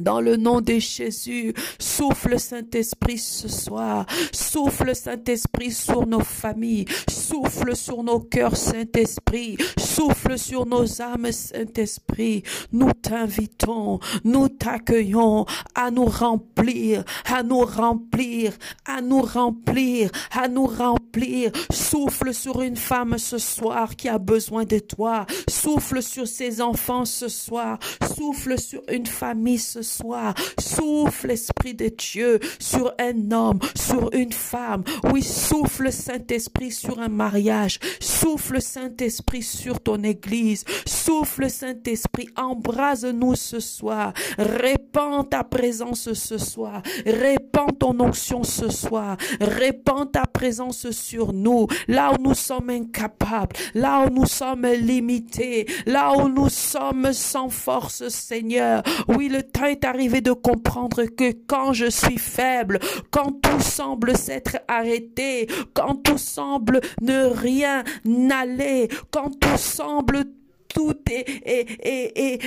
[0.00, 4.06] Dans le nom de Jésus, souffle Saint-Esprit ce soir.
[4.32, 6.86] Souffle Saint-Esprit sur nos familles.
[7.08, 9.56] Souffle sur nos cœurs, Saint-Esprit.
[9.78, 12.42] Souffle sur nos âmes, Saint-Esprit.
[12.72, 15.46] Nous t'invitons, nous t'accueillons
[15.76, 18.52] à nous remplir, à nous remplir,
[18.86, 21.52] à nous remplir, à nous remplir.
[21.70, 25.24] Souffle sur une femme ce soir qui a besoin de toi.
[25.48, 27.78] Souffle sur ses enfants ce soir.
[28.16, 30.34] Souffle sur une famille ce soir.
[30.58, 34.82] Souffle, Esprit de Dieu, sur un homme, sur une femme.
[35.12, 37.78] Oui, souffle, Saint-Esprit, sur un mariage.
[38.00, 40.64] Souffle, Saint-Esprit, sur ton église.
[40.86, 44.12] Souffle, Saint-Esprit, embrase-nous ce soir.
[44.38, 46.82] Répands ta présence ce soir.
[47.06, 49.16] Répands ton onction ce soir.
[49.40, 51.66] Répands ta présence sur nous.
[51.88, 53.56] Là où nous sommes incapables.
[53.74, 55.66] Là où nous sommes limités.
[55.86, 58.82] Là où nous sommes sans force, Seigneur.
[59.08, 62.78] Oui, le temps est arrivé de comprendre que quand je suis faible,
[63.10, 70.24] quand tout semble s'être arrêté, quand tout semble ne rien n'aller, quand tout semble
[70.68, 72.40] tout est, est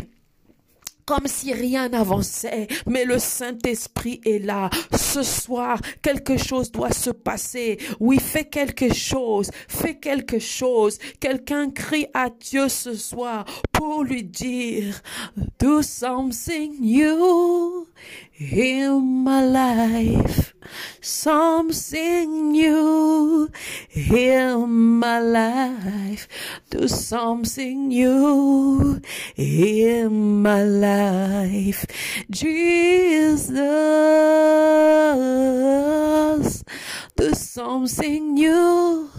[1.07, 4.69] comme si rien n'avançait, mais le Saint-Esprit est là.
[4.93, 7.77] Ce soir, quelque chose doit se passer.
[8.01, 10.99] Oui, fais quelque chose, fais quelque chose.
[11.21, 13.45] Quelqu'un crie à Dieu ce soir
[13.77, 15.01] pour lui dire,
[15.59, 17.87] do something new
[18.39, 20.55] in my life.
[21.01, 23.49] Something new
[23.93, 24.67] in
[24.99, 26.27] my life.
[26.69, 28.99] Do something new
[29.37, 31.85] in my life.
[32.29, 33.53] Jesus,
[37.15, 39.09] do something new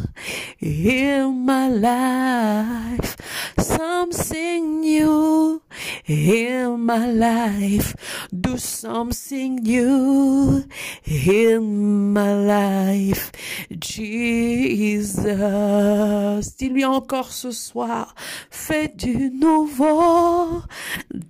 [0.61, 3.17] in my life.
[3.59, 5.61] Something new
[6.07, 7.95] in my life.
[8.33, 10.65] Do something new
[11.07, 13.31] in my life.
[13.71, 15.37] Jesus.
[16.59, 18.15] Dis-lui encore ce soir.
[18.51, 20.63] Fais du nouveau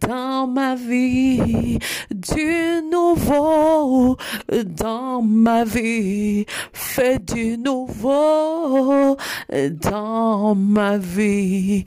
[0.00, 1.78] dans ma vie.
[2.10, 4.16] Du nouveau
[4.64, 6.46] dans ma vie.
[6.72, 9.16] Fais du nouveau
[9.50, 11.84] dans ma vie.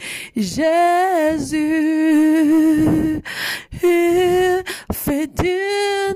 [1.21, 3.21] Jésus,
[4.91, 5.59] fais du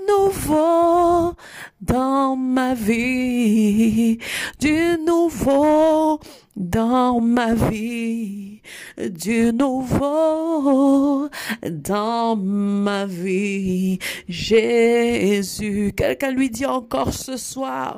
[0.08, 1.36] nouveau
[1.80, 4.18] dans ma vie,
[4.60, 6.20] du nouveau
[6.56, 8.55] dans ma vie,
[8.98, 11.30] du nouveau
[11.70, 14.00] dans ma vie.
[14.28, 17.98] Jésus, quelqu'un lui dit encore ce soir,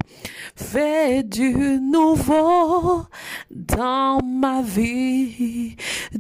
[0.56, 3.04] fais du nouveau
[3.52, 5.76] dans ma vie,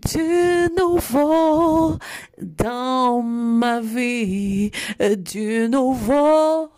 [0.06, 1.98] du nouveau
[2.42, 4.72] dans ma vie,
[5.18, 6.70] du nouveau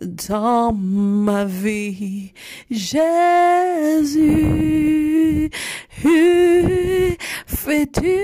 [0.00, 2.32] dans ma vie.
[2.70, 3.10] Jésus,
[7.46, 8.18] fais du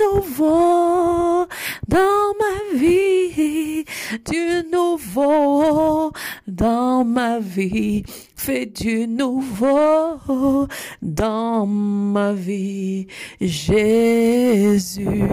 [0.00, 1.46] nouveau
[1.88, 3.84] dans ma vie,
[4.26, 6.12] du nouveau
[6.46, 8.04] dans ma vie.
[8.38, 10.68] Fais du nouveau
[11.02, 13.06] dans ma vie,
[13.40, 15.28] Jésus.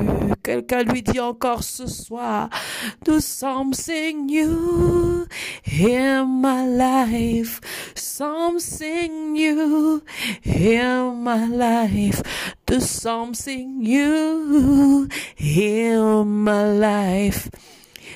[0.46, 2.52] Quelqu'un lui dit encore ce soir,
[3.04, 5.26] do something new
[5.66, 7.60] in my life,
[7.96, 10.04] something new
[10.46, 12.22] in my life,
[12.68, 15.08] do something new
[15.40, 17.50] in my life.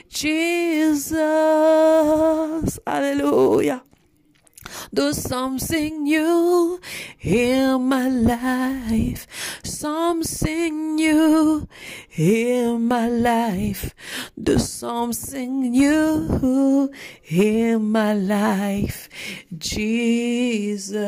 [0.07, 1.09] Jesus,
[2.85, 3.81] hallelujah.
[4.93, 6.79] Do something new
[7.21, 9.27] in my life,
[9.63, 11.67] something new
[12.17, 13.93] in my life.
[14.41, 16.89] Do something new
[17.29, 19.09] in my life,
[19.57, 20.99] Jesus.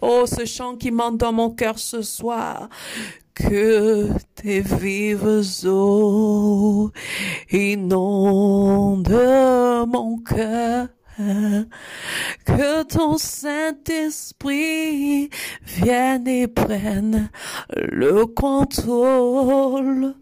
[0.00, 2.68] Oh, ce chant qui monte dans mon cœur ce soir.
[3.34, 6.92] Que tes vives eaux
[7.50, 9.08] inondent
[9.88, 10.88] mon cœur.
[11.16, 15.28] Que ton Saint-Esprit
[15.62, 17.28] vienne et prenne
[17.76, 20.14] le contrôle.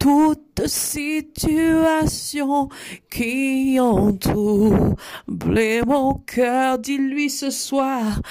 [0.00, 2.70] Toute situation
[3.10, 3.78] qui
[4.18, 8.22] troublé mon cœur, dis-lui ce soir,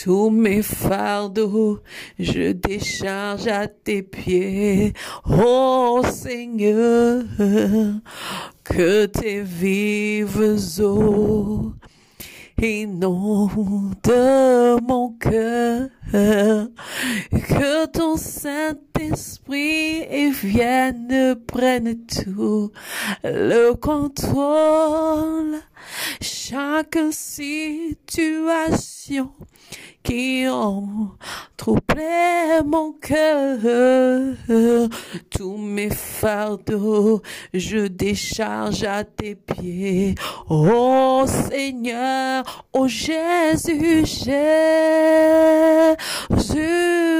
[0.00, 1.80] tous mes fardeaux,
[2.20, 4.92] je décharge à tes pieds,
[5.28, 7.24] oh Seigneur,
[8.62, 11.72] que tes vives eaux
[12.62, 14.12] inonde
[14.86, 22.70] mon cœur, que ton Saint-Esprit vienne prenne tout
[23.24, 25.60] le contrôle,
[26.20, 29.30] chaque situation
[30.02, 31.10] qui ont
[31.56, 33.58] troublé mon cœur,
[35.28, 37.20] tous mes fardeaux,
[37.52, 40.14] je décharge à tes pieds.
[40.48, 44.26] Oh Seigneur, oh Jésus, Jésus,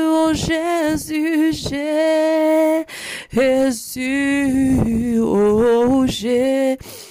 [0.06, 1.52] oh Jésus,
[3.32, 7.07] Jésus, oh Jésus.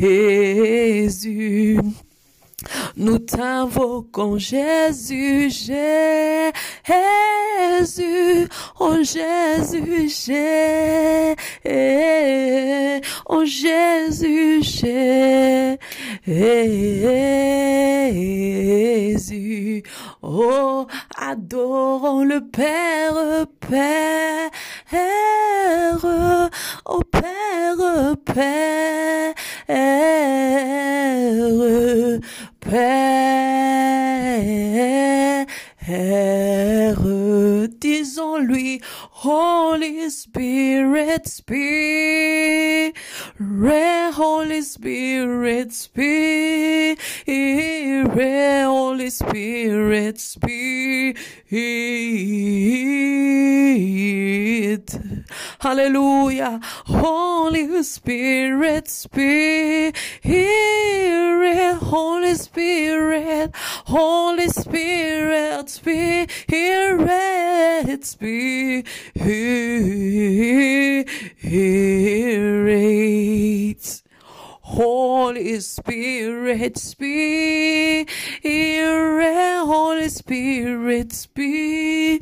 [0.00, 1.78] Jésus.
[2.96, 6.08] Nous t'invoquons Jésus, Jésus,
[8.80, 11.36] oh Jésus, Jésus,
[13.26, 14.62] oh Jésus,
[19.42, 19.82] Jésus,
[20.22, 20.86] oh
[21.16, 24.50] adorons le Père, Père,
[26.84, 29.34] oh Père, Père,
[32.70, 33.46] Père,
[37.80, 38.82] disons-lui,
[39.20, 42.94] Holy Spirit, Spirit,
[44.14, 51.18] Holy Spirit, Spirit, Holy Spirit, Spirit.
[55.58, 56.60] Hallelujah.
[56.62, 59.96] Holy Spirit, Spirit,
[61.82, 66.28] Holy Spirit, Holy Spirit, Spirit,
[68.06, 68.86] Spirit.
[74.60, 78.08] Holy Spirit, Spirit.
[79.68, 82.20] Holy Spirit, Spirit,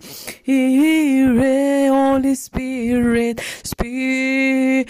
[1.88, 4.88] Holy Spirit, Spirit.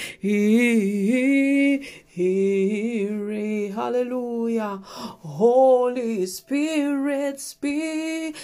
[3.74, 4.80] Hallelujah.
[4.84, 8.36] Holy Spirit, Spirit,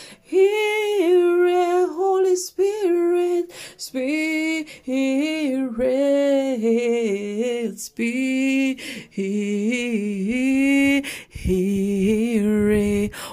[2.32, 4.66] Holy Spirit, Spirit,
[7.76, 8.82] Spirit.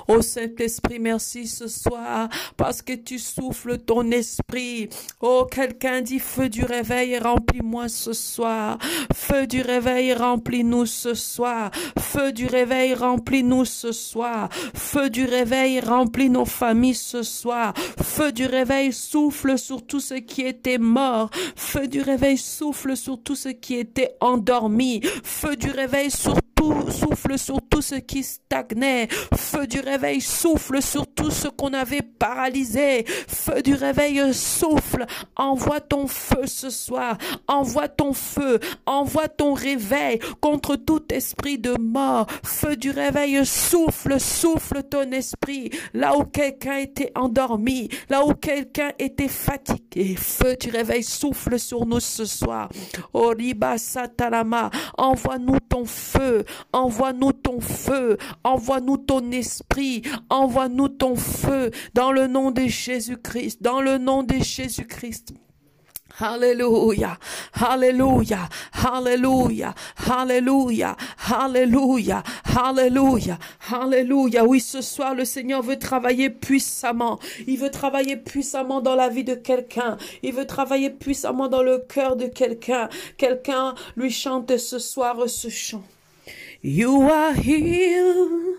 [0.08, 4.90] Oh Saint-Esprit, merci ce soir parce que tu souffles ton esprit.
[5.22, 8.80] Oh, quelqu'un dit feu du réveil, remplis-moi ce soir.
[9.14, 11.70] Feu du réveil, remplis-nous ce soir.
[12.00, 14.50] Feu du réveil, remplis-nous ce soir.
[14.74, 17.74] Feu du réveil, remplis nos familles ce soir.
[18.02, 21.30] Feu du réveil, souffle sur tout ce qui était mort.
[21.56, 25.02] Feu du réveil, souffle sur tout ce qui était endormi.
[25.24, 26.36] Feu du réveil, sur
[26.90, 29.08] souffle sur tout ce qui stagnait.
[29.36, 33.06] Feu du réveil, souffle sur tout ce qu'on avait paralysé.
[33.28, 35.06] Feu du réveil, souffle.
[35.36, 37.18] Envoie ton feu ce soir.
[37.48, 38.60] Envoie ton feu.
[38.86, 42.28] Envoie ton réveil contre tout esprit de mort.
[42.44, 45.70] Feu du réveil, souffle, souffle ton esprit.
[45.94, 50.16] Là où quelqu'un était endormi, là où quelqu'un était fatigué.
[50.16, 52.70] Feu du réveil, souffle sur nous ce soir.
[53.14, 56.44] Oriba Satalama, envoie-nous ton feu.
[56.74, 63.82] Envoie-nous ton feu, envoie-nous ton esprit, envoie-nous ton feu dans le nom de Jésus-Christ, dans
[63.82, 65.34] le nom de Jésus-Christ.
[66.20, 67.18] Alléluia,
[67.54, 69.74] Alléluia, Alléluia,
[70.10, 70.96] Alléluia,
[71.32, 72.24] Alléluia,
[72.58, 73.38] Alléluia,
[73.72, 74.44] Alléluia.
[74.44, 77.20] Oui, ce soir, le Seigneur veut travailler puissamment.
[77.48, 79.98] Il veut travailler puissamment dans la vie de quelqu'un.
[80.24, 82.90] Il veut travailler puissamment dans le cœur de quelqu'un.
[83.18, 85.84] Quelqu'un lui chante ce soir ce chant.
[86.62, 88.58] You are here,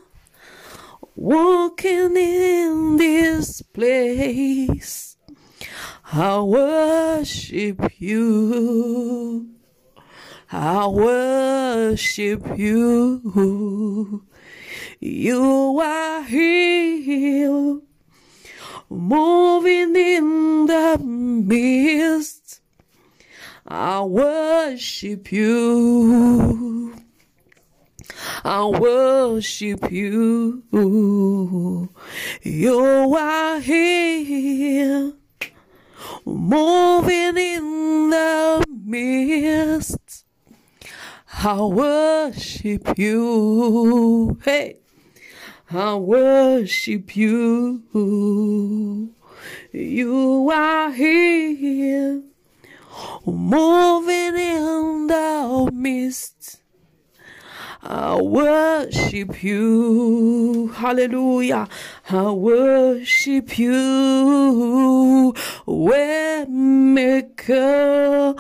[1.17, 5.10] walking in this place.
[6.13, 9.49] I worship you.
[10.51, 14.25] I worship you.
[14.99, 17.81] You are here,
[18.91, 22.61] moving in the midst.
[23.65, 26.93] I worship you.
[28.43, 30.65] I worship you.
[32.43, 35.13] You are here,
[36.25, 40.25] moving in the mist.
[41.43, 44.39] I worship you.
[44.45, 44.79] Hey,
[45.71, 47.83] I worship you.
[49.73, 52.23] You are here,
[53.25, 56.61] moving in the mist.
[57.83, 60.69] I worship you.
[60.75, 61.67] Hallelujah.
[62.11, 65.35] I worship you.
[65.71, 68.35] We make a,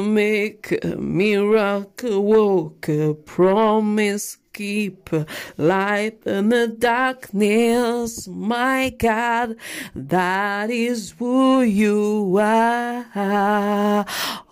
[0.00, 5.08] make a miracle worker, promise keep
[5.56, 8.28] light in the darkness.
[8.28, 9.56] My God,
[9.94, 14.04] that is who you are.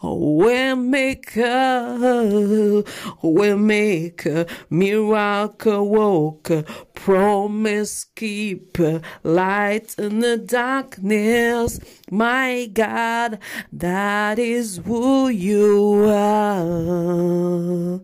[0.03, 2.85] We make a,
[3.23, 6.65] we make a miracle worker,
[7.05, 8.79] promise keep
[9.23, 11.81] light in the darkness.
[12.11, 13.39] My God,
[13.73, 18.03] that is who you are.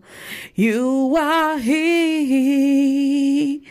[0.55, 3.63] You are He,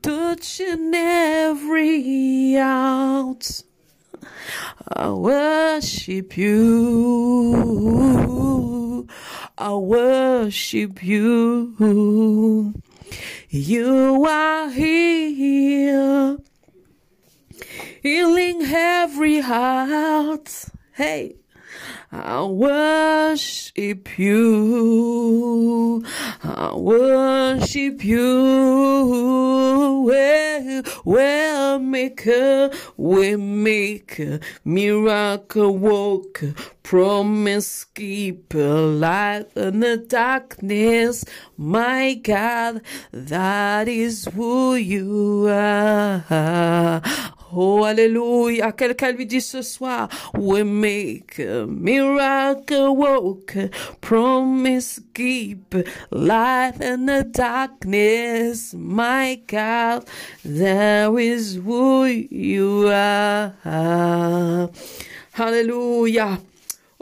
[0.00, 3.64] touching every out.
[4.94, 9.08] I worship you.
[9.58, 12.74] I worship you.
[13.48, 16.38] You are here,
[18.02, 20.64] healing every heart.
[20.94, 21.36] Hey,
[22.14, 26.04] I worship you.
[26.44, 30.02] I worship you.
[30.06, 41.24] Well, well maker, way maker, miracle worker, promise keeper, light in the darkness.
[41.56, 47.00] My God, that is who you are.
[47.54, 48.72] Oh, alléluia.
[48.72, 53.56] Quelqu'un lui dit ce soir, we make miracle work,
[54.00, 55.74] promise keep,
[56.10, 58.74] light in the darkness.
[58.74, 60.06] My God,
[60.44, 64.70] there is who you are.
[65.32, 66.40] Hallelujah.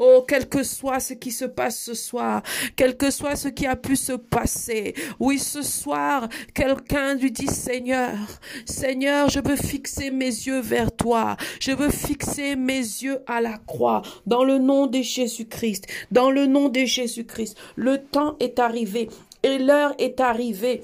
[0.03, 2.43] Oh, quel que soit ce qui se passe ce soir,
[2.75, 7.47] quel que soit ce qui a pu se passer, oui, ce soir, quelqu'un lui dit,
[7.47, 8.15] Seigneur,
[8.65, 13.59] Seigneur, je veux fixer mes yeux vers toi, je veux fixer mes yeux à la
[13.59, 17.59] croix, dans le nom de Jésus-Christ, dans le nom de Jésus-Christ.
[17.77, 19.11] Le temps est arrivé
[19.43, 20.83] et l'heure est arrivée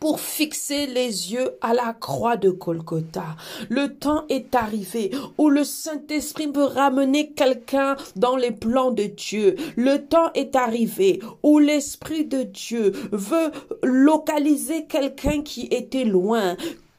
[0.00, 3.36] pour fixer les yeux à la croix de Golgotha.
[3.68, 9.56] Le temps est arrivé où le Saint-Esprit veut ramener quelqu'un dans les plans de Dieu.
[9.76, 13.50] Le temps est arrivé où l'Esprit de Dieu veut
[13.82, 16.56] localiser quelqu'un qui était loin,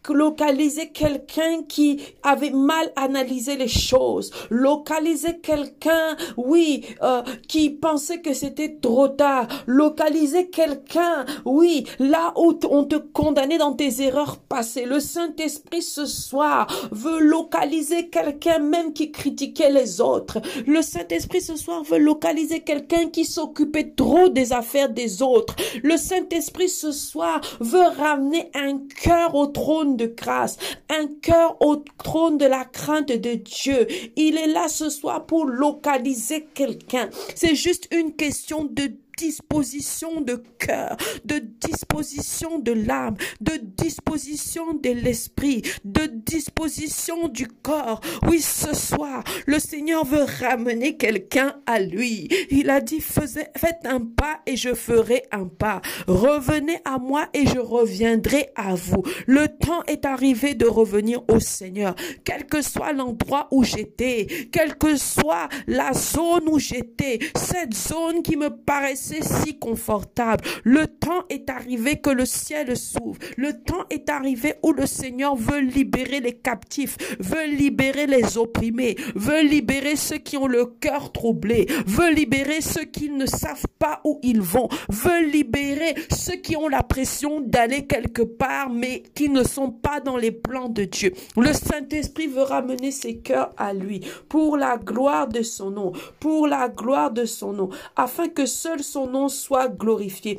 [0.09, 8.33] localiser quelqu'un qui avait mal analysé les choses, localiser quelqu'un, oui, euh, qui pensait que
[8.33, 14.85] c'était trop tard, localiser quelqu'un, oui, là où on te condamnait dans tes erreurs passées.
[14.85, 20.41] Le Saint-Esprit ce soir veut localiser quelqu'un même qui critiquait les autres.
[20.65, 25.55] Le Saint-Esprit ce soir veut localiser quelqu'un qui s'occupait trop des affaires des autres.
[25.83, 30.57] Le Saint-Esprit ce soir veut ramener un cœur au trône de grâce,
[30.89, 33.87] un cœur au trône de la crainte de Dieu.
[34.15, 37.09] Il est là ce soir pour localiser quelqu'un.
[37.35, 38.91] C'est juste une question de
[39.21, 48.01] disposition de cœur, de disposition de l'âme, de disposition de l'esprit, de disposition du corps.
[48.27, 52.29] Oui, ce soir, le Seigneur veut ramener quelqu'un à lui.
[52.49, 55.81] Il a dit, faites un pas et je ferai un pas.
[56.07, 59.03] Revenez à moi et je reviendrai à vous.
[59.27, 61.93] Le temps est arrivé de revenir au Seigneur.
[62.23, 68.23] Quel que soit l'endroit où j'étais, quelle que soit la zone où j'étais, cette zone
[68.23, 70.43] qui me paraissait si confortable.
[70.63, 73.17] Le temps est arrivé que le ciel s'ouvre.
[73.37, 78.95] Le temps est arrivé où le Seigneur veut libérer les captifs, veut libérer les opprimés,
[79.15, 84.01] veut libérer ceux qui ont le cœur troublé, veut libérer ceux qui ne savent pas
[84.05, 89.29] où ils vont, veut libérer ceux qui ont la pression d'aller quelque part mais qui
[89.29, 91.13] ne sont pas dans les plans de Dieu.
[91.37, 96.47] Le Saint-Esprit veut ramener ses cœurs à lui pour la gloire de son nom, pour
[96.47, 100.37] la gloire de son nom, afin que seul son nom soit glorifié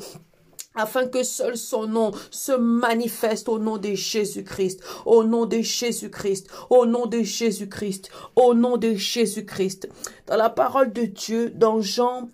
[0.74, 6.48] afin que seul son nom se manifeste au nom de Jésus-Christ, au nom de Jésus-Christ,
[6.70, 9.88] au nom de Jésus-Christ, au nom de Jésus-Christ.
[10.26, 12.28] Dans la parole de Dieu, dans Jean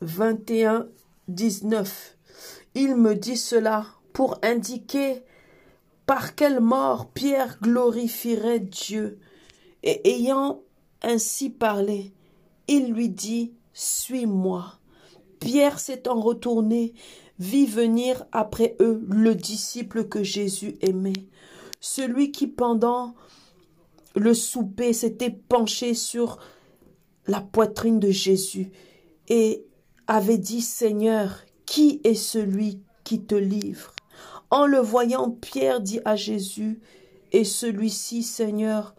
[0.00, 0.86] 21,
[1.28, 2.16] 19,
[2.74, 5.22] il me dit cela pour indiquer
[6.06, 9.18] par quelle mort Pierre glorifierait Dieu.
[9.82, 10.62] Et ayant
[11.02, 12.12] ainsi parlé,
[12.68, 14.78] il lui dit, Suis-moi.
[15.44, 16.94] Pierre s'étant retourné,
[17.38, 21.28] vit venir après eux le disciple que Jésus aimait,
[21.80, 23.14] celui qui pendant
[24.16, 26.38] le souper s'était penché sur
[27.26, 28.70] la poitrine de Jésus
[29.28, 29.66] et
[30.06, 33.94] avait dit Seigneur, qui est celui qui te livre?
[34.50, 36.80] En le voyant, Pierre dit à Jésus,
[37.32, 38.94] Et celui-ci, Seigneur,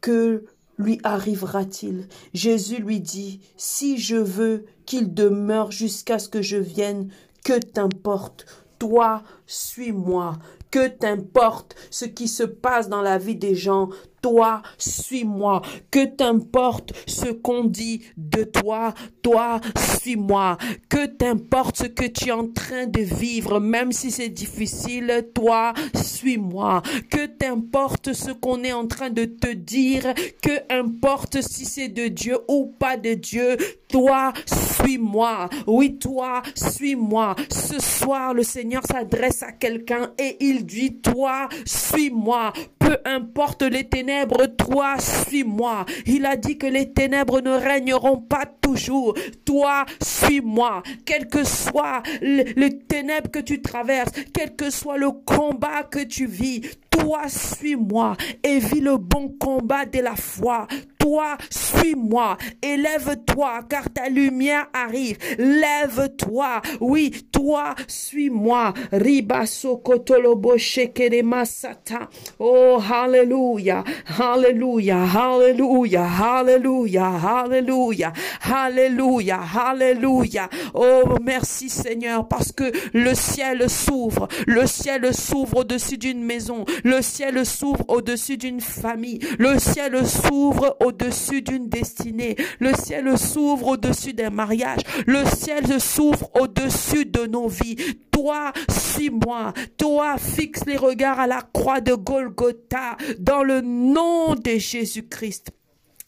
[0.00, 0.46] que
[0.78, 2.08] lui arrivera-t-il?
[2.34, 7.10] Jésus lui dit, Si je veux qu'il demeure jusqu'à ce que je vienne,
[7.44, 8.46] que t'importe?
[8.78, 10.38] Toi, suis-moi.
[10.70, 13.90] Que t'importe ce qui se passe dans la vie des gens,
[14.22, 15.62] toi, suis-moi.
[15.90, 20.56] Que t'importe ce qu'on dit de toi, toi, suis-moi.
[20.88, 25.74] Que t'importe ce que tu es en train de vivre, même si c'est difficile, toi,
[25.94, 26.82] suis-moi.
[27.10, 32.08] Que t'importe ce qu'on est en train de te dire, que importe si c'est de
[32.08, 33.56] Dieu ou pas de Dieu,
[33.88, 35.48] toi, suis-moi.
[35.66, 37.34] Oui, toi, suis-moi.
[37.50, 42.52] Ce soir, le Seigneur s'adresse à quelqu'un et il dit, toi, suis-moi.
[42.78, 44.11] Peu importe les ténèbres,
[44.56, 45.84] toi, suis-moi.
[46.06, 49.14] Il a dit que les ténèbres ne régneront pas toujours.
[49.44, 50.82] Toi, suis-moi.
[51.04, 56.02] Quel que soit le, le ténèbre que tu traverses, quel que soit le combat que
[56.04, 56.62] tu vis,
[56.92, 60.66] Toi, suis-moi et vis le bon combat de la foi.
[60.98, 65.18] Toi, suis-moi et lève-toi car ta lumière arrive.
[65.36, 66.62] Lève-toi.
[66.80, 68.72] Oui, toi, suis-moi.
[68.92, 72.08] Ribaso kotolobo shekere masata.
[72.38, 73.82] Oh, hallelujah.
[74.06, 75.04] Hallelujah.
[75.04, 76.06] Hallelujah.
[76.06, 77.10] Hallelujah.
[77.18, 78.12] Hallelujah.
[78.40, 79.40] Hallelujah.
[79.40, 80.48] Hallelujah.
[80.74, 84.28] Oh, merci Seigneur parce que le ciel s'ouvre.
[84.46, 86.64] Le ciel s'ouvre au-dessus d'une maison.
[86.84, 89.18] Le ciel s'ouvre au-dessus d'une famille.
[89.38, 92.36] Le ciel s'ouvre au-dessus d'une destinée.
[92.60, 94.80] Le ciel s'ouvre au-dessus d'un mariage.
[95.06, 97.76] Le ciel s'ouvre au-dessus de nos vies.
[98.10, 99.52] Toi, suis-moi.
[99.76, 105.52] Toi, fixe les regards à la croix de Golgotha dans le nom de Jésus-Christ.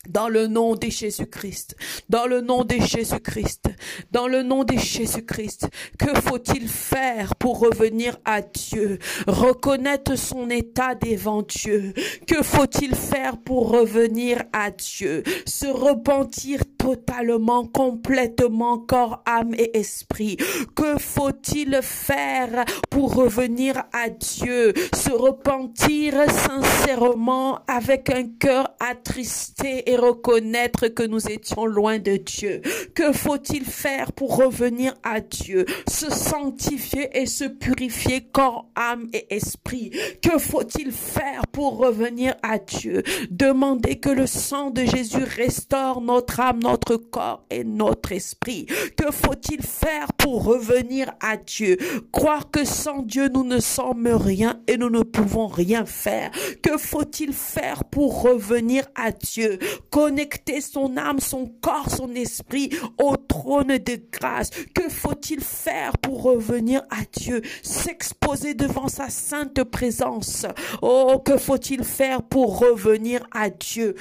[0.09, 1.77] Dans le nom de Jésus-Christ,
[2.09, 3.71] dans le nom de Jésus-Christ,
[4.13, 5.69] dans le nom de Jésus-Christ,
[5.99, 11.95] que faut-il faire pour revenir à Dieu, reconnaître son état devant Dieu?
[12.27, 15.23] Que faut-il faire pour revenir à Dieu?
[15.47, 20.37] Se repentir totalement, complètement, corps, âme et esprit.
[20.77, 24.75] Que faut-il faire pour revenir à Dieu?
[24.95, 32.61] Se repentir sincèrement avec un cœur attristé et reconnaître que nous étions loin de Dieu.
[32.95, 35.65] Que faut-il faire pour revenir à Dieu?
[35.89, 39.91] Se sanctifier et se purifier corps, âme et esprit.
[40.23, 43.03] Que faut-il faire pour revenir à Dieu?
[43.31, 48.67] Demander que le sang de Jésus restaure notre âme, notre corps et notre esprit.
[48.97, 51.77] Que faut-il faire pour revenir à Dieu?
[52.13, 56.31] Croire que sans Dieu nous ne sommes rien et nous ne pouvons rien faire.
[56.63, 59.59] Que faut-il faire pour revenir à Dieu?
[59.91, 64.51] Connecter son âme, son corps, son esprit au trône de grâce.
[64.75, 67.43] Que faut-il faire pour revenir à Dieu?
[67.63, 70.47] S'exposer devant sa sainte présence.
[70.83, 73.95] Oh, que faut-il faire pour revenir à Dieu?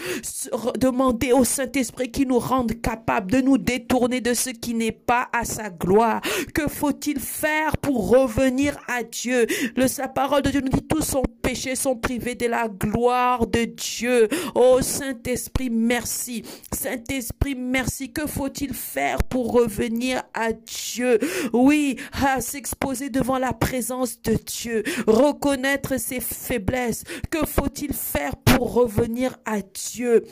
[0.78, 5.30] Demander au Saint-Esprit qui nous rende capables de nous détourner de ce qui n'est pas
[5.34, 6.22] à sa gloire.
[6.54, 9.46] Que faut-il faire pour revenir à Dieu?
[9.76, 13.48] Le, sa parole de Dieu nous dit tous sont péchés, sont privés de la gloire
[13.48, 14.28] de Dieu.
[14.56, 16.44] Oh Saint-Esprit, merci.
[16.72, 18.12] Saint-Esprit, merci.
[18.12, 21.20] Que faut-il faire pour revenir à Dieu?
[21.52, 27.04] Oui, à s'exposer devant la présence de Dieu, reconnaître ses faiblesses.
[27.30, 30.24] Que faut-il faire pour revenir à Dieu?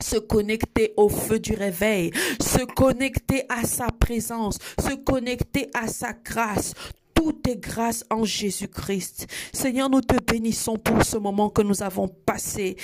[0.00, 6.12] se connecter au feu du réveil, se connecter à sa présence, se connecter à sa
[6.12, 6.74] grâce.
[7.14, 9.26] Tout est grâce en Jésus-Christ.
[9.52, 12.76] Seigneur, nous te bénissons pour ce moment que nous avons passé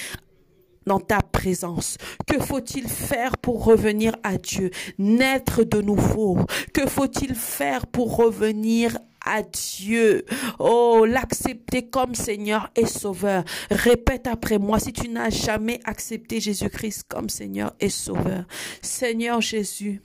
[0.87, 1.97] dans ta présence.
[2.27, 6.39] Que faut-il faire pour revenir à Dieu, naître de nouveau?
[6.73, 10.25] Que faut-il faire pour revenir à Dieu?
[10.59, 13.45] Oh, l'accepter comme Seigneur et Sauveur.
[13.71, 18.45] Répète après moi si tu n'as jamais accepté Jésus-Christ comme Seigneur et Sauveur.
[18.81, 20.03] Seigneur Jésus,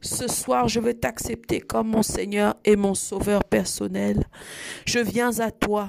[0.00, 4.24] ce soir, je veux t'accepter comme mon Seigneur et mon Sauveur personnel.
[4.86, 5.88] Je viens à toi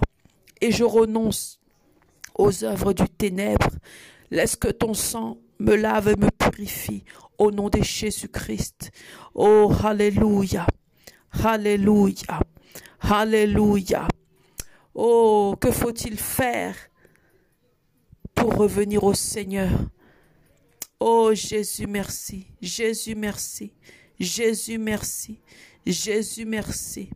[0.61, 1.59] et je renonce
[2.35, 3.69] aux œuvres du ténèbre.
[4.31, 7.03] Laisse que ton sang me lave et me purifie
[7.37, 8.91] au nom de Jésus-Christ.
[9.33, 10.67] Oh, Alléluia.
[11.43, 12.39] Alléluia.
[12.99, 14.07] Alléluia.
[14.93, 16.75] Oh, que faut-il faire
[18.35, 19.69] pour revenir au Seigneur?
[20.99, 22.47] Oh Jésus, merci.
[22.61, 23.71] Jésus, merci.
[24.19, 25.39] Jésus, merci.
[25.85, 27.09] Jésus, merci.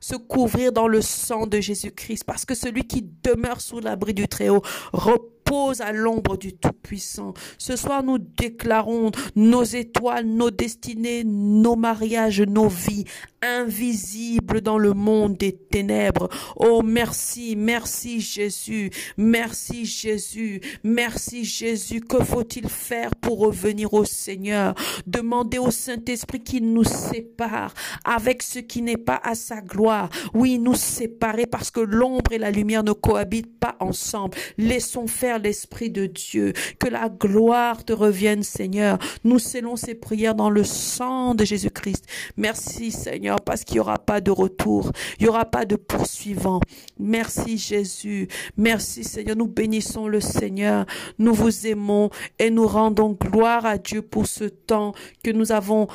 [0.00, 4.26] Se couvrir dans le sang de Jésus-Christ, parce que celui qui demeure sous l'abri du
[4.26, 5.37] Très-Haut repose
[5.80, 7.32] à l'ombre du Tout-Puissant.
[7.56, 13.04] Ce soir, nous déclarons nos étoiles, nos destinées, nos mariages, nos vies
[13.40, 16.28] invisibles dans le monde des ténèbres.
[16.56, 22.00] Oh, merci, merci Jésus, merci Jésus, merci Jésus.
[22.00, 24.74] Que faut-il faire pour revenir au Seigneur?
[25.06, 30.10] Demander au Saint-Esprit qu'il nous sépare avec ce qui n'est pas à sa gloire.
[30.34, 34.36] Oui, nous séparer parce que l'ombre et la lumière ne cohabitent pas ensemble.
[34.58, 36.52] Laissons faire l'Esprit de Dieu.
[36.78, 38.98] Que la gloire te revienne, Seigneur.
[39.24, 42.04] Nous scellons ces prières dans le sang de Jésus-Christ.
[42.36, 44.92] Merci, Seigneur, parce qu'il n'y aura pas de retour.
[45.18, 46.60] Il n'y aura pas de poursuivant.
[46.98, 48.28] Merci, Jésus.
[48.56, 49.36] Merci, Seigneur.
[49.36, 50.86] Nous bénissons le Seigneur.
[51.18, 54.92] Nous vous aimons et nous rendons gloire à Dieu pour ce temps
[55.22, 55.88] que nous avons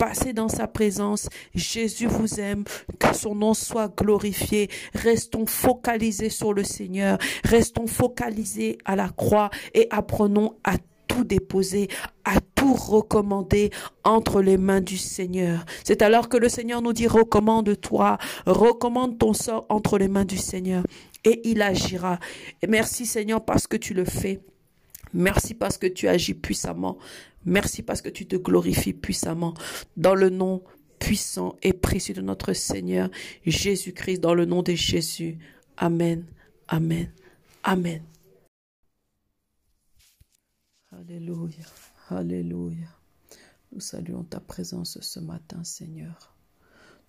[0.00, 1.28] passé dans sa présence.
[1.54, 2.64] Jésus vous aime,
[2.98, 4.70] que son nom soit glorifié.
[4.94, 11.88] Restons focalisés sur le Seigneur, restons focalisés à la croix et apprenons à tout déposer,
[12.24, 13.70] à tout recommander
[14.02, 15.66] entre les mains du Seigneur.
[15.84, 18.16] C'est alors que le Seigneur nous dit recommande-toi,
[18.46, 20.82] recommande ton sort entre les mains du Seigneur.
[21.22, 22.18] et il agira.
[22.66, 24.40] Merci Seigneur parce que tu le fais.
[25.12, 26.96] Merci parce que tu agis puissamment.
[27.44, 29.54] Merci parce que tu te glorifies puissamment.
[29.96, 30.62] Dans le nom
[30.98, 33.10] puissant et précieux de notre Seigneur
[33.44, 35.38] Jésus-Christ, dans le nom de Jésus.
[35.76, 36.26] Amen.
[36.68, 37.10] Amen.
[37.64, 38.02] Amen.
[40.92, 41.64] Alléluia.
[42.08, 42.88] Alléluia.
[43.72, 46.34] Nous saluons ta présence ce matin, Seigneur.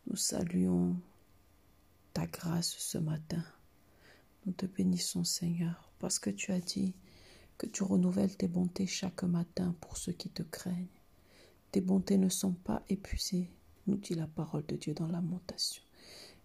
[0.07, 0.95] Nous saluons
[2.13, 3.43] ta grâce ce matin.
[4.45, 6.93] Nous te bénissons, Seigneur, parce que tu as dit
[7.61, 10.97] que tu renouvelles tes bontés chaque matin pour ceux qui te craignent.
[11.71, 13.51] Tes bontés ne sont pas épuisées,
[13.85, 15.83] nous dit la parole de Dieu dans lamentation.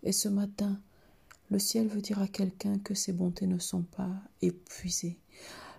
[0.03, 0.79] Et ce matin,
[1.51, 4.13] le ciel veut dire à quelqu'un que ses bontés ne sont pas
[4.43, 5.19] épuisées.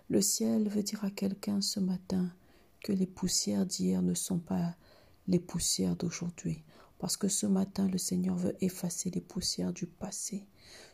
[0.10, 2.34] Le ciel veut dire à quelqu'un ce matin
[2.82, 4.76] que les poussières d'hier ne sont pas
[5.28, 6.64] les poussières d'aujourd'hui.
[7.00, 10.46] Parce que ce matin, le Seigneur veut effacer les poussières du passé.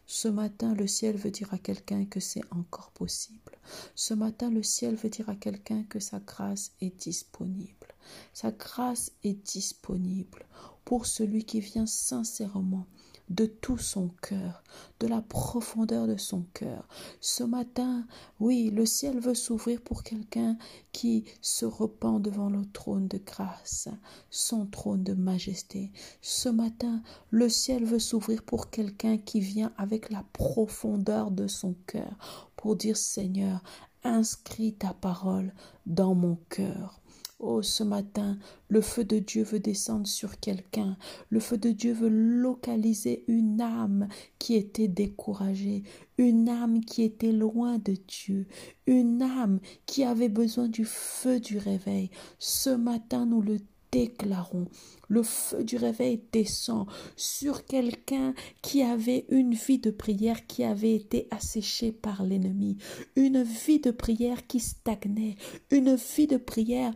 [0.06, 3.58] Ce matin, le ciel veut dire à quelqu'un que c'est encore possible.
[3.96, 7.88] Ce matin, le ciel veut dire à quelqu'un que sa grâce est disponible.
[8.34, 10.46] Sa grâce est disponible
[10.84, 12.86] pour celui qui vient sincèrement
[13.30, 14.64] de tout son cœur,
[15.00, 16.88] de la profondeur de son cœur.
[17.22, 18.06] Ce matin,
[18.40, 20.58] oui, le ciel veut s'ouvrir pour quelqu'un
[20.92, 23.88] qui se repent devant le trône de grâce,
[24.30, 25.92] son trône de majesté.
[26.22, 31.76] Ce matin, le ciel veut s'ouvrir pour quelqu'un qui vient avec la profondeur de son
[31.88, 32.18] cœur
[32.56, 33.64] pour dire Seigneur,
[34.04, 35.54] inscris ta parole
[35.86, 37.02] dans mon cœur.
[37.46, 38.38] Oh, ce matin,
[38.70, 40.96] le feu de Dieu veut descendre sur quelqu'un.
[41.30, 44.08] Le feu de Dieu veut localiser une âme
[44.40, 45.84] qui était découragée,
[46.18, 48.48] une âme qui était loin de Dieu,
[48.88, 52.12] une âme qui avait besoin du feu du réveil.
[52.40, 53.58] Ce matin, nous le
[53.92, 54.70] déclarons.
[55.10, 56.88] Le feu du réveil descend
[57.18, 62.78] sur quelqu'un qui avait une vie de prière qui avait été asséchée par l'ennemi,
[63.18, 65.36] une vie de prière qui stagnait,
[65.72, 66.94] une vie de prière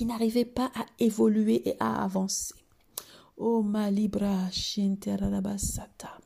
[0.00, 2.54] qui n'arrivait pas à évoluer et à avancer.
[3.36, 6.18] Oh ma libra shinterabasata.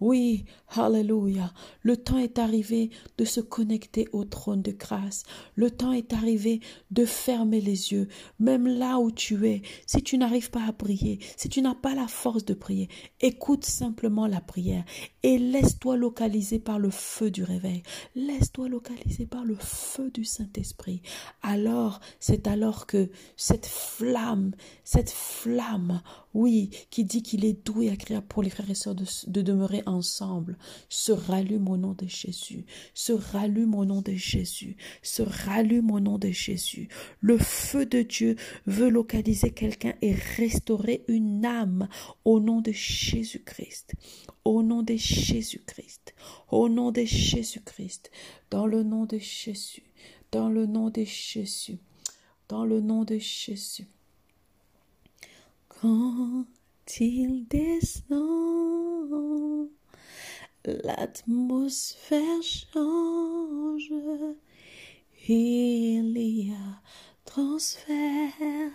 [0.00, 0.44] Oui,
[0.80, 1.52] Alléluia.
[1.82, 5.24] Le temps est arrivé de se connecter au trône de grâce.
[5.54, 6.60] Le temps est arrivé
[6.90, 8.08] de fermer les yeux.
[8.38, 11.94] Même là où tu es, si tu n'arrives pas à prier, si tu n'as pas
[11.94, 12.88] la force de prier,
[13.20, 14.84] écoute simplement la prière
[15.22, 17.82] et laisse-toi localiser par le feu du réveil.
[18.14, 21.02] Laisse-toi localiser par le feu du Saint-Esprit.
[21.42, 24.52] Alors, c'est alors que cette flamme,
[24.84, 26.00] cette flamme,
[26.34, 29.42] oui, qui dit qu'il est doux et agréable pour les frères et sœurs de, de
[29.86, 30.56] ensemble,
[30.88, 32.64] se rallume au nom de Jésus,
[32.94, 36.88] se rallume au nom de Jésus, se rallume au nom de Jésus.
[37.20, 41.88] Le feu de Dieu veut localiser quelqu'un et restaurer une âme
[42.24, 43.94] au nom de Jésus-Christ.
[44.44, 46.14] Au nom de Jésus-Christ.
[46.50, 48.10] Au nom de Jésus-Christ.
[48.50, 49.84] Dans le nom de Jésus.
[50.30, 51.78] Dans le nom de Jésus.
[52.48, 53.86] Dans le nom de Jésus.
[55.68, 56.46] Quand
[57.48, 58.10] descend,
[60.64, 63.92] l'atmosphère change,
[65.28, 66.82] il y a
[67.24, 68.72] transfert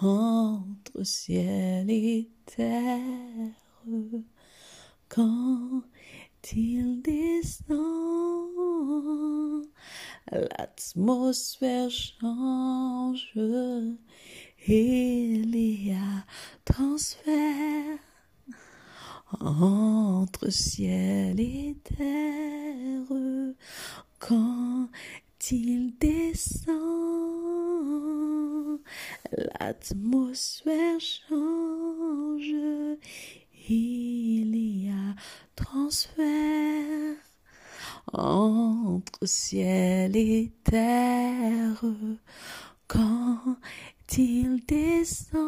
[0.00, 3.54] entre ciel et terre.
[5.08, 5.82] Quand
[6.54, 7.78] il descend,
[10.32, 13.32] l'atmosphère change,
[14.66, 16.24] il y a
[16.64, 17.98] transfert
[19.40, 23.54] entre ciel et terre.
[24.18, 24.88] Quand
[25.50, 27.02] il descend
[29.32, 32.54] l'atmosphère change.
[33.68, 35.14] Il y a
[35.54, 37.16] transfert
[38.12, 41.84] entre ciel et terre.
[42.88, 43.56] Quand
[44.18, 45.42] il descend.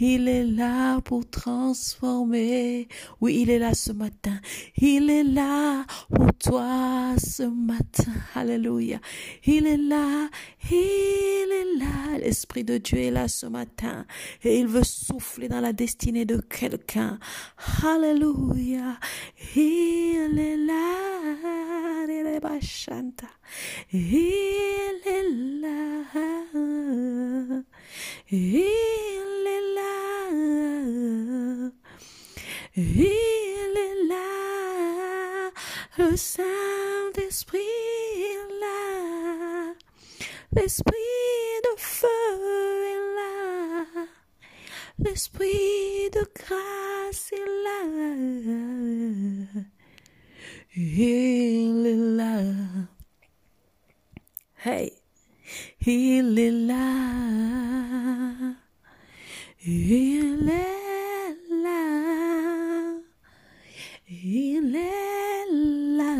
[0.00, 2.88] Il est là pour transformer.
[3.20, 4.38] Oui, il est là ce matin.
[4.76, 8.12] Il est là pour toi ce matin.
[8.34, 9.00] Alléluia.
[9.44, 10.28] Il est là.
[10.70, 12.18] Il est là.
[12.18, 14.06] L'Esprit de Dieu est là ce matin.
[14.44, 17.18] Et il veut souffler dans la destinée de quelqu'un.
[17.84, 18.98] Alléluia.
[19.56, 20.98] Il est là.
[23.92, 25.98] Il est là.
[26.12, 27.62] Chanta.
[28.30, 30.30] Il est là.
[32.76, 33.04] Il est là.
[33.56, 35.50] Il est là.
[35.98, 39.74] Le Saint-Esprit est là.
[40.52, 40.92] L'Esprit
[41.64, 42.08] de feu
[42.84, 44.06] est là.
[44.98, 47.80] L'Esprit de grâce est là.
[50.76, 52.42] Il est là.
[54.64, 54.92] Hey,
[55.86, 56.74] il est là.
[59.64, 59.92] Il
[60.50, 60.82] est
[61.62, 61.78] là.
[64.08, 65.46] Il est
[65.96, 66.14] là.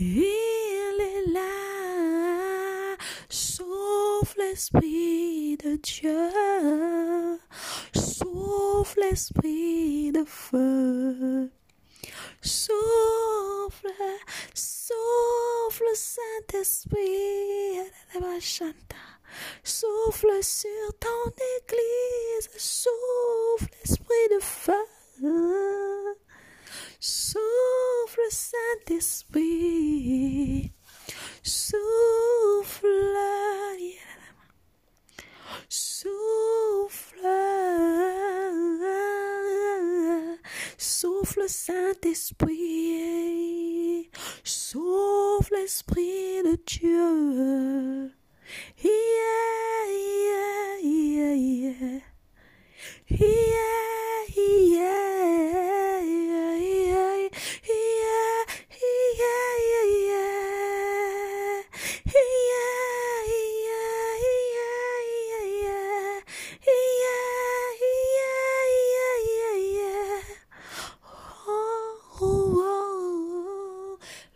[0.00, 0.20] Il
[1.00, 2.96] est là.
[3.28, 6.28] Souffle l'Esprit de Dieu.
[7.94, 11.52] Souffle l'Esprit de feu.
[12.44, 13.88] Souffle,
[14.52, 17.80] souffle Saint-Esprit,
[19.62, 24.84] souffle sur ton église, souffle Esprit de feu,
[27.00, 29.40] souffle Saint-Esprit,
[31.42, 32.90] souffle,
[35.70, 37.26] souffle,
[40.84, 42.50] souffle Saint-Esprit,
[44.44, 48.12] souffle Esprit de Dieu.
[48.82, 49.54] Yeah.
[53.10, 54.20] Yeah, yeah,
[55.48, 56.33] yeah, yeah,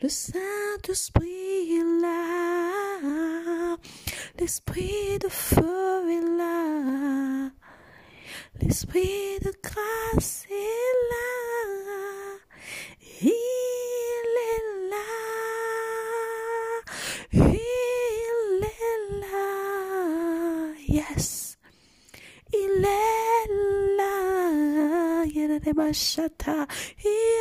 [0.09, 3.77] Le Saint-Esprit est là.
[4.39, 7.51] L'Esprit de feu est là.
[8.63, 11.29] L'Esprit de grâce est là.
[13.21, 15.11] Il est là.
[17.33, 17.43] Il
[18.65, 20.73] est là.
[20.89, 21.59] Yes.
[22.55, 23.49] Il est
[23.99, 25.25] là.
[25.27, 25.93] Il est là.
[27.05, 27.38] Il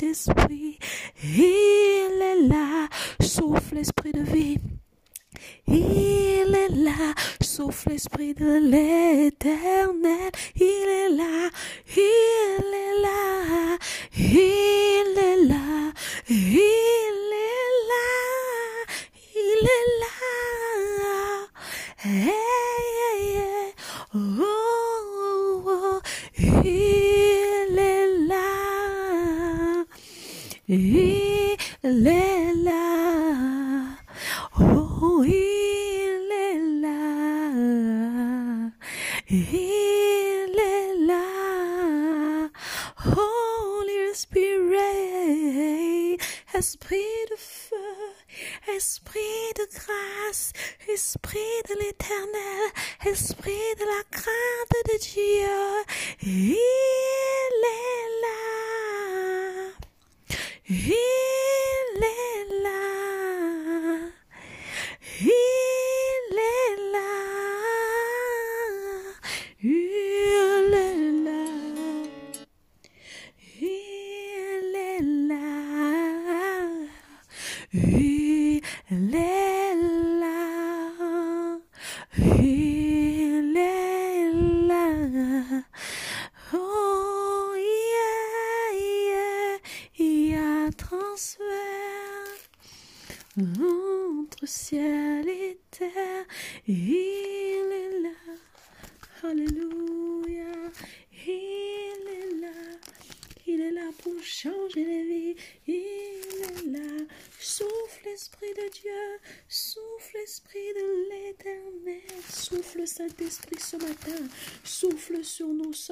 [0.00, 0.49] Souffle Saint-Esprit.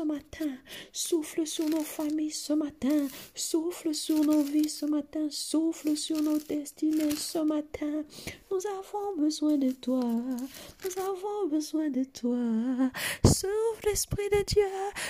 [0.09, 0.57] Matin.
[0.93, 3.09] Souffle sur nos familles ce matin.
[3.35, 5.29] Souffle sur nos vies ce matin.
[5.31, 8.05] Souffle sur nos destinées ce matin.
[8.51, 10.01] Nous avons besoin de toi.
[10.01, 12.91] Nous avons besoin de toi.
[13.23, 14.65] Souffle Esprit de Dieu.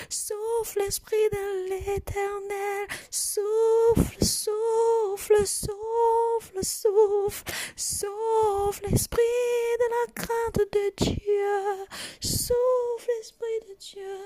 [0.09, 2.87] Souffle Esprit de l'Éternel.
[3.09, 7.53] Souffle, souffle, souffle, souffle.
[7.77, 9.21] Souffle Esprit
[9.79, 11.85] de la crainte de Dieu.
[12.19, 14.17] Souffle Esprit de Dieu.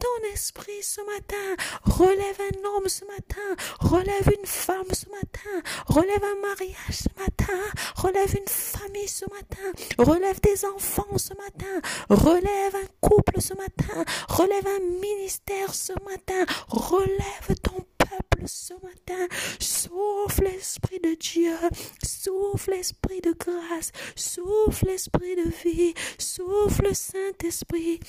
[0.00, 1.56] Ton esprit ce matin.
[1.84, 3.56] Relève un homme ce matin.
[3.80, 5.70] Relève une femme ce matin.
[5.86, 7.60] Relève un mariage ce matin.
[7.96, 9.70] Relève une famille ce matin.
[9.98, 11.80] Relève des enfants ce matin.
[12.08, 14.04] Relève un couple ce matin.
[14.28, 16.44] Relève un ministère ce matin.
[16.68, 19.26] Relève ton peuple ce matin.
[19.58, 21.56] Souffle l'Esprit de Dieu.
[22.02, 23.92] Souffle l'Esprit de grâce.
[24.16, 25.94] Souffle l'Esprit de vie.
[26.18, 28.00] Souffle Saint-Esprit.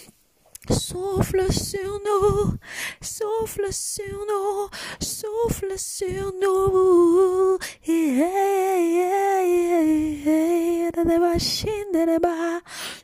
[0.69, 2.53] Souffle sur nous,
[3.01, 4.69] souffle sur nous,
[4.99, 7.57] souffle sur nous.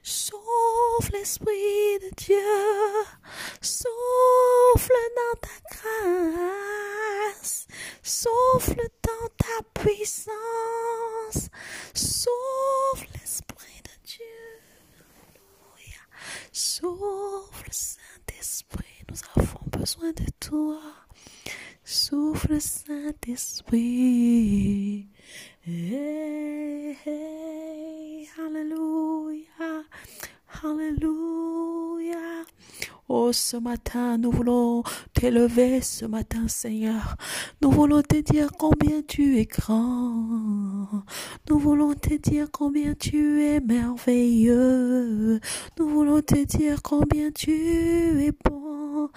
[0.04, 2.38] Souffle l'Esprit de Dieu,
[3.62, 7.68] souffle dans ta grâce,
[8.04, 11.50] souffle dans ta puissance,
[11.94, 14.47] souffle l'Esprit de Dieu.
[16.52, 20.80] Souffle Saint-Esprit, nous avons besoin de toi.
[21.84, 23.78] Souffle Saint-Esprit.
[25.66, 29.84] Hey, hey, Alléluia.
[30.64, 32.46] Alléluia.
[33.10, 37.16] Oh, ce matin, nous voulons t'élever ce matin, Seigneur.
[37.62, 41.06] Nous voulons te dire combien tu es grand.
[41.50, 45.40] Nous voulons te dire combien tu es merveilleux.
[45.80, 49.10] Nous voulons te dire combien tu es bon.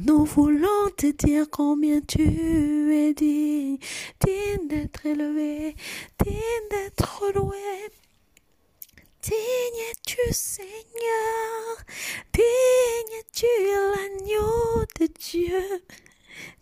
[0.00, 3.78] Nous voulons te dire combien tu es digne,
[4.20, 5.74] digne d'être élevé,
[6.22, 7.56] digne d'être loué.
[9.22, 11.76] Digne es-tu, Seigneur,
[12.32, 13.46] digne es-tu
[13.94, 15.62] l'agneau de Dieu,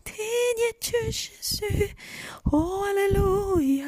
[0.04, 1.94] digne es-tu, Jésus.
[2.52, 3.86] Oh, Alléluia,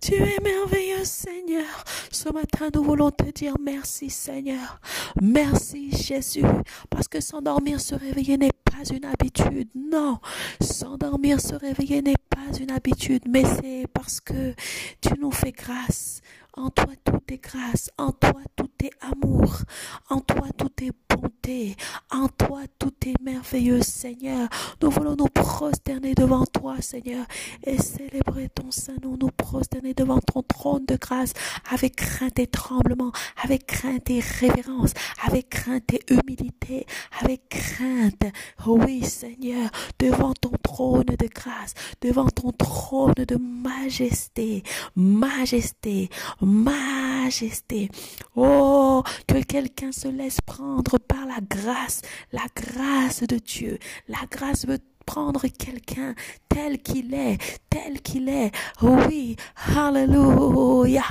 [0.00, 1.84] tu es merveilleux, Seigneur.
[2.10, 4.80] Ce matin, nous voulons te dire merci, Seigneur.
[5.20, 6.44] Merci, Jésus,
[6.88, 9.68] parce que s'endormir, se réveiller n'est pas une habitude.
[9.74, 10.18] Non,
[10.62, 14.54] s'endormir, se réveiller n'est pas une habitude, mais c'est parce que
[15.02, 16.22] tu nous fais grâce.
[16.56, 19.62] En toi tout est grâce, en toi tout est amour,
[20.08, 21.76] en toi tout est bonté,
[22.10, 24.48] en toi tout est merveilleux, Seigneur.
[24.82, 27.26] Nous voulons nous prosterner devant toi, Seigneur,
[27.64, 31.32] et célébrer ton saint nom, nous prosterner devant ton trône de grâce
[31.70, 33.12] avec crainte et tremblement,
[33.42, 34.92] avec crainte et révérence,
[35.24, 36.86] avec crainte et humilité,
[37.20, 38.24] avec crainte.
[38.66, 44.62] Oui, Seigneur, devant ton trône de grâce, devant ton trône de majesté,
[44.96, 46.08] majesté,
[46.40, 47.90] majesté.
[48.36, 52.02] Oh, que quelqu'un se laisse prendre par la grâce,
[52.32, 53.78] la grâce de Dieu.
[54.08, 56.14] La grâce veut prendre quelqu'un
[56.48, 57.38] tel qu'il est,
[57.70, 58.50] tel qu'il est.
[58.82, 59.36] Oui,
[59.76, 61.04] Alléluia,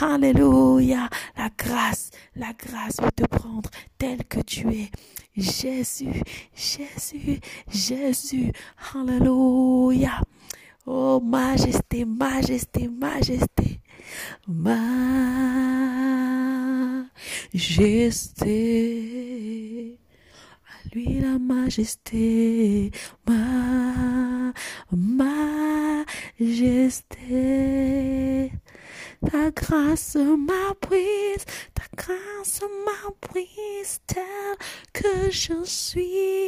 [0.00, 1.08] Alléluia.
[1.36, 4.90] La grâce, la grâce veut te prendre tel que tu es.
[5.36, 6.22] Jésus,
[6.54, 8.52] Jésus, Jésus,
[8.94, 10.20] Alléluia.
[10.86, 13.80] Oh, majesté, majesté, majesté.
[14.46, 15.74] Majesté.
[20.66, 22.90] À lui la majesté.
[23.26, 24.52] Ma,
[24.92, 26.52] majesté.
[29.30, 34.56] Ta grâce m'a prise, ta grâce m'a prise telle
[34.92, 36.44] que je suis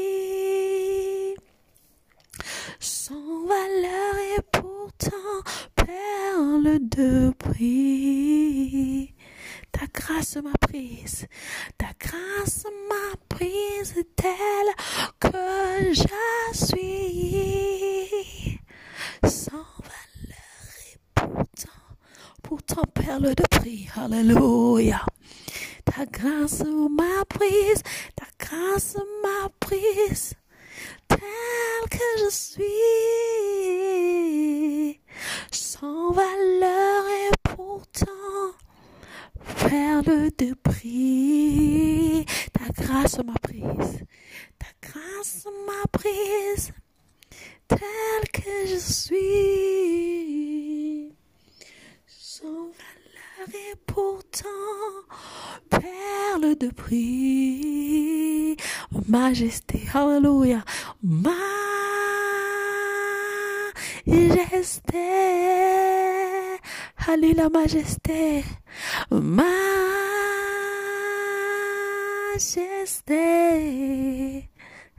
[2.80, 5.42] sans valeur et pourtant
[5.74, 9.14] perle de prix.
[9.78, 11.26] Ta grâce m'a prise,
[11.76, 14.74] ta grâce m'a prise telle
[15.20, 16.06] que je
[16.54, 18.58] suis.
[19.22, 21.82] Sans valeur et pourtant,
[22.42, 23.86] pourtant perle de prix.
[23.96, 25.04] Alléluia.
[25.84, 27.82] Ta grâce m'a prise,
[28.14, 30.32] ta grâce m'a prise
[31.08, 32.64] tel que je suis,
[35.50, 38.54] sans valeur et pourtant
[39.68, 42.24] perle de prix.
[42.52, 44.04] Ta grâce m'a prise,
[44.58, 46.72] ta grâce m'a prise,
[47.68, 49.56] tel que je suis,
[53.48, 54.48] et pourtant
[55.70, 58.56] perle de prix.
[59.08, 60.64] Majesté, Alléluia,
[61.02, 61.78] majesté,
[67.08, 68.44] Alléluia, majesté,
[69.10, 69.56] majesté.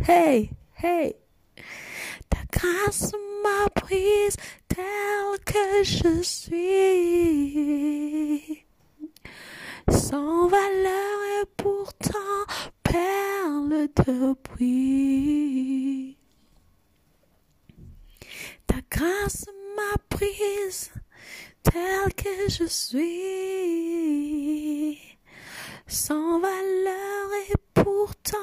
[0.08, 0.52] Hey,
[0.82, 1.16] hey.
[2.30, 3.14] Ta grâce
[3.44, 4.36] m'a prise
[4.68, 7.64] tel que je suis.
[9.90, 12.46] Sans valeur et pourtant
[12.84, 16.18] perle de prix.
[18.68, 19.46] Ta grâce
[19.76, 20.92] m'a prise
[21.64, 24.18] tel que je suis.
[25.88, 28.38] Sans valeur et pourtant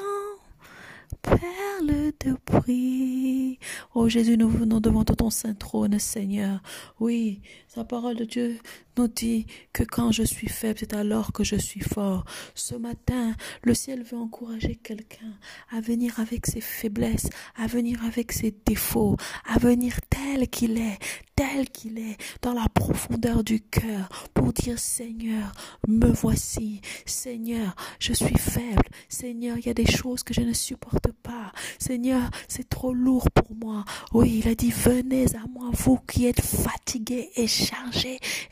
[1.25, 3.59] perle de prix.
[3.93, 6.61] Oh Jésus, nous venons devant ton saint trône, Seigneur.
[6.99, 7.41] Oui,
[7.75, 8.57] sa parole de Dieu
[8.97, 12.23] nous dit que quand je suis faible, c'est alors que je suis fort.
[12.53, 15.33] Ce matin, le ciel veut encourager quelqu'un
[15.71, 20.99] à venir avec ses faiblesses, à venir avec ses défauts, à venir tel qu'il est,
[21.35, 25.51] tel qu'il est, dans la profondeur du cœur, pour dire Seigneur,
[25.89, 26.79] me voici.
[27.05, 28.83] Seigneur, je suis faible.
[29.09, 31.51] Seigneur, il y a des choses que je ne supporte pas.
[31.77, 33.83] Seigneur, c'est trop lourd pour moi.
[34.13, 37.47] Oui, il a dit, venez à moi, vous qui êtes fatigués et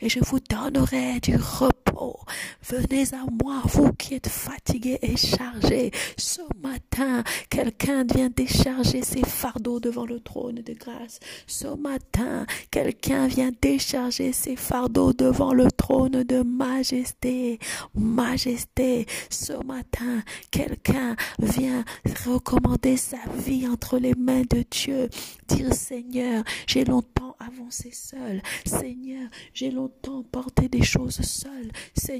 [0.00, 2.13] et je vous donnerai du repos.
[2.62, 5.90] Venez à moi, vous qui êtes fatigués et chargés.
[6.16, 11.20] Ce matin, quelqu'un vient décharger ses fardeaux devant le trône de grâce.
[11.46, 17.58] Ce matin, quelqu'un vient décharger ses fardeaux devant le trône de majesté.
[17.94, 21.84] Majesté, ce matin, quelqu'un vient
[22.26, 25.08] recommander sa vie entre les mains de Dieu.
[25.48, 28.42] Dire Seigneur, j'ai longtemps avancé seul.
[28.64, 31.70] Seigneur, j'ai longtemps porté des choses seul.
[31.94, 32.13] Seigneur,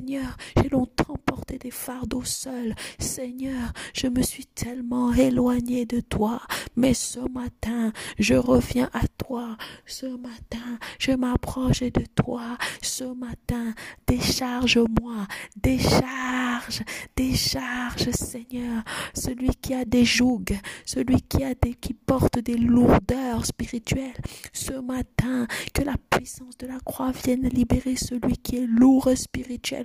[0.56, 2.74] j'ai longtemps porté des fardeaux seul.
[2.98, 6.40] Seigneur, je me suis tellement éloigné de toi.
[6.76, 9.56] Mais ce matin, je reviens à toi.
[9.86, 12.56] Ce matin, je m'approche de toi.
[12.82, 13.74] Ce matin,
[14.06, 15.26] décharge-moi.
[15.56, 16.82] Décharge,
[17.16, 18.82] décharge, Seigneur.
[19.14, 24.20] Celui qui a des jougs, celui qui porte des lourdeurs spirituelles.
[24.52, 29.83] Ce matin, que la puissance de la croix vienne libérer celui qui est lourd spirituellement.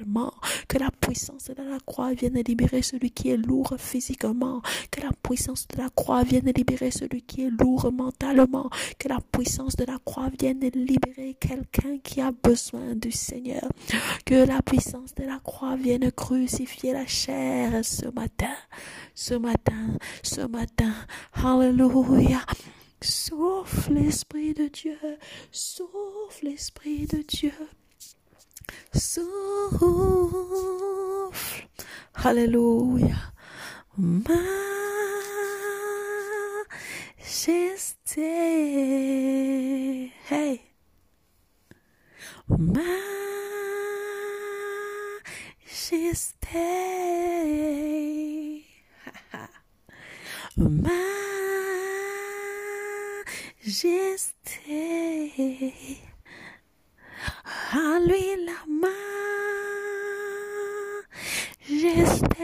[0.67, 4.61] Que la puissance de la croix vienne libérer celui qui est lourd physiquement.
[4.91, 8.69] Que la puissance de la croix vienne libérer celui qui est lourd mentalement.
[8.97, 13.67] Que la puissance de la croix vienne libérer quelqu'un qui a besoin du Seigneur.
[14.26, 18.55] Que la puissance de la croix vienne crucifier la chair ce matin.
[19.15, 20.93] Ce matin, ce matin.
[21.34, 22.41] Alléluia.
[23.01, 24.97] Sauf l'Esprit de Dieu,
[25.51, 27.53] sauf l'Esprit de Dieu.
[28.94, 29.30] Souffle,
[32.16, 33.34] Alléluia,
[33.98, 34.52] majesté,
[40.30, 40.61] hey,
[42.48, 43.06] majesté,
[50.57, 51.30] majesté.
[57.72, 58.66] À lui la
[61.70, 62.36] majesté.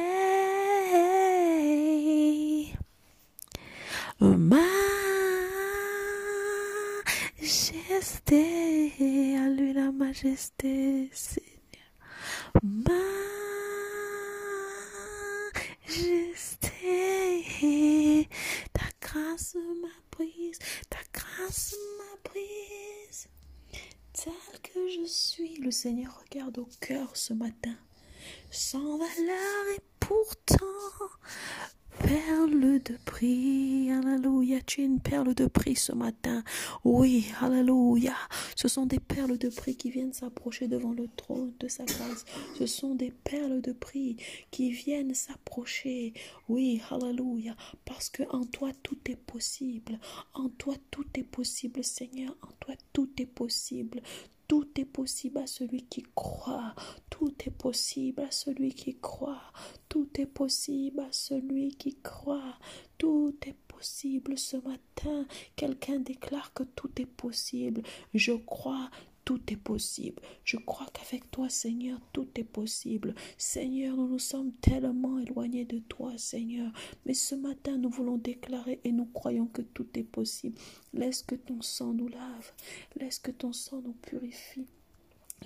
[7.85, 9.37] Majesté.
[9.37, 11.51] À lui la majesté, Seigneur.
[12.63, 13.09] Majesté.
[18.73, 20.59] Ta grâce m'a prise.
[20.89, 23.27] Ta grâce m'a prise
[24.15, 25.57] tel que je suis.
[25.57, 27.75] Le Seigneur regarde au cœur ce matin,
[28.49, 30.65] sans valeur et pourtant
[31.99, 33.91] perle de prix.
[33.91, 36.43] Alléluia, tu es une perle de prix ce matin.
[36.83, 38.15] Oui, alléluia.
[38.55, 42.25] Ce sont des perles de prix qui viennent s'approcher devant le trône de sa grâce.
[42.57, 44.17] Ce sont des perles de prix
[44.51, 46.13] qui viennent s'approcher.
[46.49, 47.55] Oui, alléluia.
[47.85, 49.99] Parce que en toi tout est possible.
[50.33, 52.35] En toi tout est possible, Seigneur.
[52.41, 54.01] En toi tout est possible.
[54.47, 56.75] Tout est possible à celui qui croit.
[57.09, 59.41] Tout est possible à celui qui croit.
[59.89, 62.59] Tout est possible à celui qui croit.
[62.97, 65.25] Tout est possible ce matin.
[65.55, 67.81] Quelqu'un déclare que tout est possible.
[68.13, 68.89] Je crois.
[69.25, 70.21] Tout est possible.
[70.43, 73.15] Je crois qu'avec toi, Seigneur, tout est possible.
[73.37, 76.71] Seigneur, nous nous sommes tellement éloignés de toi, Seigneur.
[77.05, 80.59] Mais ce matin, nous voulons déclarer et nous croyons que tout est possible.
[80.93, 82.53] Laisse que ton sang nous lave.
[82.97, 84.67] Laisse que ton sang nous purifie.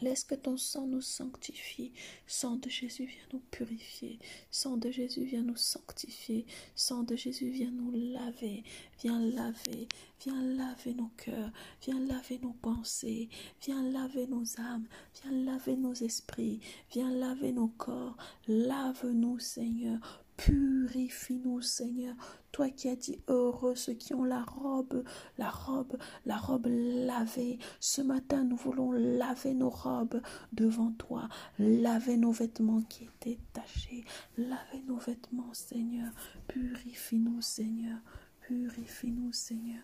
[0.02, 1.92] Laisse que ton sang nous sanctifie.
[2.26, 4.20] Sang de Jésus, viens nous purifier.
[4.50, 6.46] Sang de Jésus, viens nous sanctifier.
[6.76, 8.64] Sang de Jésus, viens nous laver.
[9.02, 9.88] Viens laver.
[10.24, 11.52] Viens laver nos cœurs.
[11.82, 13.30] Viens laver nos pensées.
[13.62, 14.88] Viens laver nos âmes.
[15.22, 16.62] Viens laver nos esprits.
[16.92, 18.16] Viens laver nos corps.
[18.48, 20.00] Lave-nous, Seigneur.
[20.40, 22.16] Purifie-nous, Seigneur.
[22.54, 25.04] Toi qui as dit heureux ceux qui ont la robe,
[25.38, 27.60] la robe, la robe lavée.
[27.82, 30.22] Ce matin, nous voulons laver nos robes
[30.54, 31.28] devant toi,
[31.60, 34.06] laver nos vêtements qui étaient tachés,
[34.38, 36.10] laver nos vêtements, Seigneur.
[36.48, 37.98] Purifie-nous, Seigneur.
[38.40, 39.82] Purifie-nous, Seigneur.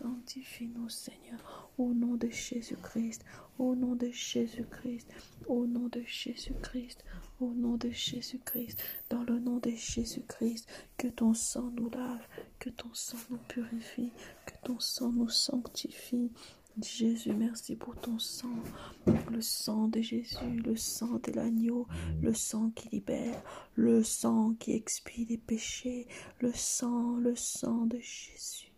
[0.00, 3.24] Sanctifie-nous, Seigneur, au nom de Jésus-Christ,
[3.58, 5.08] au nom de Jésus-Christ,
[5.48, 7.04] au nom de Jésus-Christ,
[7.40, 8.78] au nom de Jésus-Christ,
[9.10, 12.26] dans le nom de Jésus-Christ, que ton sang nous lave,
[12.58, 14.12] que ton sang nous purifie,
[14.46, 16.30] que ton sang nous sanctifie.
[16.82, 18.54] Jésus, merci pour ton sang,
[19.32, 21.88] le sang de Jésus, le sang de l'agneau,
[22.22, 23.42] le sang qui libère,
[23.74, 26.06] le sang qui expie les péchés,
[26.40, 28.72] le sang, le sang de Jésus.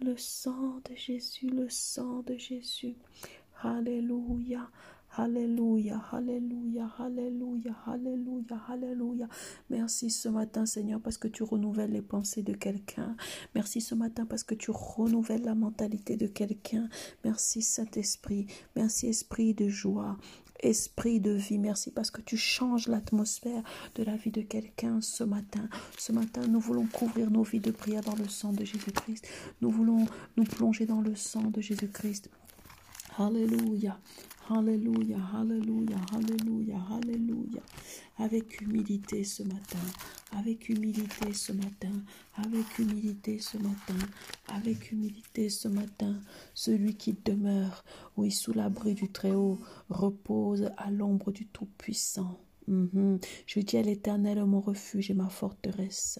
[0.00, 2.96] Le sang de Jésus, le sang de Jésus.
[3.62, 4.68] Alléluia.
[5.16, 9.28] Alléluia, Alléluia, Alléluia, Alléluia, Alléluia.
[9.70, 13.16] Merci ce matin, Seigneur, parce que tu renouvelles les pensées de quelqu'un.
[13.54, 16.88] Merci ce matin parce que tu renouvelles la mentalité de quelqu'un.
[17.24, 18.46] Merci Saint-Esprit.
[18.74, 20.16] Merci Esprit de joie.
[20.60, 23.62] Esprit de vie, merci parce que tu changes l'atmosphère
[23.94, 25.68] de la vie de quelqu'un ce matin.
[25.96, 29.28] Ce matin, nous voulons couvrir nos vies de prière dans le sang de Jésus-Christ.
[29.60, 32.30] Nous voulons nous plonger dans le sang de Jésus-Christ.
[33.16, 33.96] Alléluia,
[34.50, 37.62] Alléluia, Alléluia, Alléluia, Alléluia.
[38.18, 39.78] Avec humilité ce matin,
[40.32, 41.92] avec humilité ce matin,
[42.36, 43.96] avec humilité ce matin,
[44.48, 46.20] avec humilité ce matin,
[46.52, 47.84] celui qui demeure,
[48.18, 52.38] oui, sous l'abri du Très-Haut, repose à l'ombre du Tout-Puissant.
[52.66, 53.18] Mhm.
[53.46, 56.18] Je dis à l'Éternel mon refuge et ma forteresse,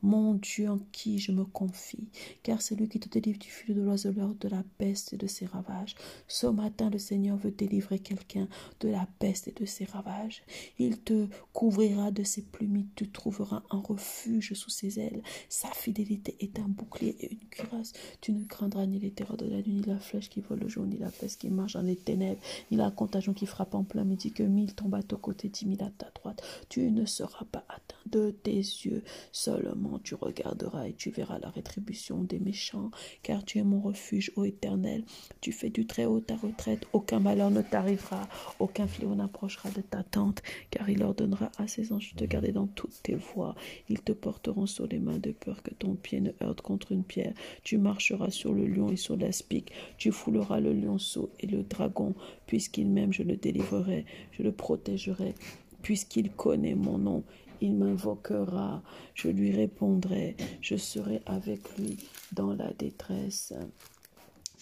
[0.00, 2.08] mon Dieu en qui je me confie,
[2.42, 5.26] car c'est lui qui te délivre du fil de l'oiseleur, de la peste et de
[5.26, 5.94] ses ravages.
[6.28, 8.48] Ce matin, le Seigneur veut délivrer quelqu'un
[8.80, 10.42] de la peste et de ses ravages.
[10.78, 15.22] Il te couvrira de ses plumes, tu trouveras un refuge sous ses ailes.
[15.50, 17.92] Sa fidélité est un bouclier et une cuirasse.
[18.22, 20.68] Tu ne craindras ni les terreurs de la nuit, ni la flèche qui vole le
[20.68, 22.40] jour, ni la peste qui marche dans les ténèbres,
[22.70, 25.66] ni la contagion qui frappe en plein midi, que mille tombent à ton côté, dix
[25.66, 26.42] mille à ta droite.
[26.68, 29.02] Tu ne seras pas atteint de tes yeux.
[29.32, 32.90] Seulement tu regarderas et tu verras la rétribution des méchants,
[33.22, 35.04] car tu es mon refuge, ô Éternel.
[35.40, 36.86] Tu fais du très haut ta retraite.
[36.92, 38.28] Aucun malheur ne t'arrivera,
[38.58, 42.52] aucun fléau n'approchera de ta tente, car il ordonnera à ses anges de te garder
[42.52, 43.54] dans toutes tes voies.
[43.88, 47.04] Ils te porteront sur les mains de peur que ton pied ne heurte contre une
[47.04, 47.34] pierre.
[47.62, 49.72] Tu marcheras sur le lion et sur l'aspic.
[49.98, 52.14] Tu fouleras le lionceau et le dragon,
[52.52, 55.34] puisqu'il m'aime, je le délivrerai, je le protégerai
[55.80, 57.24] puisqu'il connaît mon nom,
[57.62, 58.82] il m'invoquera,
[59.14, 61.96] je lui répondrai, je serai avec lui
[62.32, 63.54] dans la détresse.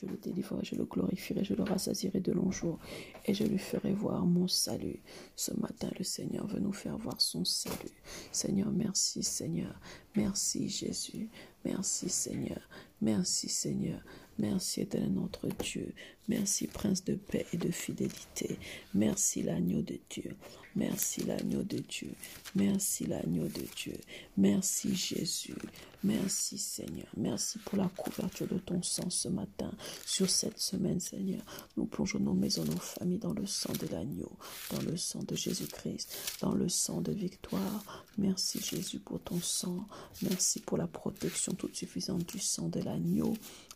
[0.01, 2.79] Je le délivrerai, je le glorifierai, je le rassasierai de longs jours
[3.27, 5.01] et je lui ferai voir mon salut.
[5.35, 8.01] Ce matin, le Seigneur veut nous faire voir son salut.
[8.31, 9.81] Seigneur, merci Seigneur.
[10.15, 11.29] Merci Jésus.
[11.65, 12.61] Merci Seigneur.
[13.03, 14.01] Merci Seigneur.
[14.41, 15.93] Merci éternel notre Dieu.
[16.29, 18.59] Merci Prince de paix et de fidélité.
[18.95, 20.35] Merci l'agneau de Dieu.
[20.77, 22.13] Merci l'agneau de Dieu.
[22.55, 23.99] Merci l'agneau de Dieu.
[24.39, 25.57] Merci Jésus.
[26.03, 27.09] Merci Seigneur.
[27.19, 29.71] Merci pour la couverture de ton sang ce matin.
[30.07, 31.43] Sur cette semaine, Seigneur,
[31.77, 34.31] nous plongeons nos maisons, nos familles dans le sang de l'agneau,
[34.71, 38.07] dans le sang de Jésus-Christ, dans le sang de victoire.
[38.17, 39.87] Merci Jésus pour ton sang.
[40.23, 43.35] Merci pour la protection toute suffisante du sang de l'agneau.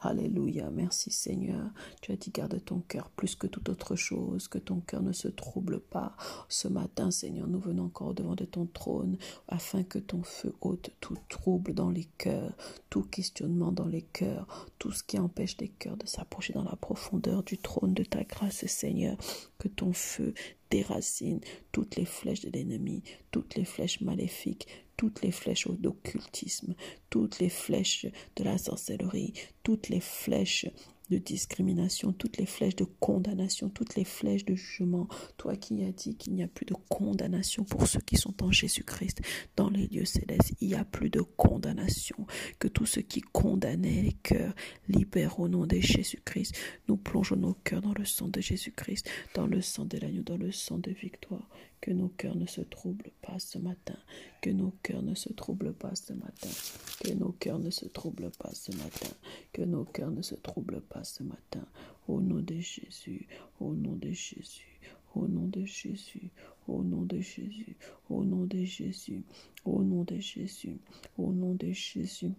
[0.00, 0.70] Alléluia.
[0.70, 1.70] Merci Seigneur.
[2.00, 5.12] Tu as dit garde ton cœur plus que toute autre chose, que ton cœur ne
[5.12, 6.14] se trouble pas.
[6.48, 9.18] Ce matin, Seigneur, nous venons encore devant de ton trône
[9.48, 12.52] afin que ton feu ôte tout trouble dans les cœurs,
[12.90, 16.76] tout questionnement dans les cœurs, tout ce qui empêche les cœurs de s'approcher dans la
[16.76, 19.16] profondeur du trône de ta grâce, Seigneur.
[19.58, 20.32] Que ton feu
[20.70, 21.40] déracine
[21.72, 23.02] toutes les flèches de l'ennemi,
[23.32, 24.68] toutes les flèches maléfiques,
[24.98, 26.74] toutes les flèches d'occultisme,
[27.08, 30.66] toutes les flèches de la sorcellerie, toutes les flèches
[31.10, 35.08] de discrimination, toutes les flèches de condamnation, toutes les flèches de jugement.
[35.36, 38.50] Toi qui as dit qu'il n'y a plus de condamnation pour ceux qui sont en
[38.50, 39.22] Jésus-Christ
[39.56, 42.26] dans les lieux célestes, il n'y a plus de condamnation.
[42.58, 44.54] Que tout ce qui condamnait les cœurs
[44.88, 46.54] libère au nom de Jésus-Christ.
[46.88, 50.36] Nous plongeons nos cœurs dans le sang de Jésus-Christ, dans le sang de l'agneau, dans
[50.36, 51.48] le sang de victoire.
[51.80, 53.96] Que nos cœurs ne se troublent pas ce matin.
[54.42, 56.48] Que nos cœurs ne se troublent pas ce matin.
[57.04, 59.10] Que nos cœurs ne se troublent pas ce matin.
[59.52, 61.64] Que nos cœurs ne se troublent pas ce matin.
[62.08, 63.26] Au nom de Jésus.
[63.60, 64.80] Au nom de Jésus.
[65.14, 66.30] Au nom de Jésus.
[66.66, 67.76] Au nom de Jésus.
[68.10, 69.24] Au nom de Jésus.
[69.64, 70.78] Au nom de Jésus.
[71.16, 72.32] Au nom de Jésus.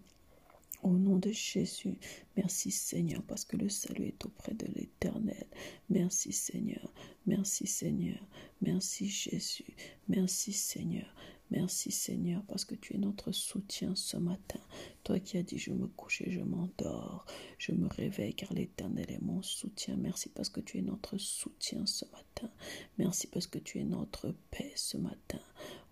[0.82, 1.98] Au nom de Jésus,
[2.36, 5.46] merci Seigneur, parce que le salut est auprès de l'Éternel.
[5.90, 6.90] Merci Seigneur,
[7.26, 8.18] merci Seigneur,
[8.62, 9.76] merci Jésus,
[10.08, 11.14] merci Seigneur,
[11.50, 14.60] merci Seigneur, parce que tu es notre soutien ce matin.
[15.04, 17.26] Toi qui as dit, je me couche et je m'endors,
[17.58, 19.96] je me réveille car l'Éternel est mon soutien.
[19.98, 22.50] Merci parce que tu es notre soutien ce matin.
[22.96, 25.40] Merci parce que tu es notre paix ce matin.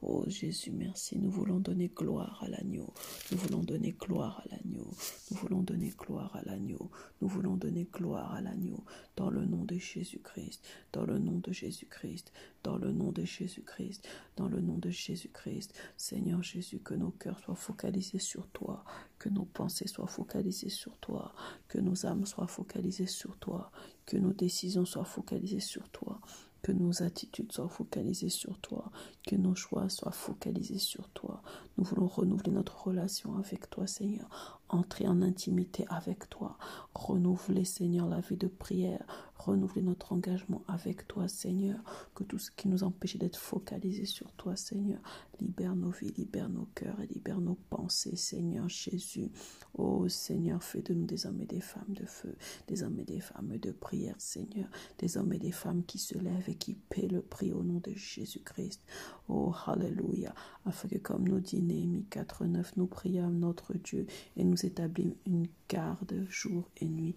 [0.01, 1.19] Oh Jésus, merci.
[1.19, 2.95] Nous voulons donner gloire à l'agneau.
[3.33, 4.87] Nous voulons donner gloire à l'agneau.
[5.31, 6.89] Nous voulons donner gloire à l'agneau.
[7.21, 8.85] Nous voulons donner gloire à l'agneau.
[9.17, 10.63] Dans le nom de Jésus-Christ.
[10.93, 12.33] Dans le nom de Jésus-Christ.
[12.63, 14.07] Dans le nom de Jésus-Christ.
[14.37, 15.75] Dans le nom de Jésus-Christ.
[15.97, 18.85] Seigneur Jésus, que nos cœurs soient focalisés sur toi.
[19.19, 21.35] Que nos pensées soient focalisées sur toi.
[21.67, 23.73] Que nos âmes soient focalisées sur toi.
[24.07, 26.21] Que nos décisions soient focalisées sur toi
[26.63, 28.91] que nos attitudes soient focalisées sur toi,
[29.27, 31.43] que nos choix soient focalisés sur toi.
[31.77, 36.59] Nous voulons renouveler notre relation avec toi, Seigneur, entrer en intimité avec toi,
[36.95, 39.05] renouveler, Seigneur, la vie de prière,
[39.39, 41.79] renouveler notre engagement avec toi, Seigneur,
[42.15, 45.01] que tout ce qui nous empêchait d'être focalisés sur toi, Seigneur,
[45.41, 49.31] libère nos vies, libère nos cœurs et libère nos pensées, Seigneur Jésus.
[49.75, 52.37] Oh Seigneur, fais de nous des hommes et des femmes de feu,
[52.67, 54.69] des hommes et des femmes de prière, Seigneur,
[54.99, 57.81] des hommes et des femmes qui se lèvent et qui paient le prix au nom
[57.81, 58.83] de Jésus-Christ.
[59.29, 60.35] Oh, Alléluia,
[60.65, 65.47] afin que comme nous dit Néhémie 4.9, nous prions notre Dieu et nous établissons une
[65.69, 67.15] garde jour et nuit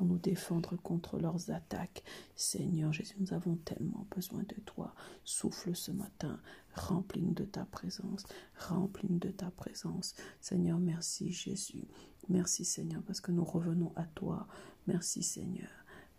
[0.00, 2.02] pour nous défendre contre leurs attaques.
[2.34, 4.94] Seigneur Jésus, nous avons tellement besoin de toi.
[5.24, 6.40] Souffle ce matin,
[6.74, 8.24] remplis-nous de ta présence,
[8.56, 10.14] remplis-nous de ta présence.
[10.40, 11.86] Seigneur, merci Jésus.
[12.30, 14.46] Merci Seigneur parce que nous revenons à toi.
[14.86, 15.68] Merci Seigneur.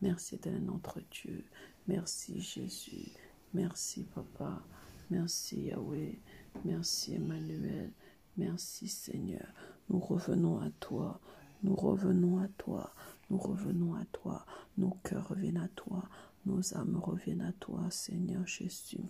[0.04, 1.44] Merci éternel notre Dieu.
[1.88, 3.10] Merci Jésus.
[3.56, 4.62] Merci Papa.
[5.10, 6.20] Merci Yahweh.
[6.66, 7.92] Merci Emmanuel.
[8.38, 9.48] Merci Seigneur.
[9.90, 11.20] Nous revenons à toi.
[11.64, 12.94] Nous revenons à toi.
[13.32, 14.46] Nous revenons à toi.
[14.78, 16.04] Nos cœurs reviennent à toi.
[16.46, 19.06] Nos âmes reviennent à toi, Seigneur Jésus.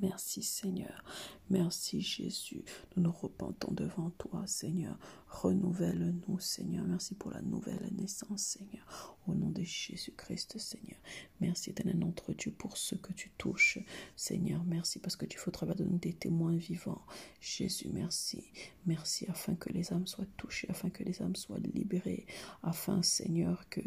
[0.00, 1.04] Merci Seigneur.
[1.48, 2.64] Merci Jésus.
[2.94, 4.98] Nous nous repentons devant toi, Seigneur.
[5.28, 6.84] Renouvelle-nous, Seigneur.
[6.84, 9.16] Merci pour la nouvelle naissance, Seigneur.
[9.26, 10.98] Au nom de Jésus-Christ, Seigneur.
[11.40, 13.78] Merci éternel notre Dieu pour ce que tu touches.
[14.16, 17.04] Seigneur, merci parce que tu fais au des témoins vivants.
[17.40, 18.44] Jésus, merci.
[18.86, 22.26] Merci afin que les âmes soient touchées, afin que les âmes soient libérées,
[22.62, 23.80] afin, Seigneur, que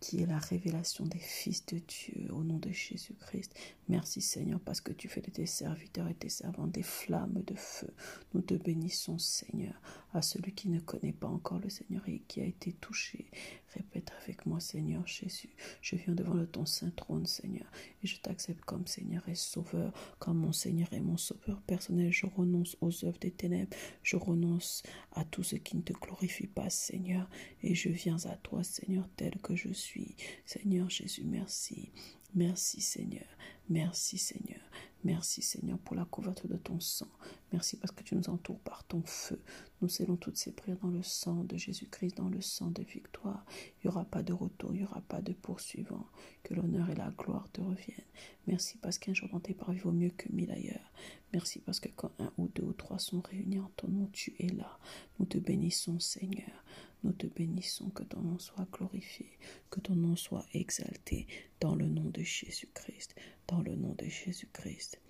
[0.00, 3.54] qui est la révélation des fils de Dieu au nom de Jésus-Christ.
[3.88, 7.54] Merci Seigneur parce que tu fais de tes serviteurs et tes servants des flammes de
[7.54, 7.92] feu.
[8.34, 9.74] Nous te bénissons Seigneur.
[10.16, 13.26] À celui qui ne connaît pas encore le Seigneur et qui a été touché,
[13.74, 15.50] répète avec moi Seigneur Jésus.
[15.82, 17.70] Je viens devant ton saint trône Seigneur
[18.02, 22.12] et je t'accepte comme Seigneur et Sauveur, comme mon Seigneur et mon Sauveur personnel.
[22.12, 23.76] Je renonce aux œuvres des ténèbres.
[24.02, 27.28] Je renonce à tout ce qui ne te glorifie pas Seigneur
[27.62, 30.16] et je viens à toi Seigneur tel que je suis.
[30.46, 31.92] Seigneur Jésus, merci.
[32.36, 33.24] Merci Seigneur.
[33.70, 34.60] Merci Seigneur.
[35.04, 37.08] Merci Seigneur pour la couverture de ton sang.
[37.50, 39.40] Merci parce que tu nous entoures par ton feu.
[39.80, 43.46] Nous scellons toutes ces prières dans le sang de Jésus-Christ, dans le sang de victoire.
[43.48, 46.06] Il n'y aura pas de retour, il n'y aura pas de poursuivant.
[46.42, 48.04] Que l'honneur et la gloire te reviennent.
[48.46, 50.92] Merci parce qu'un jour dans tes paroles vaut mieux que mille ailleurs.
[51.32, 54.34] Merci parce que quand un ou deux ou trois sont réunis en ton nom, tu
[54.38, 54.78] es là.
[55.18, 56.64] Nous te bénissons Seigneur.
[57.02, 59.38] Nous te bénissons, que ton nom soit glorifié,
[59.70, 61.26] que ton nom soit exalté
[61.60, 63.14] dans le nom de Jésus-Christ,
[63.46, 65.00] dans le nom de Jésus-Christ.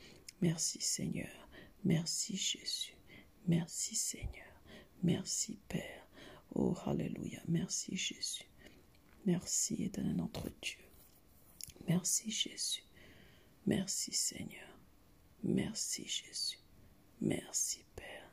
[0.42, 1.48] Merci Seigneur,
[1.84, 2.94] merci Jésus,
[3.46, 4.60] merci Seigneur,
[5.02, 6.06] merci Père.
[6.54, 8.48] Oh, Alléluia, merci Jésus,
[9.24, 10.78] merci éternel notre Dieu,
[11.88, 12.84] merci Jésus,
[13.66, 14.78] merci Seigneur,
[15.42, 16.58] merci Jésus,
[17.20, 18.30] merci Père,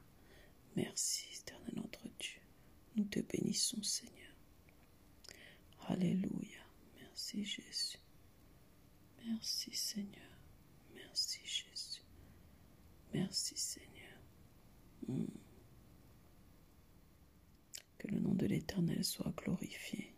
[0.75, 2.02] merci éternel notre.
[2.95, 4.35] Nous te bénissons, Seigneur.
[5.87, 6.59] Alléluia.
[6.99, 7.97] Merci, Jésus.
[9.25, 10.37] Merci, Seigneur.
[10.93, 12.01] Merci, Jésus.
[13.13, 14.19] Merci, Seigneur.
[15.07, 15.25] Mm.
[17.97, 20.13] Que le nom de l'Éternel l'Éternel soit glorifié.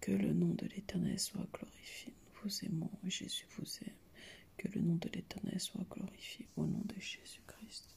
[0.00, 2.14] Que le nom de l'Éternel soit glorifié.
[2.26, 3.96] Nous vous aimons, Jésus vous aime.
[4.56, 7.93] Que le nom de l'Éternel soit glorifié au nom de Jésus-Christ.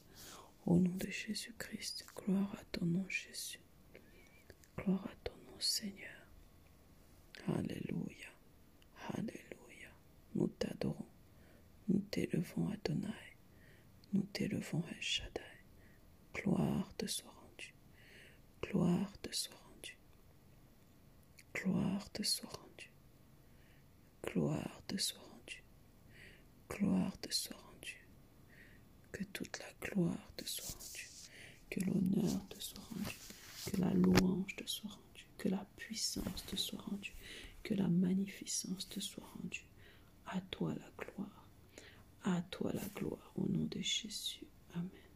[0.68, 3.62] Au nom de Jésus-Christ, gloire à ton nom, Jésus.
[4.78, 6.28] Gloire à ton nom, Seigneur.
[7.48, 8.28] Alléluia.
[9.14, 9.90] Alléluia.
[10.36, 11.08] Nous t'adorons.
[11.88, 13.38] Nous t'élevons, Adonai.
[14.12, 15.42] Nous t'élevons, El Shaddai.
[16.34, 17.74] Gloire te soit rendue.
[18.62, 19.98] Gloire te soit rendue.
[21.54, 22.92] Gloire te soit rendue.
[24.22, 25.64] Gloire te soit rendue.
[26.70, 27.67] Gloire te soit rendue.
[29.18, 31.10] Que toute la gloire te soit rendue.
[31.72, 33.16] Que l'honneur te soit rendu.
[33.66, 35.26] Que la louange te soit rendue.
[35.40, 37.16] Que la puissance te soit rendue.
[37.64, 39.66] Que la magnificence te soit rendue.
[40.28, 41.48] À toi la gloire.
[42.26, 44.46] À toi la gloire au nom de Jésus.
[44.76, 45.07] Amen.